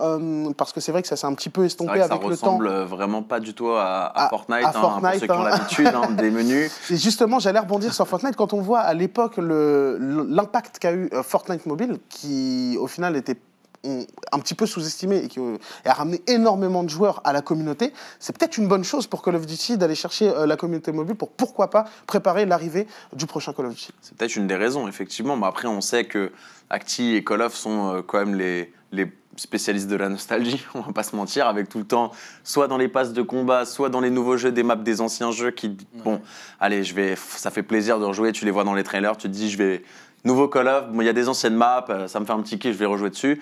parce 0.57 0.73
que 0.73 0.79
c'est 0.79 0.91
vrai 0.91 1.01
que 1.01 1.07
ça 1.07 1.15
s'est 1.15 1.27
un 1.27 1.33
petit 1.33 1.49
peu 1.49 1.65
estompé 1.65 1.99
ça 1.99 2.05
avec 2.05 2.23
le 2.27 2.37
temps. 2.37 2.57
ressemble 2.57 2.69
vraiment 2.83 3.23
pas 3.23 3.39
du 3.39 3.53
tout 3.53 3.69
à, 3.69 4.05
à 4.05 4.25
À- 4.25 4.29
Fortnite, 4.29 4.65
à 4.65 4.69
hein, 4.69 4.71
pour 4.71 5.09
ceux 5.13 5.19
qui 5.19 5.31
ont 5.31 5.41
hein. 5.41 5.49
l'habitude 5.49 5.87
hein, 5.87 6.11
des 6.17 6.31
menus. 6.31 6.71
Et 6.89 6.97
justement, 6.97 7.39
j'allais 7.39 7.59
rebondir 7.59 7.93
sur 7.93 8.07
Fortnite 8.07 8.35
quand 8.41 8.53
on 8.53 8.61
voit 8.61 8.79
à 8.79 8.95
l'époque 8.95 9.35
l'impact 9.37 10.79
qu'a 10.79 10.93
eu 10.93 11.09
euh, 11.13 11.21
Fortnite 11.21 11.67
Mobile, 11.67 11.99
qui 12.09 12.75
au 12.79 12.87
final 12.87 13.15
était 13.15 13.37
un 13.83 14.39
petit 14.39 14.53
peu 14.53 14.65
sous-estimé 14.65 15.17
et 15.17 15.27
qui 15.27 15.39
a 15.85 15.93
ramené 15.93 16.21
énormément 16.27 16.83
de 16.83 16.89
joueurs 16.89 17.21
à 17.23 17.33
la 17.33 17.41
communauté. 17.41 17.93
C'est 18.19 18.37
peut-être 18.37 18.57
une 18.57 18.67
bonne 18.67 18.83
chose 18.83 19.07
pour 19.07 19.23
Call 19.23 19.35
of 19.35 19.45
Duty 19.45 19.77
d'aller 19.77 19.95
chercher 19.95 20.29
euh, 20.29 20.45
la 20.45 20.55
communauté 20.55 20.91
mobile 20.91 21.15
pour 21.15 21.31
pourquoi 21.31 21.69
pas 21.69 21.85
préparer 22.05 22.45
l'arrivée 22.45 22.87
du 23.13 23.25
prochain 23.25 23.53
Call 23.53 23.67
of 23.67 23.73
Duty. 23.73 23.93
C'est 24.01 24.15
peut-être 24.15 24.35
une 24.35 24.47
des 24.47 24.55
raisons, 24.55 24.87
effectivement. 24.87 25.35
Mais 25.35 25.47
après, 25.47 25.67
on 25.67 25.81
sait 25.81 26.05
que 26.05 26.31
Acti 26.69 27.15
et 27.15 27.23
Call 27.23 27.41
of 27.41 27.55
sont 27.55 27.95
euh, 27.95 28.01
quand 28.01 28.19
même 28.19 28.35
les, 28.35 28.71
les 28.91 29.11
spécialistes 29.35 29.87
de 29.87 29.95
la 29.95 30.09
nostalgie, 30.09 30.63
on 30.73 30.81
va 30.81 30.93
pas 30.93 31.03
se 31.03 31.15
mentir, 31.15 31.47
avec 31.47 31.69
tout 31.69 31.79
le 31.79 31.85
temps, 31.85 32.11
soit 32.43 32.67
dans 32.67 32.77
les 32.77 32.87
passes 32.87 33.13
de 33.13 33.21
combat, 33.21 33.65
soit 33.65 33.89
dans 33.89 34.01
les 34.01 34.09
nouveaux 34.09 34.37
jeux, 34.37 34.51
des 34.51 34.63
maps 34.63 34.75
des 34.75 35.01
anciens 35.01 35.31
jeux 35.31 35.51
qui, 35.51 35.77
bon, 36.03 36.21
allez, 36.59 36.83
je 36.83 36.93
vais, 36.93 37.15
ça 37.15 37.51
fait 37.51 37.63
plaisir 37.63 37.99
de 37.99 38.05
rejouer, 38.05 38.31
tu 38.31 38.45
les 38.45 38.51
vois 38.51 38.63
dans 38.63 38.73
les 38.73 38.83
trailers, 38.83 39.17
tu 39.17 39.27
te 39.27 39.33
dis, 39.33 39.49
je 39.49 39.57
vais, 39.57 39.83
nouveau 40.23 40.47
Call 40.47 40.67
of, 40.67 40.91
bon, 40.91 41.01
il 41.01 41.05
y 41.05 41.09
a 41.09 41.13
des 41.13 41.29
anciennes 41.29 41.55
maps, 41.55 41.85
euh, 41.89 42.07
ça 42.07 42.19
me 42.19 42.25
fait 42.25 42.33
un 42.33 42.41
petit 42.41 42.59
kiff, 42.59 42.73
je 42.73 42.77
vais 42.77 42.85
rejouer 42.85 43.09
dessus. 43.09 43.41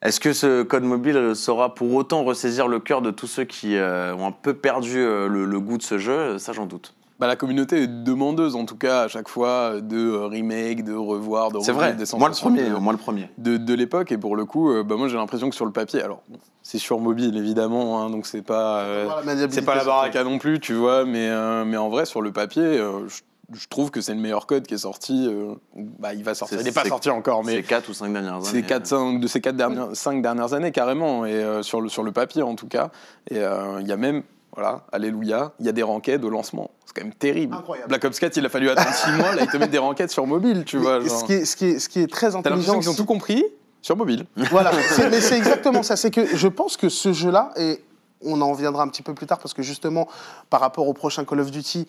Est-ce 0.00 0.20
que 0.20 0.32
ce 0.32 0.62
code 0.62 0.84
mobile 0.84 1.32
saura 1.34 1.74
pour 1.74 1.92
autant 1.94 2.22
ressaisir 2.22 2.68
le 2.68 2.78
cœur 2.78 3.02
de 3.02 3.10
tous 3.10 3.26
ceux 3.26 3.44
qui 3.44 3.76
euh, 3.76 4.14
ont 4.14 4.26
un 4.28 4.32
peu 4.32 4.54
perdu 4.54 4.98
euh, 4.98 5.26
le, 5.28 5.44
le 5.44 5.60
goût 5.60 5.76
de 5.76 5.82
ce 5.82 5.98
jeu? 5.98 6.38
Ça, 6.38 6.52
j'en 6.52 6.66
doute. 6.66 6.94
Bah, 7.18 7.26
la 7.26 7.34
communauté 7.34 7.82
est 7.82 7.88
demandeuse, 8.04 8.54
en 8.54 8.64
tout 8.64 8.76
cas, 8.76 9.02
à 9.02 9.08
chaque 9.08 9.28
fois, 9.28 9.80
de 9.80 9.96
euh, 9.98 10.26
remake, 10.26 10.84
de 10.84 10.94
revoir, 10.94 11.50
de 11.50 11.58
C'est 11.58 11.72
vrai, 11.72 11.94
des 11.94 12.04
moi 12.16 12.28
le 12.28 12.34
sensations 12.34 12.50
premier, 12.50 12.70
de- 12.70 12.76
moi 12.76 12.92
le 12.92 12.98
premier. 12.98 13.28
de, 13.38 13.56
de 13.56 13.74
l'époque. 13.74 14.12
Et 14.12 14.18
pour 14.18 14.36
le 14.36 14.44
coup, 14.44 14.70
euh, 14.70 14.84
bah, 14.84 14.94
moi, 14.96 15.08
j'ai 15.08 15.16
l'impression 15.16 15.50
que 15.50 15.56
sur 15.56 15.64
le 15.66 15.72
papier, 15.72 16.00
alors, 16.00 16.22
c'est 16.62 16.78
sur 16.78 17.00
mobile, 17.00 17.36
évidemment, 17.36 18.00
hein, 18.00 18.10
donc 18.10 18.24
c'est 18.26 18.42
pas... 18.42 18.82
euh, 18.82 19.08
C'est 19.50 19.62
pas 19.64 19.74
la 19.74 19.82
baraka 19.84 20.22
non 20.22 20.38
plus, 20.38 20.60
tu 20.60 20.74
vois, 20.74 21.04
mais, 21.04 21.26
euh, 21.28 21.64
mais 21.64 21.76
en 21.76 21.88
vrai, 21.88 22.06
sur 22.06 22.22
le 22.22 22.30
papier, 22.30 22.62
euh, 22.62 23.08
je, 23.08 23.20
je 23.52 23.66
trouve 23.68 23.90
que 23.90 24.00
c'est 24.00 24.14
le 24.14 24.20
meilleur 24.20 24.46
code 24.46 24.66
qui 24.66 24.74
est 24.74 24.78
sorti. 24.78 25.26
euh, 25.26 25.54
bah, 25.74 26.12
il 26.14 26.22
va 26.24 26.34
sortir. 26.34 26.58
Il 26.60 26.64
n'est 26.64 26.72
pas 26.72 26.84
sorti 26.84 27.08
encore, 27.10 27.42
C'est 27.44 27.56
mais 27.56 27.62
4 27.62 27.88
ou 27.88 27.94
5 27.94 28.12
dernières 28.12 28.34
années. 28.34 28.44
c'est 28.44 28.62
4, 28.62 28.86
5, 28.86 29.20
de 29.20 29.26
ces 29.26 29.40
4 29.40 29.56
dernières, 29.56 29.88
5 29.94 30.20
dernières 30.22 30.52
années, 30.52 30.70
carrément, 30.72 31.24
et 31.24 31.32
euh, 31.32 31.62
sur, 31.62 31.80
le, 31.80 31.88
sur 31.88 32.02
le 32.02 32.12
papier 32.12 32.42
en 32.42 32.54
tout 32.56 32.68
cas. 32.68 32.90
Et 33.30 33.38
euh, 33.38 33.80
il 33.80 33.86
y 33.88 33.92
a 33.92 33.96
même, 33.96 34.22
voilà, 34.54 34.84
alléluia, 34.92 35.52
il 35.60 35.66
y 35.66 35.68
a 35.68 35.72
des 35.72 35.82
rankeds 35.82 36.22
au 36.24 36.30
lancement. 36.30 36.70
C'est 36.84 36.94
quand 36.94 37.04
même 37.04 37.14
terrible. 37.14 37.54
Incroyable. 37.54 37.88
Black 37.88 38.04
Ops 38.04 38.18
4, 38.20 38.36
il 38.36 38.44
a 38.46 38.48
fallu 38.50 38.68
attendre 38.70 38.92
6 38.94 39.12
mois, 39.12 39.34
là, 39.34 39.42
ils 39.44 39.48
te 39.50 39.56
mettent 39.56 39.70
des 39.70 39.78
rankeds 39.78 40.08
sur 40.10 40.26
mobile, 40.26 40.64
tu 40.66 40.76
vois. 40.78 41.00
Genre. 41.00 41.20
ce, 41.20 41.24
qui 41.24 41.32
est, 41.32 41.44
ce, 41.44 41.56
qui 41.56 41.64
est, 41.66 41.78
ce 41.78 41.88
qui 41.88 42.00
est 42.00 42.10
très 42.10 42.34
intelligent, 42.36 42.78
qu'ils 42.78 42.90
ont 42.90 42.94
tout 42.94 43.04
compris 43.06 43.42
sur 43.80 43.96
mobile. 43.96 44.26
Voilà, 44.50 44.72
c'est- 44.90 45.08
mais 45.08 45.20
c'est 45.20 45.36
exactement 45.38 45.82
ça. 45.82 45.96
C'est 45.96 46.10
que 46.10 46.26
je 46.36 46.48
pense 46.48 46.76
que 46.76 46.88
ce 46.88 47.12
jeu-là, 47.14 47.52
et 47.56 47.82
on 48.24 48.40
en 48.40 48.50
reviendra 48.50 48.82
un 48.82 48.88
petit 48.88 49.02
peu 49.02 49.14
plus 49.14 49.26
tard, 49.26 49.38
parce 49.38 49.54
que 49.54 49.62
justement, 49.62 50.08
par 50.50 50.60
rapport 50.60 50.88
au 50.88 50.92
prochain 50.92 51.24
Call 51.24 51.40
of 51.40 51.50
Duty, 51.52 51.86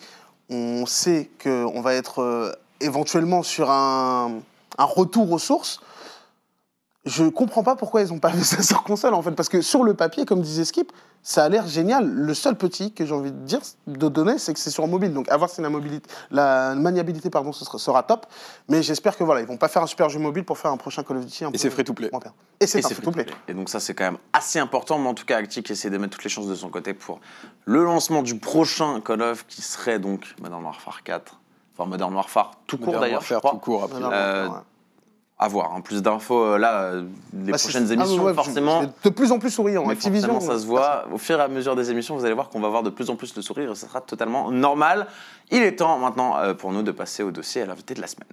on 0.50 0.84
sait 0.86 1.30
qu'on 1.42 1.80
va 1.80 1.94
être 1.94 2.22
euh, 2.22 2.52
éventuellement 2.80 3.42
sur 3.42 3.70
un, 3.70 4.40
un 4.78 4.84
retour 4.84 5.30
aux 5.30 5.38
sources. 5.38 5.80
Je 7.06 7.24
comprends 7.24 7.62
pas 7.62 7.76
pourquoi 7.76 8.02
ils 8.02 8.08
n'ont 8.08 8.18
pas 8.18 8.30
fait 8.30 8.44
ça 8.44 8.62
sur 8.62 8.82
console, 8.82 9.14
en 9.14 9.22
fait, 9.22 9.32
parce 9.32 9.48
que 9.48 9.62
sur 9.62 9.84
le 9.84 9.94
papier, 9.94 10.26
comme 10.26 10.42
disait 10.42 10.64
Skip, 10.64 10.92
ça 11.22 11.44
a 11.44 11.48
l'air 11.48 11.66
génial. 11.66 12.06
Le 12.06 12.34
seul 12.34 12.56
petit 12.56 12.92
que 12.92 13.06
j'ai 13.06 13.14
envie 13.14 13.32
de 13.32 13.38
dire, 13.38 13.60
de 13.86 14.08
donner, 14.08 14.38
c'est 14.38 14.52
que 14.52 14.58
c'est 14.58 14.70
sur 14.70 14.86
mobile. 14.86 15.12
Donc, 15.12 15.28
avoir 15.30 15.48
si 15.48 15.62
la, 15.62 15.70
mobilité, 15.70 16.08
la 16.30 16.74
maniabilité 16.74 17.30
pardon, 17.30 17.52
ce 17.52 17.64
sera, 17.64 17.78
sera 17.78 18.02
top. 18.02 18.26
Mais 18.68 18.82
j'espère 18.82 19.16
que 19.16 19.24
voilà, 19.24 19.40
ils 19.40 19.46
vont 19.46 19.56
pas 19.56 19.68
faire 19.68 19.82
un 19.82 19.86
super 19.86 20.08
jeu 20.10 20.18
mobile 20.18 20.44
pour 20.44 20.58
faire 20.58 20.70
un 20.70 20.76
prochain 20.76 21.02
Call 21.02 21.18
of 21.18 21.24
Duty. 21.24 21.44
Un 21.46 21.50
Et 21.52 21.58
c'est 21.58 21.70
free 21.70 21.84
to 21.84 21.94
play. 21.94 22.10
Et 22.60 22.66
c'est 22.66 22.82
c'est 22.82 22.94
free-to-play. 22.94 23.24
free-to-play. 23.24 23.44
Et 23.48 23.54
donc 23.54 23.70
ça, 23.70 23.80
c'est 23.80 23.94
quand 23.94 24.04
même 24.04 24.18
assez 24.32 24.58
important. 24.58 24.98
Mais 24.98 25.08
en 25.08 25.14
tout 25.14 25.24
cas, 25.24 25.38
Actic 25.38 25.70
essaie 25.70 25.90
de 25.90 25.96
mettre 25.96 26.14
toutes 26.14 26.24
les 26.24 26.30
chances 26.30 26.48
de 26.48 26.54
son 26.54 26.68
côté 26.68 26.92
pour 26.92 27.20
le 27.64 27.82
lancement 27.82 28.22
du 28.22 28.38
prochain 28.38 29.00
Call 29.00 29.22
of 29.22 29.46
qui 29.46 29.62
serait 29.62 29.98
donc 29.98 30.34
Modern 30.40 30.62
Warfare 30.62 31.02
4. 31.02 31.38
Enfin, 31.76 31.88
Modern 31.88 32.14
Warfare 32.14 32.52
tout 32.66 32.78
court 32.78 32.98
d'ailleurs, 32.98 33.22
je 33.22 33.34
crois. 33.34 33.50
tout 33.52 33.58
court 33.58 33.84
après. 33.84 34.02
Euh. 34.02 34.48
À 35.42 35.48
voir. 35.48 35.72
En 35.72 35.80
plus 35.80 36.02
d'infos, 36.02 36.44
euh, 36.44 36.58
là, 36.58 36.82
euh, 36.82 37.04
les 37.32 37.52
Bah, 37.52 37.58
prochaines 37.58 37.86
ah, 37.88 37.94
émissions, 37.94 38.24
ouais, 38.24 38.34
forcément. 38.34 38.82
De 39.02 39.08
plus 39.08 39.32
en 39.32 39.38
plus 39.38 39.48
souriant. 39.48 39.86
Mais 39.86 39.94
Activision. 39.94 40.34
forcément, 40.34 40.52
ça 40.52 40.60
se 40.60 40.66
voit. 40.66 41.06
Au 41.10 41.16
fur 41.16 41.38
et 41.38 41.42
à 41.42 41.48
mesure 41.48 41.74
des 41.74 41.90
émissions, 41.90 42.14
vous 42.14 42.26
allez 42.26 42.34
voir 42.34 42.50
qu'on 42.50 42.60
va 42.60 42.68
voir 42.68 42.82
de 42.82 42.90
plus 42.90 43.08
en 43.08 43.16
plus 43.16 43.32
de 43.32 43.40
sourires 43.40 43.70
et 43.70 43.74
ça 43.74 43.88
sera 43.88 44.02
totalement 44.02 44.50
normal. 44.50 45.06
Il 45.50 45.62
est 45.62 45.76
temps 45.76 45.98
maintenant 45.98 46.36
euh, 46.36 46.52
pour 46.52 46.72
nous 46.72 46.82
de 46.82 46.92
passer 46.92 47.22
au 47.22 47.30
dossier 47.30 47.62
à 47.62 47.66
l'invité 47.66 47.94
de 47.94 48.02
la 48.02 48.06
semaine. 48.06 48.28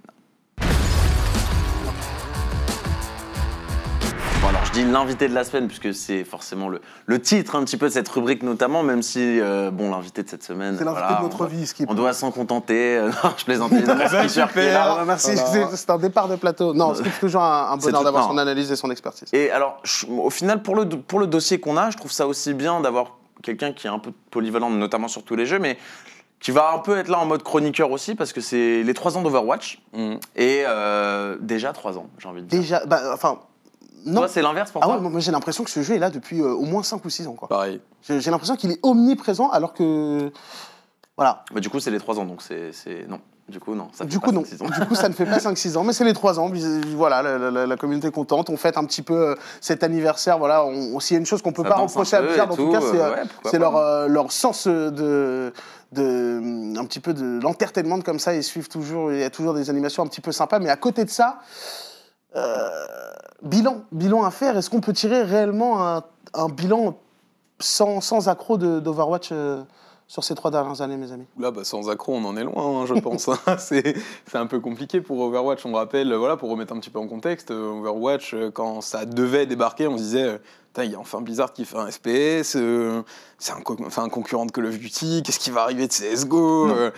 Dis 4.84 4.90
l'invité 4.90 5.28
de 5.28 5.34
la 5.34 5.44
semaine 5.44 5.66
puisque 5.66 5.92
c'est 5.94 6.24
forcément 6.24 6.68
le, 6.68 6.80
le 7.06 7.20
titre 7.20 7.56
un 7.56 7.64
petit 7.64 7.76
peu 7.76 7.88
de 7.88 7.92
cette 7.92 8.08
rubrique 8.08 8.42
notamment, 8.42 8.82
même 8.82 9.02
si, 9.02 9.40
euh, 9.40 9.70
bon, 9.70 9.90
l'invité 9.90 10.22
de 10.22 10.28
cette 10.28 10.42
semaine. 10.42 10.76
C'est 10.78 10.84
l'invité 10.84 11.02
voilà, 11.06 11.18
de 11.18 11.24
notre 11.24 11.40
on, 11.42 11.46
vie, 11.46 11.66
ce 11.66 11.74
qui 11.74 11.82
est 11.82 11.86
On 11.88 11.94
doit 11.94 12.12
s'en 12.12 12.30
contenter. 12.30 13.00
Non, 13.24 13.30
je 13.36 13.44
plaisante. 13.44 13.70
bah. 13.72 13.78
Ah, 13.98 14.94
bah, 14.96 15.04
merci, 15.06 15.32
Voilà. 15.34 15.70
c'est- 15.76 15.90
un 15.90 15.98
départ 15.98 16.28
de 16.28 16.36
plateau. 16.36 16.74
Non, 16.74 16.94
c'est 16.94 17.02
toujours 17.20 17.42
un, 17.42 17.70
un 17.72 17.76
bonheur 17.76 18.04
d'avoir 18.04 18.28
son 18.28 18.38
analyse 18.38 18.70
et 18.70 18.76
son 18.76 18.90
expertise. 18.90 19.28
Et 19.32 19.50
alors, 19.50 19.78
je- 19.82 20.06
au 20.06 20.30
final, 20.30 20.62
pour 20.62 20.76
le, 20.76 20.86
pour 20.88 21.18
le 21.18 21.26
dossier 21.26 21.58
qu'on 21.60 21.76
a, 21.76 21.90
je 21.90 21.96
trouve 21.96 22.12
ça 22.12 22.26
aussi 22.26 22.54
bien 22.54 22.80
d'avoir 22.80 23.16
quelqu'un 23.42 23.72
qui 23.72 23.86
est 23.86 23.90
un 23.90 23.98
peu 23.98 24.12
polyvalent, 24.30 24.70
notamment 24.70 25.08
sur 25.08 25.22
tous 25.22 25.36
les 25.36 25.46
jeux, 25.46 25.58
mais 25.58 25.78
qui 26.40 26.50
va 26.50 26.72
un 26.72 26.78
peu 26.78 26.98
être 26.98 27.08
là 27.08 27.18
en 27.18 27.26
mode 27.26 27.42
chroniqueur 27.42 27.90
aussi, 27.90 28.14
parce 28.14 28.32
que 28.32 28.40
c'est 28.40 28.82
les 28.82 28.94
3 28.94 29.16
ans 29.16 29.22
d'Overwatch. 29.22 29.80
Mm. 29.92 30.14
Et 30.36 30.62
euh, 30.66 31.36
déjà 31.40 31.72
3 31.72 31.98
ans, 31.98 32.06
j'ai 32.18 32.28
envie 32.28 32.42
de 32.42 32.46
dire. 32.46 32.60
Déjà, 32.60 32.86
bah, 32.86 33.10
enfin, 33.12 33.38
non. 34.06 34.20
Toi, 34.22 34.28
c'est 34.28 34.42
l'inverse 34.42 34.70
pour 34.70 34.82
Ah 34.82 34.86
toi 34.86 34.96
ouais, 34.98 35.08
moi 35.10 35.20
j'ai 35.20 35.32
l'impression 35.32 35.64
que 35.64 35.70
ce 35.70 35.82
jeu 35.82 35.94
est 35.94 35.98
là 35.98 36.10
depuis 36.10 36.40
euh, 36.40 36.52
au 36.52 36.64
moins 36.64 36.82
5 36.82 37.04
ou 37.04 37.10
6 37.10 37.26
ans. 37.26 37.32
quoi. 37.34 37.48
Pareil. 37.48 37.80
J'ai 38.06 38.20
j'ai 38.20 38.30
l'impression 38.30 38.56
qu'il 38.56 38.70
est 38.70 38.80
omniprésent 38.82 39.48
alors 39.50 39.72
que. 39.74 40.30
Voilà. 41.16 41.44
Bah, 41.52 41.60
Du 41.60 41.68
coup, 41.68 41.80
c'est 41.80 41.90
les 41.90 41.98
3 41.98 42.18
ans, 42.18 42.24
donc 42.24 42.42
c'est. 42.42 42.72
c'est- 42.72 43.06
Non. 43.08 43.20
Du 43.48 43.60
coup, 43.60 43.74
non. 43.74 43.88
Ça 43.92 44.04
fait 44.04 44.10
Du 44.10 44.20
pas 44.20 44.26
coup, 44.26 44.32
non. 44.32 44.42
5-6 44.42 44.62
ans. 44.62 44.66
Du 44.78 44.86
coup, 44.86 44.94
ça 44.94 45.08
ne 45.08 45.14
fait 45.14 45.24
pas 45.24 45.38
5-6 45.38 45.76
ans, 45.78 45.82
mais 45.82 45.94
c'est 45.94 46.04
les 46.04 46.12
3 46.12 46.38
ans. 46.38 46.52
Voilà, 46.96 47.22
la, 47.22 47.50
la- 47.50 47.66
la 47.66 47.76
communauté 47.78 48.08
est 48.08 48.12
contente. 48.12 48.50
On 48.50 48.58
fête 48.58 48.76
un 48.76 48.84
petit 48.84 49.00
peu 49.00 49.14
euh, 49.30 49.34
cet 49.62 49.82
anniversaire. 49.82 50.38
Voilà, 50.38 50.64
on, 50.66 50.96
on- 50.96 51.00
s'il 51.00 51.14
y 51.14 51.16
a 51.16 51.20
une 51.20 51.24
chose 51.26 51.40
qu'on 51.40 51.52
peut 51.52 51.62
Ça 51.62 51.70
pas 51.70 51.76
reprocher 51.76 52.16
à 52.16 52.22
Blizzard, 52.22 52.52
en 52.52 52.56
tout 52.56 52.66
tout, 52.66 52.72
cas, 52.72 52.80
c'est 52.82 53.00
euh, 53.00 53.10
ouais, 53.14 53.22
c'est 53.50 53.58
leur, 53.58 53.76
euh, 53.76 54.06
leur 54.06 54.30
sens 54.32 54.66
de, 54.68 55.52
de 55.92 56.78
un 56.78 56.84
petit 56.84 57.00
peu 57.00 57.14
de 57.14 57.40
l'entertainment 57.42 58.02
comme 58.02 58.18
ça. 58.18 58.34
Ils 58.34 58.44
suivent 58.44 58.68
toujours. 58.68 59.12
Il 59.12 59.18
y 59.20 59.24
a 59.24 59.30
toujours 59.30 59.54
des 59.54 59.70
animations 59.70 60.02
un 60.02 60.06
petit 60.08 60.20
peu 60.20 60.30
sympas. 60.30 60.58
Mais 60.58 60.68
à 60.68 60.76
côté 60.76 61.06
de 61.06 61.10
ça, 61.10 61.38
bilan, 63.42 63.82
bilan 63.92 64.24
à 64.24 64.30
faire. 64.30 64.56
Est-ce 64.56 64.70
qu'on 64.70 64.80
peut 64.80 64.92
tirer 64.92 65.22
réellement 65.22 65.80
un, 66.34 66.48
bilan 66.48 66.96
sans, 67.60 68.00
sans 68.00 68.28
accro 68.28 68.56
de- 68.58 68.80
d'Overwatch 68.80 69.30
euh, 69.32 69.62
sur 70.06 70.24
ces 70.24 70.34
trois 70.34 70.50
dernières 70.50 70.80
années, 70.80 70.96
mes 70.96 71.12
amis? 71.12 71.26
Là, 71.38 71.50
bah, 71.50 71.64
sans 71.64 71.88
accro, 71.90 72.14
on 72.14 72.24
en 72.24 72.36
est 72.36 72.44
loin, 72.44 72.82
hein, 72.82 72.86
je 72.86 72.94
pense. 72.94 73.28
hein. 73.28 73.36
c'est 73.58 73.94
un 74.34 74.46
peu 74.46 74.60
compliqué 74.60 75.00
pour 75.00 75.20
Overwatch. 75.20 75.64
On 75.66 75.72
rappelle, 75.72 76.12
voilà, 76.14 76.36
pour 76.36 76.50
remettre 76.50 76.72
un 76.74 76.78
petit 76.80 76.90
peu 76.90 76.98
en 76.98 77.08
contexte, 77.08 77.50
euh, 77.50 77.70
Overwatch, 77.78 78.34
euh, 78.34 78.50
quand 78.50 78.80
ça 78.80 79.04
devait 79.04 79.46
débarquer, 79.46 79.86
on 79.86 79.96
disait, 79.96 80.22
euh, 80.24 80.38
il 80.84 80.92
y 80.92 80.94
a 80.94 80.98
enfin 80.98 81.20
Blizzard 81.20 81.52
qui 81.52 81.64
fait 81.64 81.76
un 81.76 81.90
FPS, 81.90 82.54
euh, 82.56 83.02
c'est 83.38 83.52
un, 83.52 83.60
co- 83.60 83.76
un 83.96 84.08
concurrent 84.08 84.46
de 84.46 84.50
Call 84.52 84.66
of 84.66 84.78
Duty, 84.78 85.22
qu'est-ce 85.24 85.38
qui 85.38 85.50
va 85.50 85.62
arriver 85.62 85.86
de 85.86 85.92
CSGO 85.92 86.70
euh, 86.70 86.90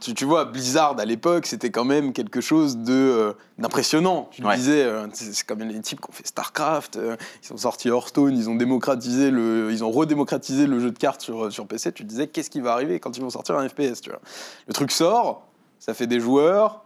tu, 0.00 0.14
tu 0.14 0.24
vois, 0.24 0.44
Blizzard 0.44 0.98
à 0.98 1.04
l'époque, 1.04 1.46
c'était 1.46 1.70
quand 1.70 1.84
même 1.84 2.12
quelque 2.12 2.40
chose 2.40 2.78
euh, 2.88 3.32
d'impressionnant. 3.58 4.28
Tu 4.30 4.44
Ouais. 4.44 4.56
disais, 4.56 4.82
euh, 4.82 5.06
c'est 5.12 5.48
même 5.56 5.68
les 5.68 5.80
types 5.80 6.00
qui 6.00 6.08
ont 6.10 6.12
fait 6.12 6.26
StarCraft, 6.26 6.96
euh, 6.96 7.16
ils 7.44 7.52
ont 7.52 7.56
sorti 7.56 7.88
Hearthstone, 7.88 8.36
ils 8.36 8.48
ont 8.50 8.54
démocratisé 8.56 9.30
le, 9.30 9.70
ils 9.70 9.84
ont 9.84 9.90
redémocratisé 9.90 10.66
le 10.66 10.80
jeu 10.80 10.90
de 10.90 10.98
cartes 10.98 11.20
sur, 11.20 11.52
sur 11.52 11.66
PC. 11.66 11.92
Tu 11.92 12.04
disais, 12.04 12.26
qu'est-ce 12.28 12.50
qui 12.50 12.60
va 12.60 12.72
arriver 12.72 12.98
quand 13.00 13.16
ils 13.16 13.22
vont 13.22 13.30
sortir 13.30 13.56
un 13.56 13.68
FPS, 13.68 14.00
tu 14.00 14.10
vois 14.10 14.20
Le 14.66 14.72
truc 14.72 14.90
sort, 14.92 15.46
ça 15.78 15.94
fait 15.94 16.06
des 16.06 16.20
joueurs, 16.20 16.84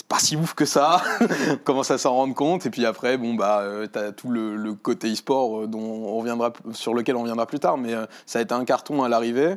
c'est 0.00 0.06
pas 0.08 0.18
si 0.18 0.34
ouf 0.34 0.54
que 0.54 0.64
ça. 0.64 1.02
on 1.50 1.56
commence 1.56 1.90
à 1.90 1.98
s'en 1.98 2.14
rendre 2.14 2.34
compte? 2.34 2.64
Et 2.64 2.70
puis 2.70 2.86
après, 2.86 3.18
bon, 3.18 3.34
bah, 3.34 3.58
euh, 3.60 3.86
t'as 3.86 4.12
tout 4.12 4.30
le, 4.30 4.56
le 4.56 4.72
côté 4.72 5.12
e-sport 5.12 5.60
euh, 5.60 5.66
dont 5.66 5.78
on 5.78 6.16
reviendra, 6.16 6.54
sur 6.72 6.94
lequel 6.94 7.16
on 7.16 7.20
reviendra 7.20 7.44
plus 7.44 7.58
tard. 7.60 7.76
Mais 7.76 7.92
euh, 7.92 8.06
ça 8.24 8.38
a 8.38 8.42
été 8.42 8.54
un 8.54 8.64
carton 8.64 9.02
à 9.02 9.10
l'arrivée. 9.10 9.56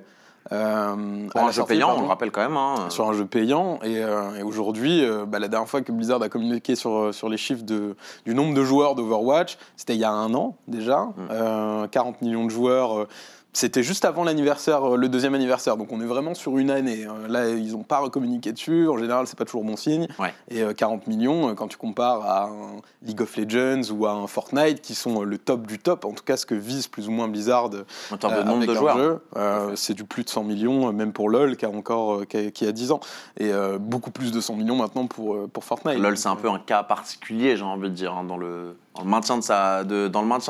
Pour 0.49 0.57
à 0.57 0.63
un 0.63 1.27
la 1.33 1.47
jeu 1.47 1.53
sortie, 1.53 1.75
payant, 1.75 1.95
on 1.97 2.01
le 2.01 2.07
rappelle 2.07 2.29
quand 2.31 2.41
même. 2.41 2.57
hein. 2.57 2.89
sur 2.89 3.07
un 3.07 3.13
jeu 3.13 3.25
payant. 3.25 3.79
Et, 3.85 4.01
et 4.01 4.43
aujourd'hui, 4.43 5.01
bah, 5.27 5.39
la 5.39 5.47
dernière 5.47 5.69
fois 5.69 5.81
que 5.81 5.93
Blizzard 5.93 6.21
a 6.21 6.27
communiqué 6.27 6.75
sur, 6.75 7.13
sur 7.13 7.29
les 7.29 7.37
chiffres 7.37 7.63
de, 7.63 7.95
du 8.25 8.35
nombre 8.35 8.53
de 8.53 8.61
joueurs 8.65 8.95
d'Overwatch, 8.95 9.57
c'était 9.77 9.95
il 9.95 10.01
y 10.01 10.03
a 10.03 10.11
un 10.11 10.33
an 10.33 10.57
déjà. 10.67 11.03
Mm. 11.03 11.13
Euh, 11.31 11.87
40 11.87 12.21
millions 12.21 12.43
de 12.43 12.51
joueurs. 12.51 13.07
Euh, 13.53 13.59
c'était 13.63 13.83
juste 13.83 14.03
avant 14.05 14.23
l'anniversaire, 14.23 14.93
euh, 14.93 14.97
le 14.97 15.09
deuxième 15.09 15.35
anniversaire, 15.35 15.77
donc 15.77 15.91
on 15.91 16.01
est 16.01 16.05
vraiment 16.05 16.33
sur 16.33 16.57
une 16.57 16.71
année. 16.71 17.05
hein. 17.05 17.15
Là, 17.29 17.49
ils 17.49 17.71
n'ont 17.73 17.83
pas 17.83 17.99
recommuniqué 17.99 18.51
dessus. 18.51 18.87
En 18.89 18.97
général, 18.97 19.27
c'est 19.27 19.37
pas 19.37 19.45
toujours 19.45 19.63
bon 19.63 19.75
signe. 19.77 20.07
Ouais. 20.19 20.33
Et 20.49 20.61
euh, 20.61 20.73
40 20.73 21.07
millions, 21.07 21.49
euh, 21.49 21.53
quand 21.53 21.67
tu 21.67 21.77
compares 21.77 22.21
à 22.25 22.43
un 22.45 22.81
League 23.03 23.21
of 23.21 23.35
Legends 23.37 23.91
ou 23.91 24.05
à 24.05 24.11
un 24.13 24.27
Fortnite, 24.27 24.81
qui 24.81 24.95
sont 24.95 25.21
euh, 25.21 25.25
le 25.25 25.37
top 25.37 25.67
du 25.67 25.79
top, 25.79 26.05
en 26.05 26.11
tout 26.13 26.23
cas 26.23 26.35
ce 26.37 26.45
que 26.45 26.55
vise 26.55 26.87
plus 26.87 27.07
ou 27.07 27.11
moins 27.11 27.27
Blizzard 27.27 27.69
En 28.11 28.17
termes 28.17 28.33
de 28.33 28.39
euh, 28.39 28.43
nombre 28.43 28.57
avec 28.57 28.69
de 28.69 28.73
leur 28.73 28.81
joueurs. 28.81 28.97
jeu, 28.97 29.19
euh, 29.37 29.75
c'est 29.75 29.93
du 29.93 30.03
plus 30.03 30.23
de 30.23 30.29
100 30.29 30.43
millions, 30.43 30.87
euh, 30.89 30.91
même 30.91 31.13
pour 31.13 31.29
LoL, 31.29 31.55
qui 31.57 31.65
a 31.65 31.69
encore 31.69 32.15
euh, 32.21 32.25
qui 32.25 32.37
a, 32.37 32.51
qui 32.51 32.65
a 32.67 32.71
10 32.71 32.91
ans. 32.91 32.99
Et 33.39 33.51
euh, 33.51 33.77
beaucoup 33.77 34.11
plus 34.11 34.31
de 34.31 34.41
100 34.41 34.55
millions 34.55 34.75
maintenant 34.75 35.07
pour, 35.07 35.35
euh, 35.35 35.47
pour 35.51 35.63
Fortnite. 35.63 35.99
LoL, 35.99 36.17
c'est 36.17 36.29
un 36.29 36.35
peu 36.35 36.49
un 36.49 36.59
cas 36.59 36.83
particulier, 36.83 37.55
j'ai 37.55 37.63
envie 37.63 37.89
de 37.89 37.95
dire, 37.95 38.13
hein, 38.13 38.23
dans, 38.23 38.37
le, 38.37 38.75
dans, 38.93 39.03
le 39.03 39.09
maintien 39.09 39.37
de 39.37 39.41
sa, 39.41 39.83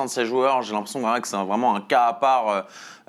ses 0.08 0.26
joueurs. 0.26 0.62
J'ai 0.62 0.74
l'impression 0.74 1.02
que 1.02 1.28
c'est 1.28 1.38
vraiment 1.38 1.76
un 1.76 1.82
cas 1.82 2.08
à 2.08 2.14
part 2.14 2.50
euh, 2.50 2.62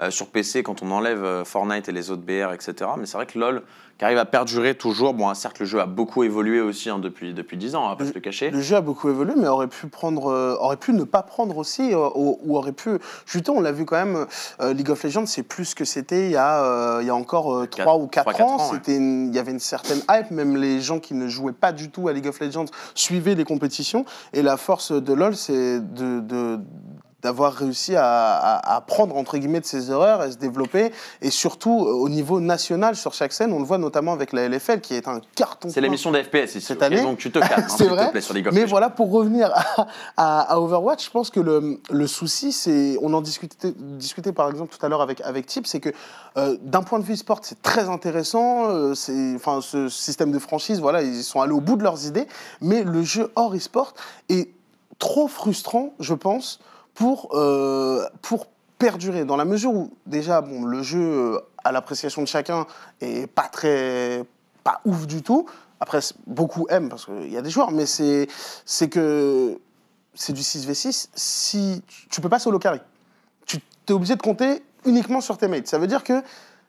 euh, 0.03 0.11
sur 0.11 0.29
PC 0.29 0.63
quand 0.63 0.83
on 0.83 0.91
enlève 0.91 1.25
euh, 1.25 1.45
Fortnite 1.45 1.89
et 1.89 1.93
les 1.93 2.11
autres 2.11 2.23
BR, 2.23 2.53
etc. 2.53 2.91
Mais 2.99 3.07
c'est 3.07 3.17
vrai 3.17 3.27
que 3.27 3.39
LoL, 3.39 3.63
qui 3.99 4.05
arrive 4.05 4.19
à 4.19 4.25
perdurer 4.25 4.75
toujours, 4.75 5.15
bon, 5.15 5.33
certes, 5.35 5.61
le 5.61 5.67
jeu 5.67 5.81
a 5.81 5.87
beaucoup 5.87 6.25
évolué 6.25 6.61
aussi 6.61 6.91
hein, 6.91 6.99
depuis, 6.99 7.33
depuis 7.33 7.57
10 7.57 7.77
ans, 7.77 7.85
on 7.85 7.89
va 7.91 7.97
pas 7.97 8.05
se 8.07 8.13
le 8.13 8.21
cacher. 8.21 8.51
Le 8.51 8.61
jeu 8.61 8.75
a 8.77 8.81
beaucoup 8.81 9.09
évolué, 9.09 9.35
mais 9.37 9.47
aurait 9.47 9.69
pu 9.69 9.87
prendre, 9.87 10.27
euh, 10.33 10.57
aurait 10.59 10.77
pu 10.77 10.93
ne 10.93 11.05
pas 11.05 11.23
prendre 11.23 11.57
aussi, 11.59 11.95
euh, 11.95 12.09
ou, 12.17 12.39
ou 12.43 12.57
aurait 12.57 12.73
pu. 12.73 12.91
Justement, 13.27 13.59
on 13.59 13.61
l'a 13.61 13.71
vu 13.73 13.85
quand 13.85 13.97
même. 13.97 14.27
euh, 14.61 14.73
League 14.73 14.91
of 14.91 15.03
Legends, 15.05 15.27
c'est 15.27 15.45
plus 15.45 15.65
ce 15.67 15.75
que 15.77 15.85
c'était 15.85 16.27
il 16.27 16.33
y 16.33 16.37
a, 16.37 17.01
il 17.01 17.07
y 17.07 17.11
a 17.11 17.15
encore 17.15 17.55
euh, 17.55 17.67
Quatre- 17.67 17.83
3 17.85 17.97
ou 17.99 18.07
4 18.09 18.23
trois, 18.25 18.33
quatre 18.35 18.47
ans. 18.51 18.59
C'était, 18.73 18.97
il 18.97 19.33
y 19.35 19.39
avait 19.39 19.53
une 19.53 19.61
certaine 19.61 20.01
hype. 20.11 20.31
Même 20.33 20.57
les 20.57 20.81
gens 20.81 20.99
qui 20.99 21.15
ne 21.15 21.29
jouaient 21.29 21.53
pas 21.53 21.71
du 21.73 21.91
tout 21.91 22.09
à 22.09 22.13
League 22.13 22.27
of 22.27 22.41
Legends 22.41 22.65
suivaient 22.97 23.35
les 23.37 23.45
compétitions. 23.45 24.05
Et 24.33 24.43
la 24.43 24.57
force 24.57 24.91
de 24.91 25.13
LoL, 25.13 25.37
c'est 25.37 25.79
de, 25.81 26.19
de- 26.21 26.59
d'avoir 27.25 27.55
réussi 27.55 27.97
à, 27.97 28.05
à, 28.05 28.77
à 28.77 28.81
prendre 28.83 29.17
entre 29.17 29.39
guillemets 29.39 29.61
de 29.61 29.65
ses 29.65 29.91
erreurs 29.91 30.23
et 30.23 30.31
se 30.31 30.37
développer 30.37 30.93
et 31.23 31.31
surtout 31.31 31.87
euh, 31.87 31.93
au 31.93 32.09
niveau 32.11 32.39
national 32.39 32.95
sur 32.97 33.15
chaque 33.15 33.33
scène 33.33 33.53
on 33.55 33.59
le 33.59 33.65
voit 33.65 33.79
notamment 33.79 34.13
avec 34.13 34.33
la 34.35 34.47
LFL 34.49 34.81
qui 34.83 34.95
est 34.95 35.09
un 35.09 35.21
carton 35.35 35.71
C'est 35.71 35.81
l'émission 35.81 36.13
FPS 36.13 36.55
ici. 36.57 36.61
Cette 36.61 36.83
année. 36.83 37.03
Donc 37.03 37.17
tu 37.19 37.31
te 37.33 37.39
calmes, 37.39 37.53
hein, 37.67 37.75
C'est 37.77 37.89
vrai, 37.89 38.07
te 38.07 38.11
plaît, 38.13 38.21
sur 38.21 38.37
of 38.37 38.53
Mais 38.53 38.67
voilà, 38.67 38.91
pour 38.91 39.11
revenir 39.11 39.51
à, 39.55 39.87
à- 40.19 40.41
à 40.53 40.59
Overwatch, 40.61 41.07
je 41.07 41.11
pense 41.11 41.31
que 41.31 41.41
le, 41.41 41.81
le 41.91 42.07
souci, 42.07 42.53
c'est, 42.53 42.99
on 43.01 43.13
en 43.15 43.23
discutait, 43.23 43.73
discutait 43.79 44.33
par 44.33 44.51
exemple 44.51 44.77
tout 44.77 44.85
à 44.85 44.91
l'heure 44.91 45.01
avec, 45.01 45.23
avec 45.23 45.47
Tip, 45.47 45.67
c'est 45.67 45.81
que 45.81 45.91
euh, 46.37 46.59
d'un 46.61 46.83
point 46.83 46.99
de 46.99 47.05
vue 47.05 47.17
sport, 47.17 47.39
c'est 47.43 47.63
très 47.63 47.89
intéressant, 47.89 48.69
euh, 48.69 48.95
c'est, 48.95 49.33
enfin, 49.35 49.61
ce 49.63 49.89
système 49.89 50.31
de 50.31 50.39
franchise, 50.39 50.79
voilà, 50.81 51.03
ils 51.03 51.23
sont 51.25 51.41
allés 51.41 51.53
au 51.55 51.61
bout 51.63 51.77
de 51.77 51.83
leurs 51.83 52.05
idées, 52.07 52.27
mais 52.61 52.83
le 52.85 53.03
jeu 53.03 53.31
hors 53.35 53.55
e-sport 53.57 53.95
est 54.29 54.51
trop 54.99 55.27
frustrant, 55.27 55.95
je 56.01 56.15
pense, 56.15 56.61
pour, 56.95 57.31
euh, 57.35 58.05
pour 58.23 58.47
perdurer, 58.79 59.25
dans 59.25 59.37
la 59.37 59.45
mesure 59.45 59.73
où 59.73 59.91
déjà, 60.07 60.41
bon, 60.41 60.65
le 60.65 60.83
jeu, 60.83 61.01
euh, 61.01 61.41
à 61.65 61.73
l'appréciation 61.73 62.23
de 62.23 62.29
chacun, 62.29 62.67
est 63.01 63.27
pas 63.27 63.49
très, 63.49 64.25
pas 64.63 64.81
ouf 64.85 65.07
du 65.07 65.23
tout. 65.23 65.47
Après, 65.81 66.01
beaucoup 66.27 66.67
aiment 66.71 66.89
parce 66.89 67.05
qu'il 67.05 67.31
y 67.31 67.37
a 67.37 67.43
des 67.43 67.51
joueurs, 67.51 67.71
mais 67.71 67.87
c'est 67.87 68.29
que 68.89 69.59
c'est 70.15 70.33
du 70.33 70.43
6v6. 70.43 71.09
Si 71.15 71.83
tu 72.11 72.21
peux 72.21 72.29
pas 72.29 72.39
solo 72.39 72.59
carry, 72.59 72.81
tu 73.47 73.59
es 73.89 73.93
obligé 73.93 74.17
de 74.17 74.23
compter 74.23 74.63
uniquement 74.85 75.21
sur 75.21 75.37
tes 75.37 75.49
mates. 75.49 75.67
Ça 75.67 75.79
veut 75.79 75.87
dire 75.87 76.05
que 76.05 76.23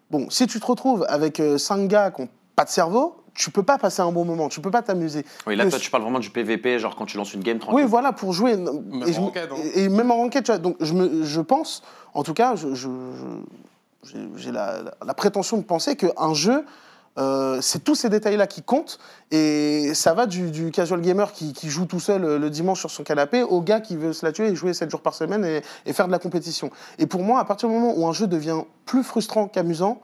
bon, 0.10 0.30
si 0.30 0.48
tu 0.48 0.60
te 0.60 0.66
retrouves 0.66 1.06
avec 1.08 1.42
5 1.58 1.88
gars 1.88 2.12
qui 2.12 2.24
n'ont 2.24 2.30
pas 2.56 2.66
de 2.66 2.70
cerveau, 2.70 3.16
tu 3.36 3.52
peux 3.52 3.63
pas 3.63 3.78
passer 3.78 4.02
un 4.02 4.12
bon 4.12 4.26
moment, 4.26 4.50
tu 4.50 4.62
peux 4.62 4.71
pas 4.71 4.82
t'amuser. 4.82 5.26
Oui, 5.45 5.56
là, 5.56 5.69
toi, 5.69 5.78
tu 5.78 5.91
parles 5.91 6.04
vraiment 6.04 6.19
du 6.19 6.30
PVP, 6.30 6.80
genre 6.80 6.95
quand 6.95 7.06
tu 7.06 7.17
lances 7.17 7.34
une 7.34 7.43
game 7.43 7.60
tranquille. 7.60 7.84
Oui, 7.84 7.88
voilà, 7.89 8.13
pour 8.13 8.34
jouer. 8.34 8.52
et, 8.52 8.56
en 8.56 8.82
je 9.06 9.19
me- 9.19 9.26
ranked, 9.26 9.50
hein. 9.52 9.56
et- 9.76 9.89
même 9.89 10.10
en 10.12 10.24
enquête, 10.24 10.45
tu 10.45 10.52
vois. 10.52 10.60
Donc, 10.60 10.78
je, 10.80 10.93
me, 10.93 11.24
je 11.24 11.41
pense, 11.41 11.84
en 12.13 12.24
tout 12.24 12.34
cas, 12.34 12.56
je, 12.56 12.74
je- 12.74 12.88
je- 14.04 14.17
j'ai- 14.38 14.52
la, 14.52 14.82
la- 14.82 14.93
la 15.06 15.13
prétention 15.13 15.58
de 15.58 15.63
penser 15.63 15.95
qu'un 15.95 16.34
jeu, 16.34 16.63
euh, 17.17 17.60
c'est 17.62 17.84
tous 17.84 17.95
ces 17.95 18.10
détails-là 18.10 18.45
qui 18.48 18.62
comptent. 18.62 19.00
Et 19.32 19.93
ça 19.93 20.13
va 20.13 20.26
du, 20.26 20.52
du 20.52 20.71
casual 20.71 21.02
gamer 21.02 21.32
qui, 21.32 21.54
qui 21.54 21.69
joue 21.69 21.86
tout 21.86 22.00
seul 22.02 22.24
euh, 22.24 22.38
le 22.39 22.50
dimanche 22.50 22.80
sur 22.82 22.91
son 22.91 23.04
canapé 23.04 23.41
au 23.43 23.62
gars 23.62 23.80
qui 23.80 23.95
veut 23.95 24.13
se 24.13 24.26
la 24.26 24.32
tuer 24.32 24.48
et 24.48 24.56
jouer 24.56 24.74
7 24.74 24.89
jours 24.91 25.02
par 25.02 25.13
semaine 25.13 25.43
et, 25.45 25.62
et 25.86 25.93
faire 25.93 26.08
de 26.08 26.12
la 26.12 26.19
compétition. 26.19 26.69
Et 27.00 27.06
pour 27.08 27.24
moi, 27.24 27.39
à 27.39 27.45
partir 27.45 27.69
du 27.69 27.76
moment 27.76 27.93
où 27.95 28.06
un 28.08 28.12
jeu 28.13 28.28
devient 28.28 28.62
plus 28.86 29.04
frustrant 29.04 29.48
qu'amusant, 29.48 30.02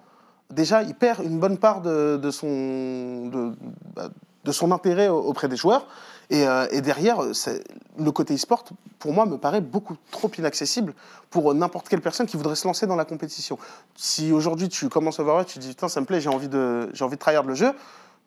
déjà, 0.52 0.84
il 0.84 0.96
perd 0.96 1.24
une 1.24 1.40
bonne 1.40 1.58
part 1.58 1.82
de, 1.82 2.32
son, 2.32 3.56
bah, 3.96 4.10
de 4.44 4.52
son 4.52 4.72
intérêt 4.72 5.08
auprès 5.08 5.48
des 5.48 5.56
joueurs. 5.56 5.88
Et, 6.30 6.48
euh, 6.48 6.68
derrière, 6.82 7.20
le 7.22 8.12
côté 8.12 8.36
e-sport, 8.36 8.64
pour 9.00 9.14
moi, 9.14 9.26
me 9.26 9.38
paraît 9.38 9.62
beaucoup 9.62 9.98
trop 10.12 10.32
inaccessible 10.38 10.94
pour 11.30 11.54
n'importe 11.54 11.90
quelle 11.90 12.02
personne 12.02 12.26
qui 12.26 12.38
voudrait 12.38 12.56
se 12.56 12.68
lancer 12.68 12.88
dans 12.88 12.96
la 12.96 13.06
compétition. 13.06 13.58
Si 13.96 14.32
aujourd'hui 14.32 14.70
tu 14.70 14.88
commences 14.88 15.20
Overwatch, 15.20 15.54
tu 15.54 15.60
dis 15.60 15.70
putain, 15.70 15.90
ça 15.90 16.00
me 16.00 16.06
plaît, 16.06 16.22
j'ai 16.22 16.30
envie 16.30 16.48
de, 16.48 16.90
j'ai 16.94 17.04
envie 17.04 17.16
de 17.16 17.22
tryhard 17.22 17.44
le 17.44 17.56
jeu. 17.56 17.74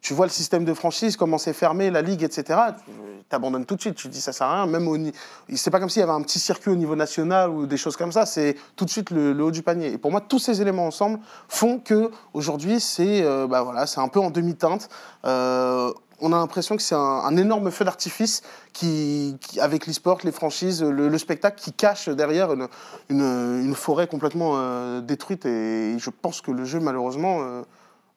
Tu 0.05 0.13
vois 0.13 0.27
le 0.27 0.31
système 0.31 0.67
de 0.67 0.75
franchise, 0.75 1.17
comment 1.17 1.39
c'est 1.39 1.55
fermé, 1.55 1.91
la 1.91 2.03
ligue, 2.03 2.25
etc. 2.25 2.61
Tu 2.77 2.93
t'abandonnes 3.31 3.65
tout 3.65 3.75
de 3.75 3.81
suite. 3.81 3.95
Tu 3.95 4.09
te 4.09 4.13
dis 4.13 4.21
ça 4.21 4.35
sert 4.35 4.47
à 4.47 4.57
rien. 4.57 4.67
Même 4.71 4.87
au, 4.87 4.99
c'est 5.55 5.71
pas 5.71 5.81
comme 5.81 5.89
s'il 5.89 6.01
y 6.01 6.03
avait 6.03 6.13
un 6.13 6.21
petit 6.21 6.39
circuit 6.39 6.71
au 6.71 6.77
niveau 6.77 6.95
national 6.95 7.49
ou 7.49 7.65
des 7.65 7.79
choses 7.79 7.97
comme 7.97 8.13
ça. 8.13 8.27
C'est 8.27 8.55
tout 8.77 8.85
de 8.85 8.91
suite 8.91 9.11
le, 9.11 9.33
haut 9.43 9.51
du 9.51 9.63
panier. 9.63 9.91
Et 9.91 9.97
pour 9.97 10.11
moi, 10.11 10.21
tous 10.21 10.39
ces 10.39 10.61
éléments 10.61 10.87
ensemble 10.87 11.21
font 11.49 11.79
que 11.79 12.11
aujourd'hui, 12.35 12.81
c'est, 12.81 13.23
euh, 13.23 13.47
bah 13.47 13.63
voilà, 13.63 13.87
c'est 13.87 14.01
un 14.01 14.09
peu 14.09 14.21
en 14.21 14.29
demi-teinte. 14.29 14.91
Euh, 15.25 15.91
on 16.21 16.35
a 16.35 16.37
l'impression 16.37 16.77
que 16.77 16.83
c'est 16.83 16.95
un, 16.95 17.37
énorme 17.39 17.71
feu 17.71 17.87
d'artifice 17.87 18.43
qui, 18.75 19.39
avec 19.59 19.87
l'e-sport, 19.87 20.19
les 20.23 20.33
franchises, 20.33 20.83
le, 20.83 21.09
le 21.09 21.19
spectacle 21.19 21.59
qui 21.59 21.73
cache 21.73 22.11
derrière 22.11 22.53
une, 22.53 22.69
une- 23.09 23.75
forêt 23.75 24.07
complètement 24.07 24.53
euh, 24.57 25.01
détruite. 25.01 25.47
Et 25.47 25.99
je 25.99 26.11
pense 26.11 26.43
que 26.43 26.51
le 26.51 26.67
jeu, 26.67 26.79
malheureusement, 26.79 27.63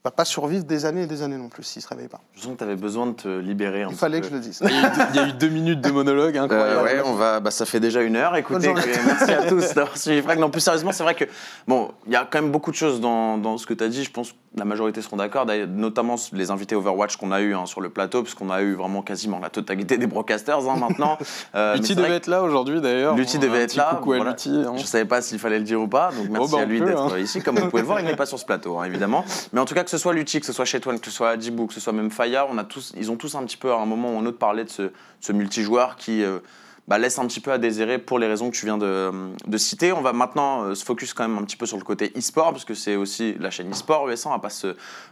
va 0.08 0.12
pas 0.12 0.26
survivre 0.26 0.64
des 0.64 0.86
années 0.86 1.04
et 1.04 1.08
des 1.08 1.22
années 1.22 1.38
non 1.38 1.50
plus 1.50 1.64
s'il 1.64 1.82
se 1.82 1.88
réveille 1.88 2.08
pas. 2.08 2.22
Je 2.36 2.42
sens 2.42 2.54
que 2.54 2.58
tu 2.58 2.64
avais 2.64 2.76
besoin 2.76 3.08
de 3.08 3.12
te 3.14 3.28
libérer 3.40 3.84
un 3.84 3.90
Il 3.90 3.96
fallait 3.96 4.22
peu. 4.22 4.28
que 4.28 4.32
je 4.32 4.36
le 4.36 4.42
dise. 4.42 4.62
Il 4.64 5.16
y 5.16 5.20
a 5.20 5.28
eu 5.28 5.34
deux- 5.34 5.50
minutes 5.50 5.82
de 5.82 5.92
monologue 5.92 6.38
Euh, 6.38 6.44
incroyable. 6.44 6.82
ouais, 6.84 7.02
on 7.06 7.14
va, 7.16 7.40
bah, 7.40 7.52
ça 7.52 7.66
fait 7.66 7.80
déjà 7.80 8.02
une 8.02 8.16
heure. 8.16 8.36
Écoutez, 8.36 8.74
merci 8.74 9.32
à 9.32 9.44
tous 9.44 9.74
d'avoir 9.74 9.98
suivi 9.98 10.22
Frag. 10.22 10.40
Non, 10.40 10.50
plus 10.50 10.62
sérieusement, 10.62 10.92
c'est 10.92 11.04
vrai 11.04 11.16
que 11.16 11.26
bon, 11.68 11.92
il 12.06 12.14
y 12.14 12.16
a 12.16 12.28
quand 12.30 12.42
même 12.42 12.52
beaucoup 12.52 12.72
de 12.72 12.76
choses 12.76 13.02
dans, 13.02 13.38
dans 13.38 13.58
ce 13.58 13.66
que 13.66 13.74
tu 13.74 13.84
as 13.84 13.90
dit. 13.90 14.04
Je 14.04 14.12
pense 14.12 14.32
que 14.32 14.38
la 14.58 14.66
majorité 14.66 15.02
seront 15.02 15.18
d'accord, 15.18 15.46
notamment 15.68 16.16
les 16.34 16.52
invités 16.52 16.76
Overwatch 16.76 17.18
qu'on 17.18 17.32
a 17.32 17.42
eu 17.42 17.56
sur 17.66 17.82
le 17.82 17.90
plateau, 17.90 18.24
puisqu'on 18.24 18.50
a 18.50 18.62
eu 18.62 18.74
vraiment 18.74 19.02
quasiment 19.02 19.40
la 19.40 19.50
totalité 19.50 19.98
des 19.98 20.08
broadcasters 20.08 20.70
hein, 20.70 20.76
maintenant. 20.78 21.18
Euh, 21.56 21.76
Lutti 21.76 21.96
devait 21.96 22.16
être 22.16 22.28
là 22.28 22.42
aujourd'hui 22.44 22.82
d'ailleurs. 22.82 23.16
Lutti 23.16 23.40
devait 23.40 23.64
être 23.64 23.76
là, 23.76 23.96
Coucou 23.96 24.14
à 24.14 24.18
voilà. 24.18 24.32
Lutti. 24.32 24.50
hein. 24.50 24.74
Je 24.76 24.84
savais 24.86 25.06
pas 25.06 25.22
s'il 25.22 25.40
fallait 25.40 25.60
le 25.60 25.64
dire 25.64 25.82
ou 25.82 25.88
pas, 25.88 26.12
donc 26.12 26.30
merci 26.30 26.52
bah, 26.52 26.62
à 26.62 26.66
lui 26.66 26.82
d'être 26.82 27.14
hein. 27.16 27.20
ici. 27.20 27.42
Comme 27.42 27.58
vous 27.58 27.70
pouvez 27.70 27.82
le 27.82 27.88
voir, 27.88 28.00
il 28.00 28.06
n'est 28.06 28.16
pas 28.18 28.26
sur 28.26 28.38
ce 28.40 28.46
plateau, 28.46 28.78
hein, 28.78 28.84
évidemment. 28.86 29.24
Mais 29.54 29.60
en 29.60 29.66
tout 29.66 29.74
cas, 29.76 29.84
que 29.84 29.90
ce 29.90 29.98
soit 29.98 30.14
Lutti, 30.14 30.40
que 30.40 30.46
ce 30.46 30.54
soit 30.54 30.66
Chetwan, 30.66 31.00
que 31.00 31.06
ce 31.06 31.12
soit 31.12 31.30
Adibou, 31.30 31.68
que 31.68 31.74
ce 31.74 31.80
soit 31.80 31.94
même 31.94 32.12
Faya, 32.12 32.48
on 32.50 32.58
a 32.58 32.64
tous, 32.64 32.94
ils 32.98 33.12
ont 33.12 33.16
tous 33.16 33.36
un 33.36 33.44
petit 33.44 33.58
peu 33.58 33.72
à 33.72 33.78
un 33.78 33.86
moment 33.86 34.16
ou 34.16 34.20
un 34.20 34.26
autre 34.26 34.38
parlé 34.40 34.64
de 34.64 34.70
ce, 34.70 34.92
ce 35.22 35.32
multijoueur 35.32 35.96
qui 35.96 36.24
euh, 36.24 36.40
bah, 36.88 36.98
laisse 36.98 37.20
un 37.20 37.28
petit 37.28 37.40
peu 37.42 37.52
à 37.52 37.58
désirer 37.58 37.98
pour 37.98 38.18
les 38.20 38.28
raisons 38.28 38.50
que 38.50 38.56
tu 38.56 38.66
viens 38.66 38.78
de, 38.78 39.12
de 39.46 39.58
citer. 39.58 39.92
On 39.92 40.02
va 40.02 40.14
maintenant 40.14 40.64
euh, 40.64 40.76
se 40.76 40.86
focus 40.86 41.14
quand 41.14 41.28
même 41.28 41.38
un 41.38 41.44
petit 41.44 41.58
peu 41.58 41.66
sur 41.66 41.78
le 41.78 41.84
côté 41.84 42.12
e-sport, 42.18 42.52
parce 42.52 42.66
que 42.66 42.74
c'est 42.74 42.96
aussi 42.96 43.36
la 43.40 43.50
chaîne 43.50 43.72
e-sport 43.72 44.04
on 44.26 44.30
va 44.30 44.40
pas 44.40 44.50
se, 44.50 44.68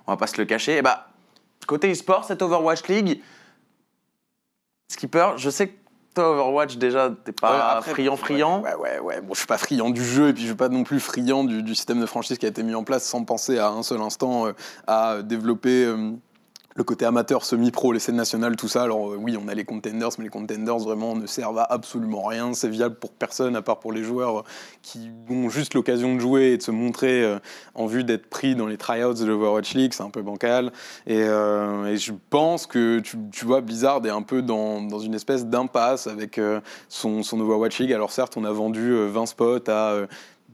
on 0.08 0.12
va 0.12 0.18
pas 0.18 0.28
se 0.28 0.38
le 0.38 0.46
cacher. 0.46 0.78
Et 0.78 0.82
bah, 0.82 1.08
côté 1.68 1.92
e-sport, 1.92 2.24
cette 2.24 2.42
Overwatch 2.42 2.88
League, 2.88 3.22
Skipper, 4.90 5.32
je 5.38 5.50
sais 5.50 5.70
que 5.70 5.74
toi, 6.14 6.30
Overwatch, 6.32 6.78
déjà, 6.78 7.10
t'es 7.26 7.34
pas 7.34 7.82
Ouais, 7.86 7.92
friand, 7.92 8.16
friand. 8.16 8.62
Ouais, 8.62 8.76
ouais, 8.76 9.00
ouais. 9.00 9.22
Bon, 9.22 9.34
je 9.34 9.40
suis 9.40 9.48
pas 9.48 9.58
friand 9.58 9.90
du 9.90 10.04
jeu 10.04 10.30
et 10.30 10.34
puis 10.34 10.44
je 10.44 10.48
suis 10.48 10.56
pas 10.56 10.70
non 10.70 10.84
plus 10.86 11.02
friand 11.02 11.44
du, 11.44 11.62
du 11.62 11.76
système 11.76 12.00
de 12.00 12.06
franchise 12.06 12.38
qui 12.38 12.46
a 12.46 12.50
été 12.50 12.64
mis 12.64 12.74
en 12.76 12.86
place 12.86 13.04
sans 13.04 13.26
penser 13.26 13.58
à 13.58 13.70
un 13.70 13.84
seul 13.84 14.00
instant 14.00 14.48
euh, 14.48 14.54
à 14.88 15.22
développer. 15.24 15.84
euh, 15.84 16.12
le 16.76 16.84
côté 16.84 17.06
amateur, 17.06 17.46
semi-pro, 17.46 17.94
les 17.94 18.00
scènes 18.00 18.18
nationales, 18.18 18.58
tout 18.58 18.68
ça. 18.68 18.84
Alors 18.84 19.12
euh, 19.12 19.18
oui, 19.18 19.38
on 19.42 19.48
a 19.48 19.54
les 19.54 19.64
contenders, 19.64 20.10
mais 20.18 20.26
les 20.26 20.30
contenders 20.30 20.78
vraiment 20.78 21.16
ne 21.16 21.26
servent 21.26 21.60
à 21.60 21.64
absolument 21.64 22.24
rien. 22.24 22.54
C'est 22.54 22.68
viable 22.68 22.96
pour 22.96 23.12
personne, 23.12 23.56
à 23.56 23.62
part 23.62 23.80
pour 23.80 23.94
les 23.94 24.04
joueurs 24.04 24.40
euh, 24.40 24.44
qui 24.82 25.10
ont 25.30 25.48
juste 25.50 25.74
l'occasion 25.74 26.16
de 26.16 26.20
jouer 26.20 26.52
et 26.52 26.58
de 26.58 26.62
se 26.62 26.72
montrer 26.72 27.24
euh, 27.24 27.40
en 27.76 27.86
vue 27.86 28.04
d'être 28.04 28.28
pris 28.28 28.56
dans 28.56 28.68
les 28.68 28.76
tryouts 28.76 29.14
de 29.14 29.26
l'Overwatch 29.26 29.74
League. 29.74 29.94
C'est 29.94 30.04
un 30.04 30.10
peu 30.10 30.22
bancal. 30.22 30.74
Et, 31.08 31.24
je 31.26 32.12
pense 32.30 32.68
que, 32.68 33.00
tu, 33.00 33.46
vois, 33.46 33.62
Blizzard 33.62 34.06
est 34.06 34.10
un 34.10 34.22
peu 34.22 34.42
dans, 34.42 34.82
dans 34.82 35.00
une 35.00 35.14
espèce 35.14 35.46
d'impasse 35.46 36.08
avec 36.08 36.40
son, 36.90 37.24
son 37.24 37.40
Overwatch 37.40 37.80
League. 37.80 37.94
Alors 37.94 38.12
certes, 38.12 38.36
on 38.38 38.44
a 38.44 38.52
vendu 38.52 38.92
euh, 38.92 39.08
20 39.08 39.26
spots 39.28 39.70
à... 39.70 40.06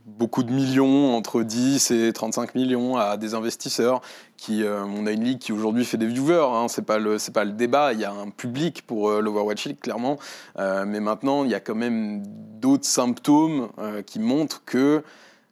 beaucoup 0.05 0.43
de 0.43 0.51
millions, 0.51 1.15
entre 1.15 1.43
10 1.43 1.91
et 1.91 2.13
35 2.13 2.55
millions 2.55 2.97
à 2.97 3.17
des 3.17 3.33
investisseurs. 3.33 4.01
Qui, 4.37 4.63
euh, 4.63 4.83
on 4.85 5.05
a 5.05 5.11
une 5.11 5.23
ligue 5.23 5.39
qui 5.39 5.51
aujourd'hui 5.51 5.85
fait 5.85 5.97
des 5.97 6.07
viewers, 6.07 6.47
hein, 6.51 6.67
c'est 6.67 6.81
pas 6.85 6.97
le 6.97 7.19
c'est 7.19 7.31
pas 7.33 7.43
le 7.43 7.51
débat. 7.51 7.93
Il 7.93 7.99
y 7.99 8.05
a 8.05 8.11
un 8.11 8.29
public 8.29 8.83
pour 8.87 9.09
euh, 9.09 9.21
l'Overwatch 9.21 9.65
League 9.65 9.79
clairement, 9.79 10.17
Euh, 10.57 10.83
mais 10.87 10.99
maintenant 10.99 11.43
il 11.43 11.51
y 11.51 11.55
a 11.55 11.59
quand 11.59 11.75
même 11.75 12.23
d'autres 12.59 12.85
symptômes 12.85 13.69
euh, 13.79 14.01
qui 14.01 14.19
montrent 14.19 14.63
que 14.65 15.03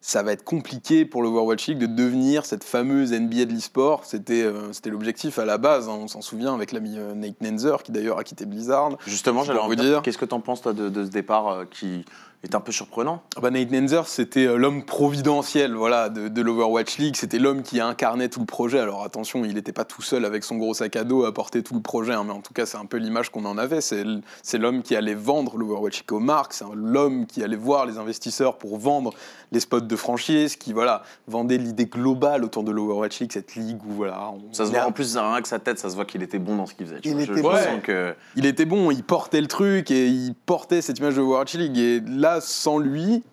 ça 0.01 0.23
va 0.23 0.31
être 0.31 0.43
compliqué 0.45 1.03
pour 1.05 1.21
l'Overwatch 1.21 1.67
League 1.67 1.77
de 1.77 1.85
devenir 1.85 2.45
cette 2.45 2.63
fameuse 2.63 3.11
NBA 3.11 3.45
de 3.45 3.53
l'e-sport. 3.53 4.05
C'était 4.05 4.43
euh, 4.43 4.71
c'était 4.71 4.89
l'objectif 4.89 5.37
à 5.39 5.45
la 5.45 5.57
base. 5.57 5.89
hein, 5.89 5.97
on 5.99 6.07
s'en 6.07 6.21
souvient 6.21 6.53
avec 6.53 6.71
l'ami 6.71 6.97
euh, 6.97 7.13
Nate 7.13 7.41
Nenzer 7.41 7.83
qui 7.83 7.91
d'ailleurs 7.91 8.17
a 8.17 8.23
quitté 8.23 8.45
Blizzard. 8.45 8.91
Justement, 9.05 9.43
j'allais 9.43 9.59
vous 9.59 9.75
dire, 9.75 9.83
dire. 9.85 10.01
qu'est-ce 10.01 10.17
que 10.17 10.25
tu 10.25 10.33
en 10.33 10.39
penses 10.39 10.61
toi, 10.61 10.73
de, 10.73 10.87
de 10.89 11.03
ce 11.03 11.09
départ 11.09 11.49
euh, 11.49 11.65
qui, 11.69 12.05
est 12.43 12.55
un 12.55 12.61
peu 12.61 12.71
surprenant. 12.71 13.21
Ah 13.35 13.41
bah, 13.41 13.51
Nate 13.51 13.69
Nenzer, 13.69 14.07
c'était 14.07 14.45
euh, 14.45 14.55
l'homme 14.55 14.83
providentiel 14.83 15.73
voilà, 15.73 16.07
de, 16.07 16.29
de 16.29 16.41
l'Overwatch 16.41 16.97
League. 16.97 17.15
C'était 17.17 17.37
l'homme 17.39 17.63
qui 17.63 17.81
incarnait 17.81 18.29
tout 18.29 18.39
le 18.39 18.45
projet. 18.45 18.79
Alors 18.79 19.03
attention, 19.03 19.43
il 19.43 19.55
n'était 19.55 19.73
pas 19.73 19.83
tout 19.83 20.01
seul 20.01 20.23
avec 20.23 20.43
son 20.45 20.55
gros 20.55 20.73
sac 20.73 20.95
à 20.95 21.03
dos 21.03 21.25
à 21.25 21.33
porter 21.33 21.63
tout 21.63 21.73
le 21.75 21.81
projet, 21.81 22.13
hein, 22.13 22.23
mais 22.25 22.31
en 22.31 22.39
tout 22.41 22.53
cas, 22.53 22.65
c'est 22.65 22.77
un 22.77 22.85
peu 22.85 22.95
l'image 22.97 23.29
qu'on 23.29 23.43
en 23.45 23.57
avait. 23.57 23.81
C'est 23.81 24.57
l'homme 24.57 24.83
qui 24.83 24.95
allait 24.95 25.15
vendre 25.15 25.57
l'Overwatch 25.57 25.97
League 25.99 26.11
aux 26.13 26.19
marques, 26.19 26.53
c'est 26.53 26.63
l'homme 26.73 27.25
qui 27.25 27.43
allait 27.43 27.57
voir 27.57 27.85
les 27.85 27.97
investisseurs 27.97 28.57
pour 28.57 28.77
vendre 28.77 29.13
les 29.51 29.59
spots 29.59 29.81
de 29.81 29.95
franchise, 29.95 30.55
qui 30.55 30.71
voilà, 30.73 31.01
vendait 31.27 31.57
l'idée 31.57 31.87
globale 31.87 32.43
autour 32.45 32.63
de 32.63 32.71
l'Overwatch 32.71 33.19
League, 33.19 33.31
cette 33.33 33.55
ligue 33.55 33.79
où 33.85 33.91
voilà, 33.93 34.29
on- 34.31 34.53
Ça 34.53 34.65
se 34.65 34.71
voit 34.71 34.85
en 34.85 34.91
plus, 34.91 35.17
rien 35.17 35.41
que 35.41 35.47
sa 35.47 35.59
tête, 35.59 35.79
ça 35.79 35.89
se 35.89 35.95
voit 35.95 36.05
qu'il 36.05 36.21
était 36.23 36.39
bon 36.39 36.55
dans 36.55 36.67
ce 36.67 36.75
qu'il 36.75 36.85
faisait. 36.85 36.99
tu 37.01 37.09
Il 37.09 37.15
vois. 37.15 37.23
était 37.23 37.33
je, 37.35 37.41
bon. 37.41 37.49
je 37.51 37.55
Ouais. 37.55 37.63
sens 37.63 37.81
que. 37.83 38.13
il 38.35 38.45
était 38.45 38.65
bon, 38.65 38.91
il 38.91 39.03
portait 39.03 39.41
le 39.41 39.47
truc 39.47 39.91
et 39.91 40.07
il 40.07 40.35
portait 40.45 40.81
cette 40.81 40.99
image 40.99 41.15
de 41.15 41.21
Overwatch 41.21 41.55
League. 41.55 41.77
Et 41.79 41.99
là, 42.01 42.28
sans 42.41 42.77
lui, 42.77 43.23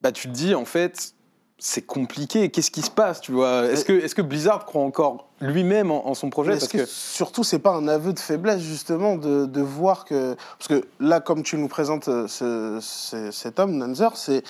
bah, 0.00 0.12
tu 0.12 0.28
te 0.28 0.32
dis, 0.32 0.54
en 0.54 0.64
fait, 0.64 1.12
c'est 1.58 1.82
compliqué. 1.82 2.50
Qu'est-ce 2.50 2.70
qui 2.72 2.82
se 2.82 2.90
passe, 2.90 3.20
tu 3.20 3.30
vois? 3.32 3.66
Est-ce 3.66 3.84
que, 3.84 3.92
est 3.92 4.12
que 4.14 4.22
Blizzard 4.22 4.64
croit 4.66 4.82
encore 4.82 5.28
lui-même 5.40 5.90
en, 5.92 6.08
en 6.08 6.14
son 6.14 6.28
projet 6.30 6.52
Parce 6.52 6.66
que, 6.68 6.78
que 6.78 6.86
surtout, 6.86 7.44
c'est 7.44 7.60
pas 7.60 7.70
un 7.72 7.86
aveu 7.88 8.12
de 8.12 8.18
faiblesse, 8.18 8.60
justement, 8.60 9.16
de, 9.16 9.46
de 9.46 9.60
voir 9.60 10.04
que. 10.04 10.34
Parce 10.58 10.68
que 10.68 10.86
là, 11.00 11.20
comme 11.20 11.42
tu 11.44 11.56
nous 11.56 11.68
présentes 11.68 12.08
euh, 12.08 12.26
ce- 12.28 12.78
ce- 12.80 13.30
cet 13.30 13.60
homme, 13.60 13.72
Nanzer, 13.76 14.10
c'est 14.16 14.42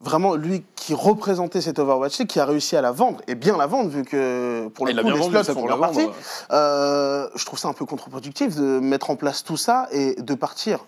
vraiment 0.00 0.34
lui 0.36 0.62
qui 0.76 0.92
représentait 0.94 1.60
cette 1.62 1.78
Overwatch 1.80 2.18
League, 2.18 2.28
qui 2.28 2.38
a 2.38 2.44
réussi 2.44 2.76
à 2.76 2.80
la 2.82 2.92
vendre, 2.92 3.20
et 3.26 3.34
bien 3.34 3.56
la 3.56 3.66
vendre, 3.66 3.88
vu 3.88 4.04
que 4.04 4.68
pour 4.74 4.86
le 4.86 4.92
coup, 5.02 5.08
les 5.08 5.22
slots 5.30 5.54
font 5.54 5.66
vendre. 5.78 5.80
partie. 5.80 6.06
Euh, 6.52 7.28
je 7.34 7.44
trouve 7.46 7.58
ça 7.58 7.68
un 7.68 7.72
peu 7.72 7.86
contre-productif 7.86 8.54
de 8.54 8.78
mettre 8.78 9.10
en 9.10 9.16
place 9.16 9.42
tout 9.42 9.56
ça 9.56 9.88
et 9.90 10.14
de 10.14 10.34
partir 10.34 10.84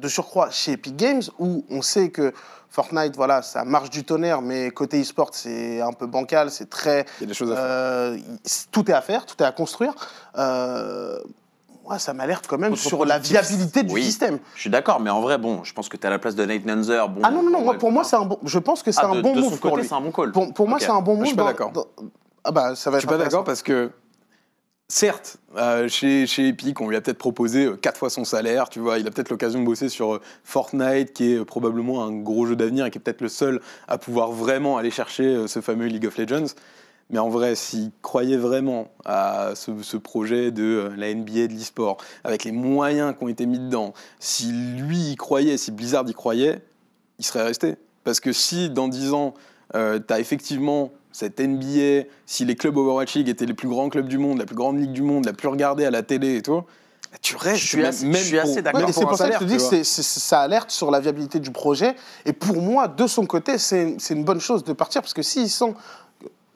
de 0.00 0.08
surcroît 0.08 0.50
chez 0.50 0.72
Epic 0.72 0.96
Games 0.96 1.22
où 1.38 1.64
on 1.70 1.82
sait 1.82 2.10
que 2.10 2.32
Fortnite, 2.70 3.14
voilà, 3.14 3.42
ça 3.42 3.64
marche 3.64 3.90
du 3.90 4.02
tonnerre, 4.04 4.42
mais 4.42 4.70
côté 4.72 5.00
e-sport, 5.00 5.30
c'est 5.32 5.80
un 5.80 5.92
peu 5.92 6.06
bancal, 6.06 6.50
c'est 6.50 6.68
très. 6.68 7.06
Il 7.20 7.22
y 7.22 7.24
a 7.24 7.26
des 7.28 7.34
choses 7.34 7.52
à 7.52 7.54
faire. 7.54 7.64
euh, 7.64 8.18
tout 8.72 8.90
est 8.90 8.94
à 8.94 9.00
faire, 9.00 9.26
tout 9.26 9.36
est 9.40 9.46
à 9.46 9.52
construire. 9.52 9.94
Euh, 10.36 11.20
moi, 11.84 12.00
ça 12.00 12.12
m'alerte 12.14 12.46
quand 12.48 12.58
même 12.58 12.74
sur 12.74 13.04
la 13.04 13.20
viabilité 13.20 13.84
du 13.84 13.94
Oui. 13.94 14.02
système. 14.02 14.40
Je 14.56 14.62
suis 14.62 14.70
d'accord, 14.70 14.98
mais 14.98 15.10
en 15.10 15.20
vrai, 15.20 15.38
bon, 15.38 15.62
je 15.62 15.72
pense 15.72 15.88
que 15.88 15.96
tu 15.96 16.02
es 16.02 16.06
à 16.06 16.10
la 16.10 16.18
place 16.18 16.34
de 16.34 16.44
Nate 16.44 16.64
Nanzer. 16.64 17.08
Bon, 17.08 17.20
Ah 17.22 17.30
non, 17.30 17.42
non, 17.44 17.50
non, 17.50 17.60
moi, 17.60 17.72
ouais, 17.74 17.78
pour 17.78 17.92
moi, 17.92 18.02
putain. 18.02 18.16
c'est 18.18 18.22
un 18.24 18.26
bon. 18.26 18.38
Je 18.42 18.58
pense 18.58 18.82
que 18.82 18.90
c'est 18.90 19.02
Ah, 19.04 19.08
un 19.10 19.14
de, 19.16 19.20
bon 19.20 19.36
de 19.36 19.40
move 19.40 19.50
son 19.52 19.56
pour 19.58 19.70
côté, 19.70 19.82
lui. 19.82 19.88
c'est 19.88 19.94
un 19.94 20.00
bon 20.00 20.10
call. 20.10 20.32
Pour, 20.32 20.52
pour 20.52 20.68
moi, 20.68 20.80
c'est 20.80 20.90
un 20.90 21.00
bon 21.02 21.14
move. 21.14 21.22
Je 21.24 21.28
suis 21.28 21.36
pas 21.36 21.44
d'accord. 21.44 21.70
Ah 22.42 22.50
bah, 22.50 22.74
ça 22.74 22.90
va 22.90 22.96
Je 22.96 23.02
suis 23.02 23.08
pas 23.08 23.18
d'accord 23.18 23.44
parce 23.44 23.62
que, 23.62 23.92
certes, 24.88 25.38
euh, 25.56 25.88
chez, 25.88 26.26
chez 26.26 26.48
Epic, 26.48 26.80
on 26.80 26.88
lui 26.88 26.96
a 26.96 27.00
peut-être 27.00 27.18
proposé 27.18 27.66
euh, 27.66 27.76
quatre 27.76 27.98
fois 27.98 28.10
son 28.10 28.24
salaire, 28.24 28.68
tu 28.68 28.80
vois, 28.80 28.98
il 28.98 29.06
a 29.06 29.10
peut-être 29.10 29.30
l'occasion 29.30 29.60
de 29.60 29.64
bosser 29.64 29.88
sur 29.88 30.14
euh, 30.14 30.20
Fortnite, 30.44 31.12
qui 31.12 31.32
est 31.32 31.38
euh, 31.38 31.44
probablement 31.44 32.04
un 32.04 32.12
gros 32.12 32.46
jeu 32.46 32.56
d'avenir 32.56 32.86
et 32.86 32.90
qui 32.90 32.98
est 32.98 33.00
peut-être 33.00 33.20
le 33.22 33.28
seul 33.28 33.60
à 33.88 33.98
pouvoir 33.98 34.30
vraiment 34.32 34.76
aller 34.76 34.90
chercher 34.90 35.24
euh, 35.24 35.46
ce 35.46 35.60
fameux 35.60 35.86
League 35.86 36.06
of 36.06 36.16
Legends. 36.18 36.54
Mais 37.10 37.18
en 37.18 37.28
vrai, 37.28 37.54
s'il 37.54 37.90
croyait 38.02 38.38
vraiment 38.38 38.88
à 39.04 39.52
ce, 39.54 39.96
projet 39.96 40.50
de 40.50 40.62
euh, 40.62 40.94
la 40.96 41.14
NBA 41.14 41.48
de 41.48 41.52
l'e-sport, 41.52 41.98
avec 42.24 42.44
les 42.44 42.52
moyens 42.52 43.14
qui 43.16 43.24
ont 43.24 43.28
été 43.28 43.46
mis 43.46 43.58
dedans, 43.58 43.94
si 44.18 44.52
lui 44.52 45.12
y 45.12 45.16
croyait, 45.16 45.56
si 45.56 45.70
Blizzard 45.70 46.08
y 46.08 46.14
croyait, 46.14 46.62
il 47.18 47.24
serait 47.24 47.44
resté. 47.44 47.76
Parce 48.04 48.20
que 48.20 48.32
si 48.32 48.70
dans 48.70 48.88
10 48.88 49.12
ans, 49.12 49.34
tu 49.72 49.78
as 49.78 50.20
effectivement 50.20 50.92
cette 51.14 51.38
NBA, 51.38 52.08
si 52.26 52.44
les 52.44 52.56
clubs 52.56 52.76
Overwatch 52.76 53.14
League 53.14 53.28
étaient 53.28 53.46
les 53.46 53.54
plus 53.54 53.68
grands 53.68 53.88
clubs 53.88 54.08
du 54.08 54.18
monde, 54.18 54.38
la 54.38 54.46
plus 54.46 54.56
grande 54.56 54.80
ligue 54.80 54.90
du 54.90 55.02
monde, 55.02 55.24
la 55.26 55.32
plus 55.32 55.46
regardée 55.46 55.84
à 55.84 55.90
la 55.92 56.02
télé 56.02 56.38
et 56.38 56.42
tout, 56.42 56.62
bah, 56.62 57.18
tu 57.22 57.36
restes. 57.36 57.58
Je 57.62 57.66
suis 57.68 57.76
même- 57.76 57.86
assez- 57.86 58.04
même 58.04 58.14
assez 58.42 58.62
d'accord. 58.62 58.80
Ouais, 58.80 58.92
c'est 58.92 59.00
pour 59.06 59.16
ça 59.16 59.28
que 59.28 59.34
je 59.34 59.38
te 59.38 59.44
dis 59.44 59.56
que 59.56 59.62
c'est- 59.62 59.84
ça 59.84 60.40
alerte 60.40 60.72
sur 60.72 60.90
la 60.90 60.98
viabilité 60.98 61.38
du 61.38 61.52
projet. 61.52 61.94
Et 62.26 62.32
pour 62.32 62.60
moi, 62.60 62.88
de 62.88 63.06
son 63.06 63.26
côté, 63.26 63.58
c'est 63.58 63.96
une 64.10 64.24
bonne 64.24 64.40
chose 64.40 64.64
de 64.64 64.72
partir 64.72 65.02
parce 65.02 65.14
que 65.14 65.22
s'il 65.22 65.48
sent. 65.48 65.72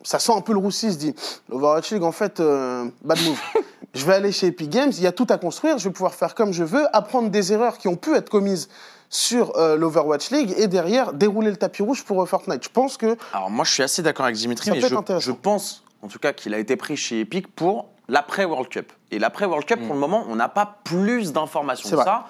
Ça 0.04 0.18
sent 0.20 0.32
un 0.34 0.40
peu 0.40 0.52
le 0.52 0.58
roussi, 0.58 0.92
se 0.92 0.96
dit 0.98 1.14
l'Overwatch 1.48 1.92
League, 1.92 2.02
en 2.04 2.12
fait, 2.12 2.40
euh, 2.40 2.84
bad 3.04 3.18
move. 3.26 3.38
je 3.94 4.06
vais 4.06 4.14
aller 4.14 4.32
chez 4.32 4.46
Epic 4.48 4.70
Games, 4.70 4.90
il 4.96 5.02
y 5.02 5.06
a 5.08 5.12
tout 5.12 5.26
à 5.28 5.38
construire, 5.38 5.76
je 5.78 5.88
vais 5.88 5.92
pouvoir 5.92 6.14
faire 6.14 6.34
comme 6.34 6.52
je 6.52 6.62
veux, 6.64 6.84
apprendre 6.96 7.30
des 7.30 7.52
erreurs 7.52 7.78
qui 7.78 7.88
ont 7.88 7.96
pu 7.96 8.14
être 8.14 8.30
commises 8.30 8.68
sur 9.10 9.56
euh, 9.56 9.76
l'Overwatch 9.76 10.30
League 10.30 10.54
et 10.56 10.66
derrière 10.66 11.12
dérouler 11.12 11.50
le 11.50 11.56
tapis 11.56 11.82
rouge 11.82 12.04
pour 12.04 12.22
euh, 12.22 12.26
Fortnite. 12.26 12.64
Je 12.64 12.68
pense 12.68 12.96
que 12.96 13.16
Alors 13.32 13.50
moi, 13.50 13.64
je 13.64 13.72
suis 13.72 13.82
assez 13.82 14.02
d'accord 14.02 14.26
avec 14.26 14.36
Dimitri, 14.36 14.70
mais 14.70 14.80
je, 14.80 15.32
pense, 15.32 15.84
en 16.02 16.08
tout 16.08 16.18
cas, 16.18 16.32
qu'il 16.32 16.54
a 16.54 16.58
été 16.58 16.76
pris 16.76 16.96
chez 16.96 17.20
Epic 17.20 17.48
pour 17.48 17.88
l'après 18.08 18.44
World 18.44 18.68
Cup. 18.68 18.92
Et 19.10 19.18
l'après 19.18 19.46
World 19.46 19.66
Cup, 19.66 19.80
pour 19.80 19.94
le 19.94 20.00
moment, 20.00 20.24
on 20.28 20.36
n'a 20.36 20.48
pas 20.48 20.78
plus 20.84 21.32
d'informations 21.32 21.90
que 21.90 21.94
vrai. 21.94 22.04
ça. 22.04 22.26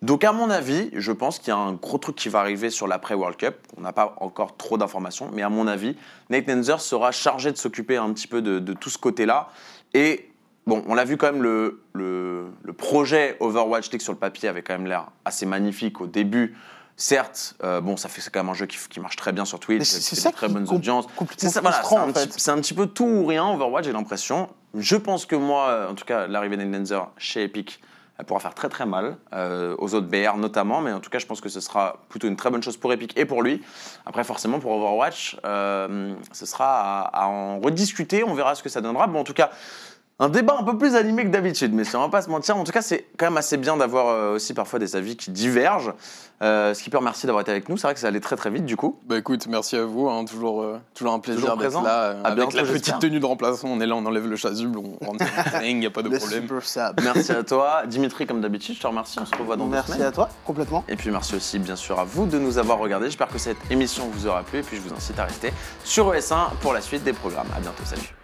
Donc 0.00 0.24
à 0.24 0.32
mon 0.32 0.50
avis, 0.50 0.90
je 0.94 1.12
pense 1.12 1.38
qu'il 1.38 1.48
y 1.48 1.52
a 1.52 1.56
un 1.56 1.74
gros 1.74 1.96
truc 1.96 2.16
qui 2.16 2.28
va 2.28 2.40
arriver 2.40 2.70
sur 2.70 2.88
l'après 2.88 3.14
World 3.14 3.36
Cup. 3.36 3.54
On 3.76 3.82
n'a 3.82 3.92
pas 3.92 4.16
encore 4.18 4.56
trop 4.56 4.76
d'informations, 4.76 5.30
mais 5.32 5.42
à 5.42 5.48
mon 5.48 5.68
avis, 5.68 5.96
Nate 6.28 6.48
Nenzer 6.48 6.80
sera 6.80 7.12
chargé 7.12 7.52
de 7.52 7.56
s'occuper 7.56 7.98
un 7.98 8.12
petit 8.12 8.26
peu 8.26 8.42
de, 8.42 8.58
de 8.58 8.72
tout 8.72 8.90
ce 8.90 8.98
côté-là. 8.98 9.48
Et 9.94 10.31
bon, 10.66 10.82
on 10.86 10.94
l'a 10.94 11.04
vu 11.04 11.16
quand 11.16 11.32
même, 11.32 11.42
le, 11.42 11.82
le, 11.92 12.46
le 12.62 12.72
projet 12.72 13.36
Overwatch 13.40 13.90
League 13.90 14.02
sur 14.02 14.12
le 14.12 14.18
papier 14.18 14.48
avait 14.48 14.62
quand 14.62 14.74
même 14.74 14.86
l'air 14.86 15.08
assez 15.24 15.46
magnifique 15.46 16.00
au 16.00 16.06
début. 16.06 16.56
Certes, 16.96 17.54
euh, 17.64 17.80
bon, 17.80 17.96
ça 17.96 18.08
fait 18.08 18.20
c'est 18.20 18.30
quand 18.30 18.40
même 18.40 18.50
un 18.50 18.54
jeu 18.54 18.66
qui, 18.66 18.76
qui 18.88 19.00
marche 19.00 19.16
très 19.16 19.32
bien 19.32 19.44
sur 19.44 19.58
Twitch, 19.58 19.82
c'est- 19.84 20.30
très 20.32 20.48
bonnes 20.48 20.68
audiences. 20.70 21.06
C'est 21.36 21.48
ça, 21.48 21.60
voilà, 21.62 21.82
c'est 21.82 21.96
un, 21.96 22.02
en 22.10 22.12
fait. 22.12 22.48
un 22.50 22.56
petit 22.56 22.74
peu 22.74 22.86
tout 22.86 23.06
ou 23.06 23.26
rien 23.26 23.48
Overwatch, 23.48 23.86
j'ai 23.86 23.92
l'impression. 23.92 24.50
Je 24.74 24.96
pense 24.96 25.24
que 25.26 25.34
moi, 25.34 25.68
euh, 25.68 25.90
en 25.90 25.94
tout 25.94 26.04
cas, 26.04 26.26
l'arrivée 26.26 26.56
d'Endenzer 26.58 27.10
chez 27.16 27.44
Epic, 27.44 27.80
elle 28.18 28.26
pourra 28.26 28.40
faire 28.40 28.54
très 28.54 28.68
très 28.68 28.84
mal 28.86 29.16
euh, 29.32 29.74
aux 29.78 29.94
autres 29.94 30.06
BR 30.06 30.36
notamment, 30.36 30.80
mais 30.82 30.92
en 30.92 31.00
tout 31.00 31.10
cas, 31.10 31.18
je 31.18 31.26
pense 31.26 31.40
que 31.40 31.48
ce 31.48 31.60
sera 31.60 32.02
plutôt 32.10 32.28
une 32.28 32.36
très 32.36 32.50
bonne 32.50 32.62
chose 32.62 32.76
pour 32.76 32.92
Epic 32.92 33.18
et 33.18 33.24
pour 33.24 33.42
lui. 33.42 33.62
Après, 34.06 34.22
forcément, 34.22 34.60
pour 34.60 34.72
Overwatch, 34.72 35.38
euh, 35.44 36.14
ce 36.30 36.46
sera 36.46 37.00
à, 37.00 37.22
à 37.24 37.26
en 37.26 37.58
rediscuter. 37.58 38.22
On 38.22 38.34
verra 38.34 38.54
ce 38.54 38.62
que 38.62 38.68
ça 38.68 38.80
donnera. 38.82 39.06
Bon, 39.06 39.20
en 39.20 39.24
tout 39.24 39.34
cas. 39.34 39.50
Un 40.18 40.28
débat 40.28 40.56
un 40.60 40.62
peu 40.62 40.78
plus 40.78 40.94
animé 40.94 41.24
que 41.24 41.30
d'habitude, 41.30 41.72
mais 41.74 41.82
on 41.96 41.98
va 42.00 42.08
pas 42.08 42.22
se 42.22 42.30
mentir. 42.30 42.56
En 42.56 42.62
tout 42.62 42.70
cas, 42.70 42.82
c'est 42.82 43.06
quand 43.16 43.26
même 43.26 43.38
assez 43.38 43.56
bien 43.56 43.76
d'avoir 43.76 44.06
euh, 44.08 44.34
aussi 44.36 44.54
parfois 44.54 44.78
des 44.78 44.94
avis 44.94 45.16
qui 45.16 45.30
divergent. 45.32 45.94
Euh, 46.42 46.74
Skipper, 46.74 46.98
merci 47.02 47.26
d'avoir 47.26 47.42
été 47.42 47.50
avec 47.50 47.68
nous. 47.68 47.76
C'est 47.76 47.86
vrai 47.88 47.94
que 47.94 48.00
ça 48.00 48.08
allait 48.08 48.20
très 48.20 48.36
très 48.36 48.50
vite 48.50 48.64
du 48.64 48.76
coup. 48.76 48.98
Bah 49.06 49.16
écoute, 49.18 49.46
merci 49.48 49.74
à 49.76 49.84
vous, 49.84 50.08
hein, 50.08 50.24
toujours, 50.24 50.62
euh, 50.62 50.78
toujours 50.94 51.12
un 51.14 51.18
plaisir 51.18 51.42
d'être 51.42 51.56
présent. 51.56 51.82
là. 51.82 51.90
euh, 52.10 52.22
À 52.22 52.26
avec 52.28 52.38
bientôt, 52.38 52.56
la 52.56 52.62
petite 52.64 52.98
tenue 53.00 53.18
de 53.20 53.26
remplaçant, 53.26 53.68
on 53.68 53.80
est 53.80 53.86
là, 53.86 53.96
on 53.96 54.04
enlève 54.06 54.26
le 54.28 54.36
chasuble, 54.36 54.78
on 54.78 55.04
rentre 55.04 55.24
il 55.64 55.78
n'y 55.78 55.86
a 55.86 55.90
pas 55.90 56.02
de 56.02 56.08
le 56.08 56.18
problème. 56.18 56.46
Merci 57.02 57.32
à 57.32 57.42
toi, 57.42 57.82
Dimitri, 57.86 58.26
comme 58.26 58.40
d'habitude. 58.40 58.76
Je 58.76 58.80
te 58.80 58.86
remercie. 58.86 59.18
On 59.20 59.26
se 59.26 59.34
revoit 59.34 59.56
dans 59.56 59.64
deux 59.66 59.72
Merci 59.72 60.02
à 60.02 60.12
toi, 60.12 60.28
complètement. 60.44 60.84
Et 60.88 60.94
puis 60.96 61.10
merci 61.10 61.34
aussi 61.34 61.58
bien 61.58 61.76
sûr 61.76 61.98
à 61.98 62.04
vous 62.04 62.26
de 62.26 62.38
nous 62.38 62.58
avoir 62.58 62.78
regardés. 62.78 63.06
J'espère 63.06 63.28
que 63.28 63.38
cette 63.38 63.58
émission 63.70 64.08
vous 64.12 64.26
aura 64.28 64.42
plu 64.42 64.60
et 64.60 64.62
puis 64.62 64.76
je 64.76 64.82
vous 64.82 64.94
incite 64.94 65.18
à 65.18 65.24
rester 65.24 65.52
sur 65.84 66.12
ES1 66.12 66.50
pour 66.60 66.72
la 66.74 66.80
suite 66.80 67.02
des 67.02 67.12
programmes. 67.12 67.48
À 67.56 67.60
bientôt, 67.60 67.82
salut. 67.84 68.14